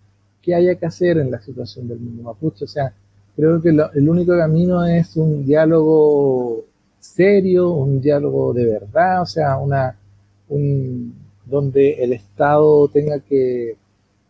qué 0.42 0.54
haya 0.54 0.76
que 0.76 0.86
hacer 0.86 1.18
en 1.18 1.32
la 1.32 1.42
situación 1.42 1.88
del 1.88 2.00
mundo 2.00 2.24
mapuche. 2.24 2.66
O 2.66 2.68
sea, 2.68 2.94
creo 3.36 3.62
que 3.62 3.70
el 3.70 4.10
único 4.10 4.38
camino 4.38 4.86
es 4.86 5.16
un 5.16 5.46
diálogo 5.46 6.66
serio, 7.00 7.70
un 7.70 8.02
diálogo 8.02 8.54
de 8.54 8.66
verdad, 8.66 9.22
o 9.22 9.26
sea, 9.26 9.58
una, 9.58 9.96
un, 10.50 11.14
donde 11.46 12.04
el 12.04 12.14
Estado 12.14 12.88
tenga 12.90 13.20
que 13.20 13.78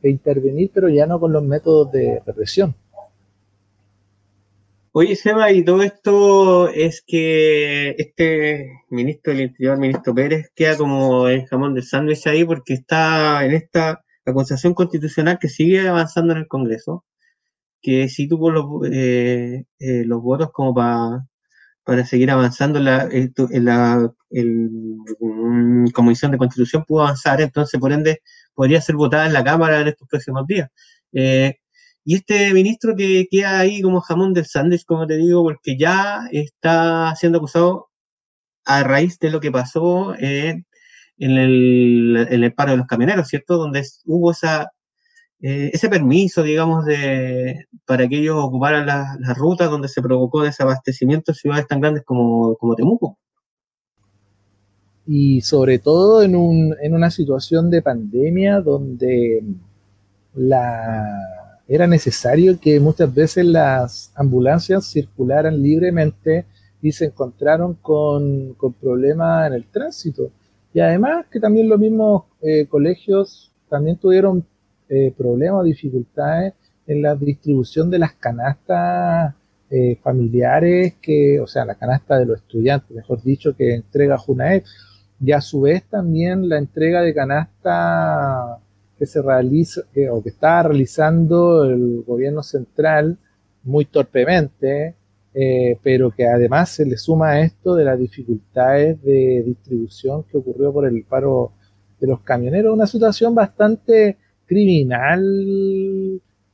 intervenir, 0.03 0.69
pero 0.73 0.87
ya 0.89 1.07
no 1.07 1.19
con 1.19 1.33
los 1.33 1.43
métodos 1.43 1.91
de 1.91 2.21
represión. 2.25 2.75
Oye, 4.97 5.17
Seba, 5.17 5.51
y 5.51 5.65
todo 5.65 5.83
esto 5.83 6.69
es 6.69 7.03
que 7.05 7.95
este 7.97 8.71
ministro 8.89 9.33
del 9.33 9.41
Interior, 9.41 9.77
ministro 9.77 10.15
Pérez, 10.15 10.51
queda 10.55 10.77
como 10.77 11.27
el 11.27 11.45
jamón 11.47 11.73
de 11.73 11.81
sándwich 11.81 12.25
ahí 12.27 12.45
porque 12.45 12.75
está 12.75 13.43
en 13.43 13.51
esta 13.51 14.01
acusación 14.25 14.73
constitucional 14.73 15.37
que 15.37 15.49
sigue 15.49 15.85
avanzando 15.85 16.31
en 16.31 16.39
el 16.39 16.47
Congreso, 16.47 17.03
que 17.81 18.09
si 18.09 18.29
tuvo 18.29 18.51
los, 18.51 18.65
eh, 18.91 19.65
eh, 19.79 20.05
los 20.05 20.21
votos 20.21 20.51
como 20.53 20.73
para 20.73 21.25
para 21.83 22.05
seguir 22.05 22.31
avanzando 22.31 22.79
la, 22.79 23.09
en 23.11 23.33
la 23.65 24.13
Comisión 25.93 26.31
de 26.31 26.37
Constitución 26.37 26.85
pudo 26.85 27.03
avanzar, 27.03 27.41
entonces 27.41 27.79
por 27.79 27.91
ende 27.93 28.21
podría 28.53 28.81
ser 28.81 28.95
votada 28.95 29.27
en 29.27 29.33
la 29.33 29.43
Cámara 29.43 29.81
en 29.81 29.89
estos 29.89 30.07
próximos 30.07 30.47
días. 30.47 30.69
Eh, 31.13 31.59
y 32.05 32.15
este 32.15 32.53
ministro 32.53 32.95
que 32.95 33.27
queda 33.29 33.59
ahí 33.59 33.81
como 33.81 33.99
jamón 33.99 34.33
del 34.33 34.45
sándwich, 34.45 34.85
como 34.85 35.07
te 35.07 35.17
digo, 35.17 35.43
porque 35.43 35.75
ya 35.77 36.27
está 36.31 37.15
siendo 37.15 37.39
acusado 37.39 37.89
a 38.65 38.83
raíz 38.83 39.17
de 39.19 39.31
lo 39.31 39.39
que 39.39 39.51
pasó 39.51 40.13
en, 40.19 40.65
el, 41.17 42.53
paro 42.55 42.71
de 42.71 42.77
los 42.77 42.87
camioneros, 42.87 43.27
¿cierto? 43.27 43.57
Donde 43.57 43.83
hubo 44.05 44.31
eh, 45.41 45.71
ese 45.73 45.89
permiso, 45.89 46.43
digamos, 46.43 46.85
de, 46.85 47.65
para 47.85 48.07
que 48.07 48.19
ellos 48.19 48.37
ocuparan 48.37 48.85
las 48.85 49.19
la 49.19 49.33
rutas 49.33 49.71
donde 49.71 49.87
se 49.87 50.01
provocó 50.03 50.43
desabastecimiento 50.43 51.31
en 51.31 51.35
ciudades 51.35 51.67
tan 51.67 51.81
grandes 51.81 52.03
como, 52.05 52.55
como 52.57 52.75
Temuco. 52.75 53.17
Y 55.07 55.41
sobre 55.41 55.79
todo 55.79 56.21
en 56.23 56.35
una 56.93 57.11
situación 57.11 57.71
de 57.71 57.81
pandemia 57.81 58.61
donde 58.61 59.43
la 60.35 61.44
era 61.67 61.87
necesario 61.87 62.59
que 62.59 62.79
muchas 62.79 63.13
veces 63.13 63.45
las 63.45 64.11
ambulancias 64.15 64.85
circularan 64.85 65.61
libremente 65.61 66.45
y 66.81 66.91
se 66.91 67.05
encontraron 67.05 67.75
con, 67.75 68.55
problemas 68.79 69.47
en 69.47 69.53
el 69.53 69.65
tránsito. 69.65 70.29
Y 70.73 70.79
además 70.79 71.25
que 71.31 71.39
también 71.39 71.67
los 71.67 71.79
mismos 71.79 72.25
eh, 72.41 72.67
colegios 72.67 73.51
también 73.69 73.97
tuvieron 73.97 74.45
eh, 74.89 75.11
problemas 75.17 75.65
dificultades 75.65 76.53
en 76.85 77.01
la 77.01 77.15
distribución 77.15 77.89
de 77.89 77.99
las 77.99 78.13
canastas 78.13 79.33
eh, 79.71 79.97
familiares, 80.03 80.93
que, 81.01 81.39
o 81.39 81.47
sea, 81.47 81.65
la 81.65 81.73
canasta 81.73 82.19
de 82.19 82.27
los 82.27 82.37
estudiantes, 82.37 82.91
mejor 82.91 83.23
dicho, 83.23 83.55
que 83.55 83.73
entrega 83.73 84.17
Junaed, 84.17 84.63
y 85.19 85.31
a 85.31 85.41
su 85.41 85.61
vez 85.61 85.83
también 85.85 86.47
la 86.47 86.59
entrega 86.59 87.01
de 87.01 87.13
canasta 87.15 88.59
que 88.97 89.05
se 89.05 89.21
realiza 89.21 89.81
o 90.11 90.23
que 90.23 90.29
está 90.29 90.63
realizando 90.63 91.65
el 91.65 92.03
gobierno 92.05 92.43
central 92.43 93.17
muy 93.63 93.85
torpemente, 93.85 94.95
eh, 95.33 95.77
pero 95.83 96.11
que 96.11 96.25
además 96.25 96.69
se 96.69 96.85
le 96.85 96.97
suma 96.97 97.31
a 97.31 97.41
esto 97.41 97.75
de 97.75 97.83
las 97.83 97.99
dificultades 97.99 99.01
de 99.03 99.43
distribución 99.45 100.23
que 100.23 100.37
ocurrió 100.37 100.71
por 100.71 100.87
el 100.87 101.03
paro 101.03 101.51
de 101.99 102.07
los 102.07 102.21
camioneros, 102.21 102.73
una 102.73 102.87
situación 102.87 103.35
bastante 103.35 104.17
criminal 104.45 105.21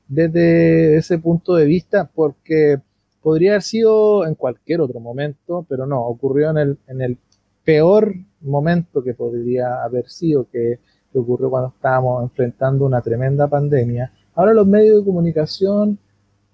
desde 0.08 0.98
ese 0.98 1.20
punto 1.20 1.56
de 1.56 1.66
vista, 1.66 2.10
porque 2.14 2.78
podría 3.22 3.52
haber 3.52 3.62
sido 3.62 4.26
en 4.26 4.36
cualquier 4.36 4.82
otro 4.82 5.00
momento, 5.00 5.66
pero 5.70 5.86
no, 5.86 6.02
ocurrió 6.02 6.50
en 6.50 6.58
el, 6.58 6.78
en 6.88 7.02
el 7.02 7.18
peor 7.64 8.16
momento 8.42 9.04
que 9.04 9.14
podría 9.14 9.84
haber 9.84 10.10
sido, 10.10 10.50
que, 10.50 10.80
que 11.12 11.20
ocurrió 11.20 11.50
cuando 11.50 11.70
estábamos 11.70 12.24
enfrentando 12.24 12.86
una 12.86 13.02
tremenda 13.02 13.48
pandemia. 13.48 14.12
Ahora 14.36 14.54
los 14.54 14.68
medios 14.68 15.00
de 15.00 15.06
comunicación 15.06 16.00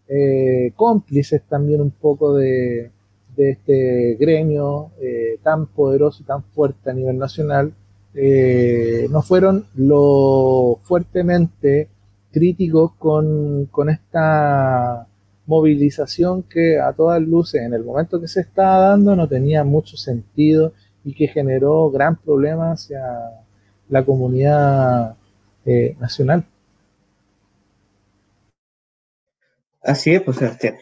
eh, 0.08 0.72
cómplices 0.76 1.42
también 1.50 1.82
un 1.82 1.92
poco 1.92 2.34
de, 2.36 2.92
este 3.36 4.16
gremio 4.16 4.92
eh, 5.00 5.38
tan 5.44 5.68
poderoso 5.68 6.24
y 6.24 6.26
tan 6.26 6.42
fuerte 6.44 6.90
a 6.90 6.94
nivel 6.94 7.20
nacional, 7.20 7.72
eh, 8.16 9.08
no 9.12 9.22
fueron 9.22 9.66
lo 9.76 10.80
fuertemente 10.82 11.88
críticos 12.32 12.94
con, 12.98 13.70
esta 13.90 15.08
movilización 15.46 16.44
que 16.44 16.80
a 16.80 16.94
todas 16.94 17.22
luces 17.22 17.62
en 17.62 17.74
el 17.74 17.84
momento 17.84 18.20
que 18.20 18.28
se 18.28 18.42
estaba 18.42 18.90
dando 18.90 19.16
no 19.16 19.28
tenía 19.28 19.64
mucho 19.64 19.98
sentido 19.98 20.74
y 21.04 21.14
que 21.14 21.28
generó 21.28 21.92
gran 21.92 22.16
problema 22.16 22.72
hacia 22.72 23.02
la 23.90 24.06
comunidad 24.06 25.16
nacional. 26.00 26.46
Así 29.84 30.14
es, 30.14 30.22
pues 30.22 30.38
Sebastián. 30.38 30.76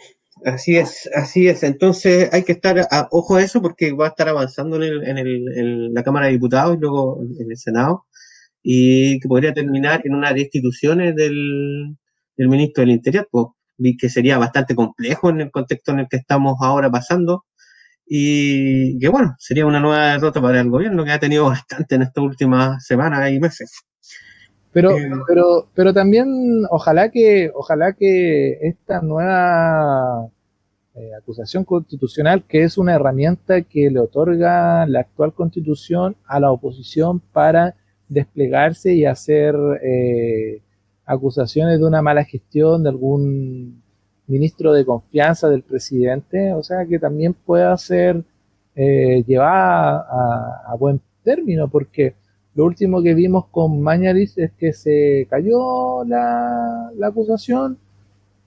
Así 0.45 0.77
es, 0.77 1.09
así 1.15 1.47
es. 1.47 1.63
Entonces 1.63 2.29
hay 2.33 2.43
que 2.43 2.51
estar 2.51 2.77
a, 2.79 3.07
ojo 3.11 3.35
a 3.35 3.41
eso 3.41 3.61
porque 3.61 3.93
va 3.93 4.05
a 4.07 4.09
estar 4.09 4.29
avanzando 4.29 4.81
en, 4.81 5.93
la 5.93 6.03
Cámara 6.03 6.27
de 6.27 6.33
Diputados 6.33 6.75
y 6.75 6.79
luego 6.79 7.21
en 7.21 7.49
el 7.51 7.57
Senado 7.57 8.05
y 8.63 9.19
que 9.19 9.27
podría 9.27 9.53
terminar 9.53 10.01
en 10.05 10.15
una 10.15 10.33
destituciones 10.33 11.15
del, 11.15 11.97
del 12.37 12.49
ministro 12.49 12.81
del 12.81 12.91
Interior, 12.91 13.27
pues, 13.31 13.47
que 13.99 14.09
sería 14.09 14.37
bastante 14.37 14.75
complejo 14.75 15.29
en 15.29 15.41
el 15.41 15.51
contexto 15.51 15.91
en 15.91 15.99
el 15.99 16.07
que 16.09 16.17
estamos 16.17 16.57
ahora 16.61 16.89
pasando 16.89 17.45
y 18.05 18.99
que 18.99 19.09
bueno, 19.09 19.35
sería 19.39 19.65
una 19.65 19.79
nueva 19.79 20.13
derrota 20.13 20.41
para 20.41 20.61
el 20.61 20.69
gobierno 20.69 21.03
que 21.03 21.11
ha 21.11 21.19
tenido 21.19 21.45
bastante 21.45 21.95
en 21.95 22.03
estas 22.03 22.23
últimas 22.23 22.85
semanas 22.85 23.31
y 23.31 23.39
meses. 23.39 23.71
Pero, 24.71 24.91
eh, 24.91 25.09
pero, 25.27 25.69
pero 25.73 25.93
también 25.93 26.27
ojalá 26.69 27.09
que, 27.09 27.49
ojalá 27.55 27.93
que 27.93 28.59
esta 28.61 29.01
nueva 29.01 30.27
eh, 30.95 31.11
acusación 31.17 31.63
constitucional, 31.63 32.43
que 32.43 32.63
es 32.63 32.77
una 32.77 32.93
herramienta 32.93 33.61
que 33.61 33.89
le 33.89 33.99
otorga 33.99 34.85
la 34.85 34.99
actual 34.99 35.33
constitución 35.33 36.15
a 36.25 36.39
la 36.39 36.51
oposición 36.51 37.19
para 37.19 37.75
desplegarse 38.09 38.93
y 38.93 39.05
hacer 39.05 39.55
eh, 39.81 40.61
acusaciones 41.05 41.79
de 41.79 41.85
una 41.85 42.01
mala 42.01 42.23
gestión 42.23 42.83
de 42.83 42.89
algún 42.89 43.81
ministro 44.27 44.73
de 44.73 44.85
confianza 44.85 45.49
del 45.49 45.63
presidente, 45.63 46.53
o 46.53 46.63
sea, 46.63 46.85
que 46.85 46.99
también 46.99 47.33
pueda 47.33 47.75
ser 47.77 48.23
llevada 48.75 50.05
a, 50.09 50.63
a 50.67 50.75
buen 50.75 50.99
término, 51.23 51.69
porque 51.69 52.15
lo 52.55 52.63
último 52.63 53.03
que 53.03 53.13
vimos 53.13 53.47
con 53.51 53.81
Mañaris 53.81 54.37
es 54.37 54.51
que 54.53 54.71
se 54.71 55.27
cayó 55.29 56.05
la, 56.05 56.89
acusación 57.03 57.77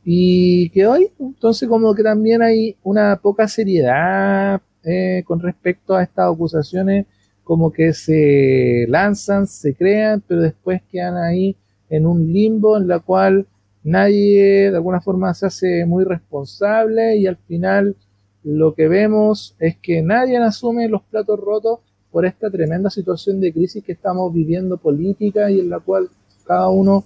y 0.02 0.70
quedó 0.70 0.94
ahí. 0.94 1.10
Entonces 1.20 1.68
como 1.68 1.94
que 1.94 2.02
también 2.02 2.40
hay 2.40 2.76
una 2.82 3.16
poca 3.16 3.46
seriedad 3.46 4.62
eh, 4.82 5.22
con 5.26 5.40
respecto 5.40 5.94
a 5.94 6.02
estas 6.02 6.32
acusaciones, 6.32 7.04
como 7.44 7.70
que 7.70 7.92
se 7.92 8.86
lanzan, 8.88 9.46
se 9.46 9.74
crean, 9.74 10.22
pero 10.26 10.40
después 10.40 10.80
quedan 10.90 11.18
ahí 11.18 11.54
en 11.90 12.06
un 12.06 12.32
limbo 12.32 12.78
en 12.78 12.88
la 12.88 13.00
cual 13.00 13.46
nadie 13.84 14.70
de 14.70 14.76
alguna 14.76 15.00
forma 15.00 15.32
se 15.34 15.46
hace 15.46 15.84
muy 15.86 16.04
responsable 16.04 17.16
y 17.16 17.26
al 17.26 17.36
final 17.36 17.96
lo 18.44 18.74
que 18.74 18.88
vemos 18.88 19.56
es 19.58 19.76
que 19.76 20.02
nadie 20.02 20.38
asume 20.38 20.88
los 20.88 21.02
platos 21.02 21.38
rotos 21.38 21.80
por 22.10 22.24
esta 22.24 22.50
tremenda 22.50 22.90
situación 22.90 23.40
de 23.40 23.52
crisis 23.52 23.84
que 23.84 23.92
estamos 23.92 24.32
viviendo 24.32 24.78
política 24.78 25.50
y 25.50 25.60
en 25.60 25.70
la 25.70 25.80
cual 25.80 26.08
cada 26.44 26.68
uno 26.68 27.04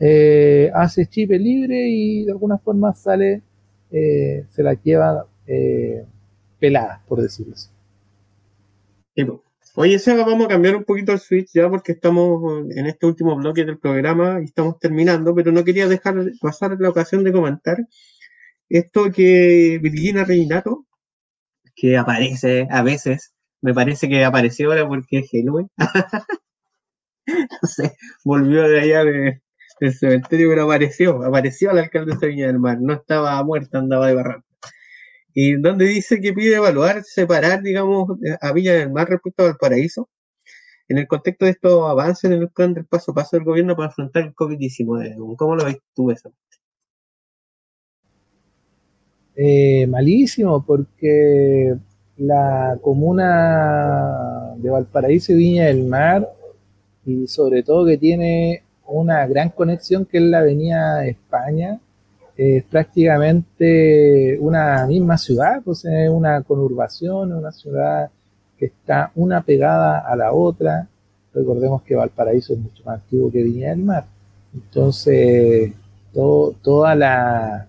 eh, 0.00 0.70
hace 0.74 1.06
chip 1.06 1.30
libre 1.30 1.88
y 1.88 2.24
de 2.24 2.32
alguna 2.32 2.58
forma 2.58 2.92
sale, 2.92 3.42
eh, 3.90 4.44
se 4.50 4.62
la 4.62 4.74
lleva 4.74 5.24
eh, 5.46 6.04
pelada, 6.58 7.02
por 7.06 7.22
decirlo 7.22 7.54
así. 7.54 7.68
Oye, 9.76 9.98
Seba, 9.98 10.24
vamos 10.24 10.46
a 10.46 10.50
cambiar 10.50 10.76
un 10.76 10.84
poquito 10.84 11.12
el 11.12 11.18
switch 11.18 11.50
ya 11.52 11.68
porque 11.68 11.92
estamos 11.92 12.64
en 12.76 12.86
este 12.86 13.06
último 13.06 13.34
bloque 13.34 13.64
del 13.64 13.78
programa 13.78 14.40
y 14.40 14.44
estamos 14.44 14.78
terminando, 14.78 15.34
pero 15.34 15.50
no 15.50 15.64
quería 15.64 15.88
dejar 15.88 16.14
pasar 16.40 16.76
la 16.78 16.90
ocasión 16.90 17.24
de 17.24 17.32
comentar 17.32 17.78
esto 18.68 19.10
que 19.10 19.80
Virginia 19.82 20.24
Reinato, 20.24 20.86
que 21.74 21.96
aparece 21.96 22.68
a 22.70 22.82
veces 22.82 23.34
me 23.62 23.74
parece 23.74 24.08
que 24.08 24.24
apareció 24.24 24.68
ahora 24.70 24.86
porque 24.86 25.18
es 25.18 25.30
Halloween. 25.32 25.68
no 27.26 27.68
sé, 27.68 27.96
volvió 28.24 28.68
de 28.68 28.80
allá 28.80 29.04
del 29.04 29.40
cementerio, 29.92 30.50
pero 30.50 30.64
apareció, 30.64 31.24
apareció 31.24 31.72
la 31.72 31.82
alcaldesa 31.82 32.20
de 32.20 32.28
Viña 32.28 32.46
del 32.46 32.60
Mar, 32.60 32.78
no 32.80 32.94
estaba 32.94 33.42
muerta, 33.42 33.78
andaba 33.78 34.06
de 34.06 34.14
barranco. 34.14 34.53
Y 35.34 35.56
donde 35.56 35.86
dice 35.86 36.20
que 36.20 36.32
pide 36.32 36.56
evaluar, 36.56 37.02
separar, 37.04 37.62
digamos, 37.62 38.08
a 38.40 38.52
Viña 38.52 38.74
del 38.74 38.92
Mar 38.92 39.08
respecto 39.08 39.44
al 39.44 39.56
paraíso, 39.56 40.08
en 40.88 40.98
el 40.98 41.08
contexto 41.08 41.44
de 41.46 41.52
estos 41.52 41.90
avances 41.90 42.30
en 42.30 42.40
el 42.40 42.48
plan 42.50 42.74
del 42.74 42.86
paso 42.86 43.12
a 43.12 43.14
paso 43.14 43.36
del 43.36 43.44
gobierno 43.44 43.76
para 43.76 43.88
afrontar 43.88 44.24
el 44.24 44.34
COVID-19. 44.34 45.36
¿Cómo 45.36 45.56
lo 45.56 45.64
ves 45.64 45.78
tú 45.94 46.10
eso? 46.10 46.32
Eh, 49.36 49.86
malísimo, 49.88 50.64
porque 50.64 51.74
la 52.16 52.78
comuna 52.80 54.54
de 54.56 54.70
Valparaíso 54.70 55.32
y 55.32 55.36
Viña 55.36 55.66
del 55.66 55.84
Mar, 55.84 56.28
y 57.04 57.26
sobre 57.26 57.62
todo 57.62 57.86
que 57.86 57.98
tiene 57.98 58.62
una 58.86 59.26
gran 59.26 59.50
conexión 59.50 60.06
que 60.06 60.18
es 60.18 60.24
la 60.24 60.38
Avenida 60.40 61.04
España, 61.06 61.80
es 62.36 62.64
prácticamente 62.64 64.38
una 64.40 64.86
misma 64.86 65.16
ciudad, 65.16 65.62
pues 65.64 65.84
es 65.84 66.08
una 66.08 66.42
conurbación, 66.42 67.32
una 67.32 67.52
ciudad 67.52 68.10
que 68.58 68.66
está 68.66 69.12
una 69.14 69.42
pegada 69.42 70.00
a 70.00 70.16
la 70.16 70.32
otra. 70.32 70.88
Recordemos 71.32 71.82
que 71.82 71.94
Valparaíso 71.94 72.54
es 72.54 72.58
mucho 72.58 72.82
más 72.84 73.00
antiguo 73.00 73.30
que 73.30 73.42
Viña 73.42 73.70
del 73.70 73.80
Mar. 73.80 74.04
Entonces, 74.52 75.72
toda 76.12 76.94
la, 76.94 77.66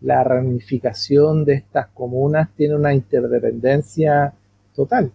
la 0.00 0.24
ramificación 0.24 1.44
de 1.44 1.54
estas 1.54 1.88
comunas 1.88 2.48
tiene 2.56 2.74
una 2.76 2.94
interdependencia 2.94 4.32
total. 4.74 5.10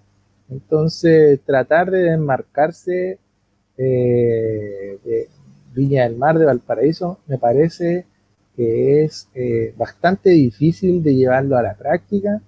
Entonces, 0.50 1.40
tratar 1.46 1.92
de 1.92 2.04
desmarcarse 2.12 3.20
eh, 3.78 5.00
de 5.04 5.28
Viña 5.74 6.04
del 6.04 6.18
Mar, 6.18 6.38
de 6.38 6.46
Valparaíso, 6.46 7.20
me 7.28 7.38
parece 7.38 8.06
que 8.56 9.04
es 9.04 9.28
eh, 9.34 9.74
bastante 9.78 10.32
difícil 10.32 11.02
de 11.04 11.16
llevarlo 11.16 11.58
a 11.58 11.64
la 11.64 11.74
práctica. 11.76 12.42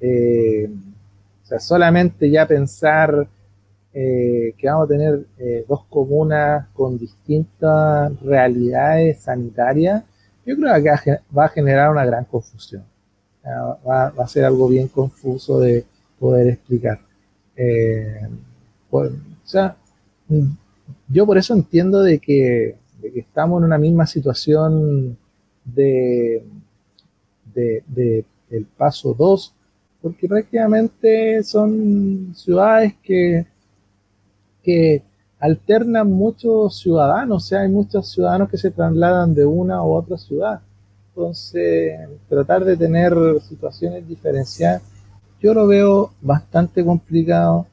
Eh, 0.00 0.70
o 1.42 1.46
sea, 1.46 1.60
solamente 1.60 2.30
ya 2.30 2.46
pensar 2.46 3.28
que 3.90 4.54
vamos 4.62 4.84
a 4.84 4.88
tener 4.92 5.26
dos 5.66 5.84
comunas 5.86 6.68
con 6.72 6.96
distintas 6.96 8.20
realidades 8.20 9.22
sanitarias 9.22 10.04
yo 10.48 10.56
creo 10.56 10.82
que 10.82 11.18
va 11.36 11.44
a 11.44 11.48
generar 11.50 11.90
una 11.90 12.06
gran 12.06 12.24
confusión. 12.24 12.82
Va, 13.86 14.06
a 14.06 14.28
ser 14.28 14.46
algo 14.46 14.66
bien 14.66 14.88
confuso 14.88 15.60
de 15.60 15.84
poder 16.18 16.48
explicar. 16.48 16.98
Eh, 17.54 18.26
o 18.90 19.10
sea, 19.44 19.76
yo 21.08 21.26
por 21.26 21.36
eso 21.36 21.52
entiendo 21.52 22.00
de 22.00 22.18
que, 22.18 22.76
estamos 23.02 23.60
en 23.60 23.64
una 23.64 23.78
misma 23.78 24.06
situación 24.06 25.16
de, 25.64 26.44
de, 27.54 28.24
el 28.50 28.64
paso 28.64 29.14
2, 29.14 29.54
porque 30.00 30.28
prácticamente 30.28 31.42
son 31.42 32.32
ciudades 32.34 32.94
que 33.02 33.46
que 34.62 35.02
alternan 35.40 36.10
muchos 36.10 36.78
ciudadanos, 36.78 37.44
o 37.44 37.46
sea, 37.46 37.60
hay 37.60 37.68
muchos 37.68 38.10
ciudadanos 38.10 38.50
que 38.50 38.58
se 38.58 38.70
trasladan 38.70 39.32
de 39.34 39.46
una 39.46 39.82
u 39.82 39.94
otra 39.94 40.18
ciudad. 40.18 40.60
Entonces, 41.08 41.98
tratar 42.28 42.64
de 42.66 42.76
tener 42.76 43.14
situaciones 43.40 44.06
diferenciadas, 44.06 44.82
yo 45.40 45.54
lo 45.54 45.66
veo 45.66 46.12
bastante 46.20 46.84
complicado. 46.84 47.66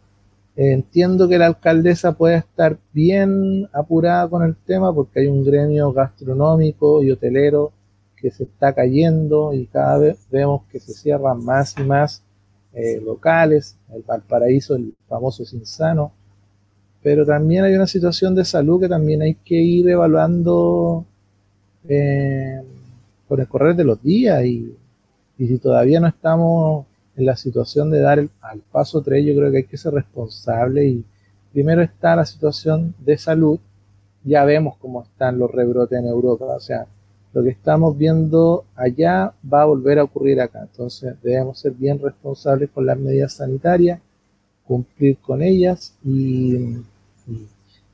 Entiendo 0.55 1.27
que 1.27 1.37
la 1.37 1.47
alcaldesa 1.47 2.13
pueda 2.13 2.37
estar 2.37 2.77
bien 2.93 3.67
apurada 3.73 4.29
con 4.29 4.43
el 4.43 4.55
tema 4.55 4.93
porque 4.93 5.19
hay 5.19 5.27
un 5.27 5.43
gremio 5.43 5.91
gastronómico 5.91 7.03
y 7.03 7.11
hotelero 7.11 7.73
que 8.15 8.31
se 8.31 8.43
está 8.43 8.73
cayendo 8.73 9.53
y 9.53 9.67
cada 9.67 9.97
vez 9.97 10.17
vemos 10.31 10.65
que 10.71 10.79
se 10.79 10.93
cierran 10.93 11.43
más 11.43 11.75
y 11.77 11.83
más 11.83 12.23
eh, 12.73 12.99
locales, 13.01 13.77
el 13.93 14.03
Valparaíso, 14.03 14.75
el 14.75 14.93
famoso 15.07 15.45
Cinsano, 15.45 16.11
pero 17.01 17.25
también 17.25 17.63
hay 17.63 17.75
una 17.75 17.87
situación 17.87 18.35
de 18.35 18.43
salud 18.43 18.81
que 18.81 18.89
también 18.89 19.21
hay 19.21 19.35
que 19.35 19.55
ir 19.55 19.87
evaluando 19.87 21.05
eh, 21.87 22.61
con 23.27 23.39
el 23.39 23.47
correr 23.47 23.75
de 23.75 23.83
los 23.83 24.01
días 24.01 24.43
y, 24.43 24.75
si 25.37 25.57
todavía 25.59 25.99
no 25.99 26.07
estamos 26.07 26.85
en 27.17 27.25
la 27.25 27.35
situación 27.35 27.89
de 27.91 27.99
dar 27.99 28.19
al 28.41 28.59
paso 28.71 29.01
3, 29.01 29.25
yo 29.25 29.35
creo 29.35 29.51
que 29.51 29.57
hay 29.57 29.63
que 29.63 29.77
ser 29.77 29.93
responsable 29.93 30.85
y 30.85 31.05
primero 31.53 31.81
está 31.81 32.15
la 32.15 32.25
situación 32.25 32.93
de 32.99 33.17
salud, 33.17 33.59
ya 34.23 34.43
vemos 34.43 34.75
cómo 34.77 35.03
están 35.03 35.39
los 35.39 35.51
rebrotes 35.51 35.99
en 35.99 36.07
Europa, 36.07 36.45
o 36.45 36.59
sea, 36.59 36.87
lo 37.35 37.43
que 37.43 37.49
estamos 37.49 37.97
viendo 37.97 38.63
allá 38.77 39.33
va 39.53 39.63
a 39.63 39.65
volver 39.65 39.99
a 39.99 40.03
ocurrir 40.03 40.39
acá. 40.39 40.61
Entonces 40.61 41.15
debemos 41.21 41.59
ser 41.59 41.73
bien 41.73 41.99
responsables 41.99 42.69
con 42.69 42.85
las 42.85 42.97
medidas 42.97 43.33
sanitarias, 43.33 43.99
cumplir 44.65 45.17
con 45.17 45.41
ellas 45.41 45.93
y, 46.03 46.77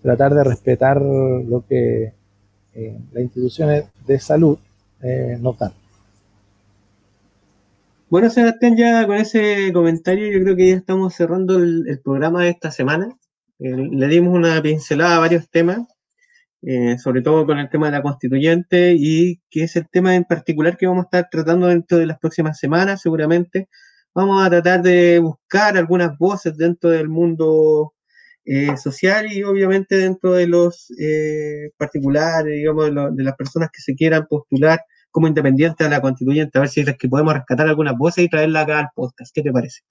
tratar 0.01 0.33
de 0.33 0.43
respetar 0.43 0.99
lo 0.99 1.63
que 1.67 2.13
eh, 2.73 2.99
las 3.13 3.23
instituciones 3.23 3.85
de 4.07 4.19
salud 4.19 4.57
eh, 5.01 5.37
nos 5.39 5.59
dan. 5.59 5.80
Bueno, 8.11 8.29
Sebastián, 8.29 8.75
ya 8.75 9.07
con 9.07 9.15
ese 9.15 9.71
comentario 9.71 10.29
yo 10.29 10.43
creo 10.43 10.57
que 10.57 10.67
ya 10.67 10.75
estamos 10.75 11.15
cerrando 11.15 11.59
el, 11.59 12.01
programa 12.03 12.43
de 12.43 12.49
esta 12.49 12.69
semana. 12.69 13.07
Eh, 13.57 13.69
le 13.89 14.07
dimos 14.09 14.35
una 14.35 14.61
pincelada 14.61 15.15
a 15.15 15.19
varios 15.19 15.49
temas 15.49 15.87
eh, 16.61 16.97
sobre 16.99 17.21
todo 17.21 17.45
con 17.45 17.57
el 17.59 17.69
tema 17.69 17.87
de 17.87 17.93
la 17.93 18.01
constituyente 18.01 18.95
y 18.97 19.41
que 19.49 19.63
es 19.63 19.77
el 19.77 19.89
tema 19.89 20.15
en 20.15 20.25
particular 20.25 20.77
que 20.77 20.87
vamos 20.87 21.05
a 21.05 21.07
estar 21.07 21.29
tratando 21.31 21.67
dentro 21.67 21.99
de 21.99 22.07
las 22.07 22.19
próximas 22.19 22.59
semanas 22.59 23.01
seguramente. 23.01 23.69
Vamos 24.13 24.45
a 24.45 24.49
tratar 24.49 24.81
de 24.81 25.19
buscar 25.19 25.77
algunas 25.77 26.17
voces 26.17 26.57
dentro 26.57 26.89
del 26.89 27.07
mundo 27.07 27.93
eh, 28.45 28.75
social 28.77 29.31
y 29.31 29.43
obviamente 29.43 29.95
dentro 29.95 30.33
de 30.33 30.47
los 30.47 30.89
particulares, 31.77 32.53
digamos, 32.55 32.87
de, 33.15 33.23
las 33.23 33.35
personas 33.37 33.69
que 33.71 33.81
se 33.81 33.95
quieran 33.95 34.27
postular 34.27 34.81
como 35.11 35.27
independientes 35.27 35.85
a 35.85 35.89
la 35.89 36.01
constituyente, 36.01 36.57
a 36.57 36.61
ver 36.61 36.69
si 36.69 36.81
es 36.81 36.97
que 36.97 37.09
podemos 37.09 37.33
rescatar 37.33 37.67
algunas 37.67 37.97
voces 37.97 38.23
y 38.23 38.29
traerla 38.29 38.61
acá 38.61 38.79
al 38.79 38.89
podcast. 38.95 39.31
¿Qué 39.33 39.43
te 39.43 39.51
parece? 39.51 39.81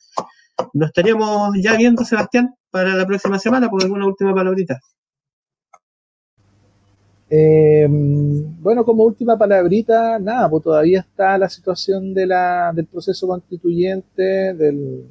Nos 0.73 0.89
estaríamos 0.89 1.55
ya 1.63 1.77
viendo, 1.77 2.05
Sebastián, 2.05 2.55
para 2.71 2.95
la 2.95 3.07
próxima 3.07 3.39
semana 3.39 3.69
por 3.69 3.83
alguna 3.83 4.07
última 4.07 4.35
palabrita. 4.35 4.81
Eh, 7.33 7.87
bueno, 7.89 8.85
como 8.85 9.05
última 9.05 9.39
palabrita, 9.39 10.19
nada, 10.19 10.51
pues 10.51 10.65
todavía 10.65 11.01
está 11.01 11.39
la 11.39 11.49
situación 11.49 12.13
de 12.13 12.27
la, 12.27 12.73
del 12.75 12.87
proceso 12.87 13.29
constituyente, 13.29 14.55
del, 14.55 15.05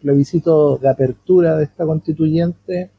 plebiscito 0.00 0.76
de 0.76 0.88
apertura 0.88 1.56
de 1.56 1.64
esta 1.64 1.84
constituyente. 1.84 2.90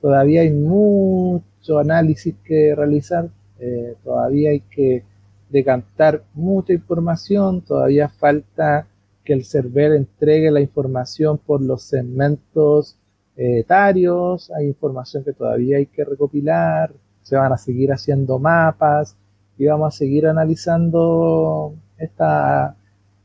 Todavía 0.00 0.42
hay 0.42 0.50
mucho 0.50 1.78
análisis 1.78 2.34
que 2.44 2.74
realizar, 2.74 3.28
eh, 3.58 3.96
todavía 4.02 4.50
hay 4.50 4.60
que 4.60 5.04
decantar 5.52 6.24
mucha 6.34 6.72
información, 6.72 7.60
todavía 7.60 8.08
falta 8.08 8.86
que 9.24 9.34
el 9.34 9.44
server 9.44 9.92
entregue 9.92 10.50
la 10.50 10.60
información 10.60 11.38
por 11.38 11.60
los 11.60 11.82
segmentos 11.82 12.96
etarios, 13.36 14.50
hay 14.50 14.66
información 14.66 15.24
que 15.24 15.32
todavía 15.32 15.76
hay 15.76 15.86
que 15.86 16.04
recopilar, 16.04 16.92
se 17.22 17.36
van 17.36 17.52
a 17.52 17.58
seguir 17.58 17.92
haciendo 17.92 18.38
mapas 18.38 19.16
y 19.56 19.66
vamos 19.66 19.94
a 19.94 19.98
seguir 19.98 20.26
analizando 20.26 21.74
esta 21.98 22.76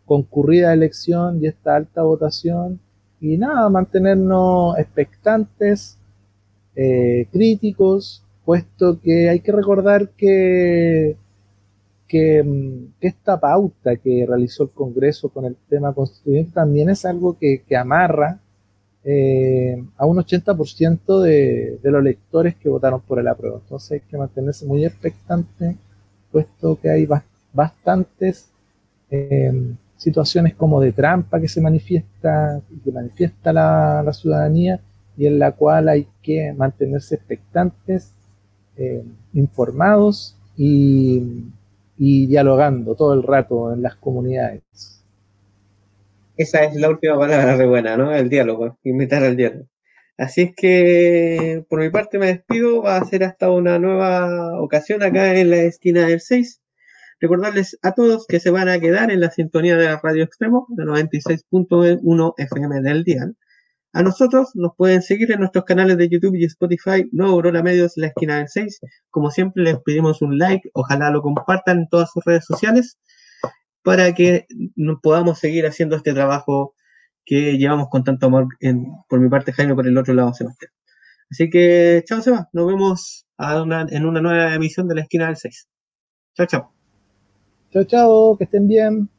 concurrida 0.05 0.73
elección 0.73 1.43
y 1.43 1.47
esta 1.47 1.75
alta 1.75 2.03
votación. 2.03 2.79
Y 3.19 3.37
nada, 3.37 3.67
mantenernos 3.69 4.77
expectantes, 4.77 5.97
eh, 6.75 7.27
críticos, 7.31 8.23
puesto 8.45 9.01
que 9.01 9.29
hay 9.29 9.39
que 9.39 9.51
recordar 9.51 10.09
que, 10.09 11.17
que, 12.07 12.43
mm, 12.43 12.93
esta 13.01 13.39
pauta 13.39 13.95
que 13.97 14.25
realizó 14.27 14.63
el 14.63 14.69
Congreso 14.69 15.29
con 15.29 15.45
el 15.45 15.55
tema 15.69 15.93
constituyente 15.93 16.51
también 16.53 16.89
es 16.89 17.05
algo 17.05 17.37
que, 17.37 17.63
que 17.67 17.75
amarra 17.75 18.39
eh, 19.03 19.81
a 19.97 20.05
un 20.05 20.17
80% 20.17 21.21
de, 21.21 21.79
de, 21.81 21.91
los 21.91 22.03
lectores 22.03 22.55
que 22.55 22.69
votaron 22.69 23.01
por 23.01 23.19
el 23.19 23.27
apruebo. 23.27 23.59
Entonces 23.63 23.91
hay 23.91 23.99
que 24.01 24.17
mantenerse 24.17 24.65
muy 24.65 24.85
expectante, 24.85 25.77
puesto 26.31 26.79
que 26.79 26.89
hay 26.89 27.07
bastantes 27.53 28.49
eh, 29.09 29.53
situaciones 29.97 30.55
como 30.55 30.81
de 30.81 30.91
trampa 30.91 31.39
que 31.39 31.47
se 31.47 31.61
manifiesta, 31.61 32.61
que 32.83 32.91
manifiesta 32.91 33.53
la, 33.53 34.11
ciudadanía 34.13 34.79
y 35.17 35.25
en 35.25 35.39
la 35.39 35.51
cual 35.53 35.89
hay 35.89 36.07
que 36.21 36.53
mantenerse 36.53 37.15
expectantes, 37.15 38.11
eh, 38.75 39.03
informados 39.33 40.35
y, 40.55 41.45
y 41.97 42.27
dialogando 42.27 42.95
todo 42.95 43.13
el 43.13 43.23
rato 43.23 43.73
en 43.73 43.81
las 43.81 43.95
comunidades 43.95 44.97
esa 46.37 46.63
es 46.63 46.75
la 46.75 46.89
última 46.89 47.17
palabra 47.17 47.57
de 47.57 47.65
buena, 47.65 47.97
¿no? 47.97 48.13
El 48.13 48.29
diálogo, 48.29 48.77
invitar 48.83 49.23
al 49.23 49.35
diálogo. 49.35 49.67
Así 50.17 50.43
es 50.43 50.55
que 50.55 51.63
por 51.69 51.79
mi 51.79 51.89
parte 51.89 52.19
me 52.19 52.27
despido, 52.27 52.81
va 52.83 52.97
a 52.97 53.05
ser 53.05 53.23
hasta 53.23 53.51
una 53.51 53.79
nueva 53.79 54.61
ocasión 54.61 55.03
acá 55.03 55.35
en 55.35 55.49
la 55.49 55.57
esquina 55.57 56.07
del 56.07 56.21
6. 56.21 56.61
Recordarles 57.19 57.77
a 57.81 57.93
todos 57.93 58.27
que 58.27 58.39
se 58.39 58.51
van 58.51 58.69
a 58.69 58.79
quedar 58.79 59.11
en 59.11 59.21
la 59.21 59.31
sintonía 59.31 59.77
de 59.77 59.85
la 59.85 59.99
Radio 60.01 60.23
Extremo, 60.23 60.67
de 60.69 60.85
96.1 60.85 62.33
FM 62.37 62.81
del 62.81 63.03
día. 63.03 63.31
A 63.97 64.03
nosotros 64.03 64.51
nos 64.53 64.75
pueden 64.77 65.01
seguir 65.01 65.31
en 65.31 65.39
nuestros 65.39 65.65
canales 65.65 65.97
de 65.97 66.07
YouTube 66.07 66.35
y 66.35 66.45
Spotify, 66.45 67.09
Nuevo 67.11 67.33
Aurora 67.33 67.63
Medios, 67.63 67.93
la 67.95 68.05
esquina 68.05 68.37
del 68.37 68.47
6. 68.47 68.79
Como 69.09 69.31
siempre 69.31 69.63
les 69.63 69.79
pedimos 69.79 70.21
un 70.21 70.37
like, 70.37 70.69
ojalá 70.73 71.09
lo 71.09 71.23
compartan 71.23 71.79
en 71.79 71.89
todas 71.89 72.11
sus 72.11 72.23
redes 72.23 72.45
sociales 72.45 72.99
para 73.81 74.13
que 74.13 74.45
podamos 75.01 75.39
seguir 75.39 75.65
haciendo 75.65 75.95
este 75.95 76.13
trabajo 76.13 76.75
que 77.25 77.57
llevamos 77.57 77.87
con 77.89 78.03
tanto 78.03 78.27
amor 78.27 78.49
por 79.09 79.19
mi 79.19 79.29
parte, 79.29 79.51
Jaime, 79.51 79.73
por 79.73 79.87
el 79.87 79.97
otro 79.97 80.13
lado, 80.13 80.31
Sebastián. 80.31 80.71
Así 81.31 81.49
que, 81.49 82.03
chao, 82.05 82.21
Seba. 82.21 82.49
Nos 82.53 82.67
vemos 82.67 83.25
en 83.39 84.05
una 84.05 84.21
nueva 84.21 84.53
emisión 84.53 84.87
de 84.87 84.93
la 84.93 85.01
esquina 85.01 85.25
del 85.25 85.37
6. 85.37 85.67
Chao, 86.35 86.45
chao. 86.45 86.71
Chao, 87.71 87.83
chao. 87.83 88.37
Que 88.37 88.43
estén 88.43 88.67
bien. 88.67 89.09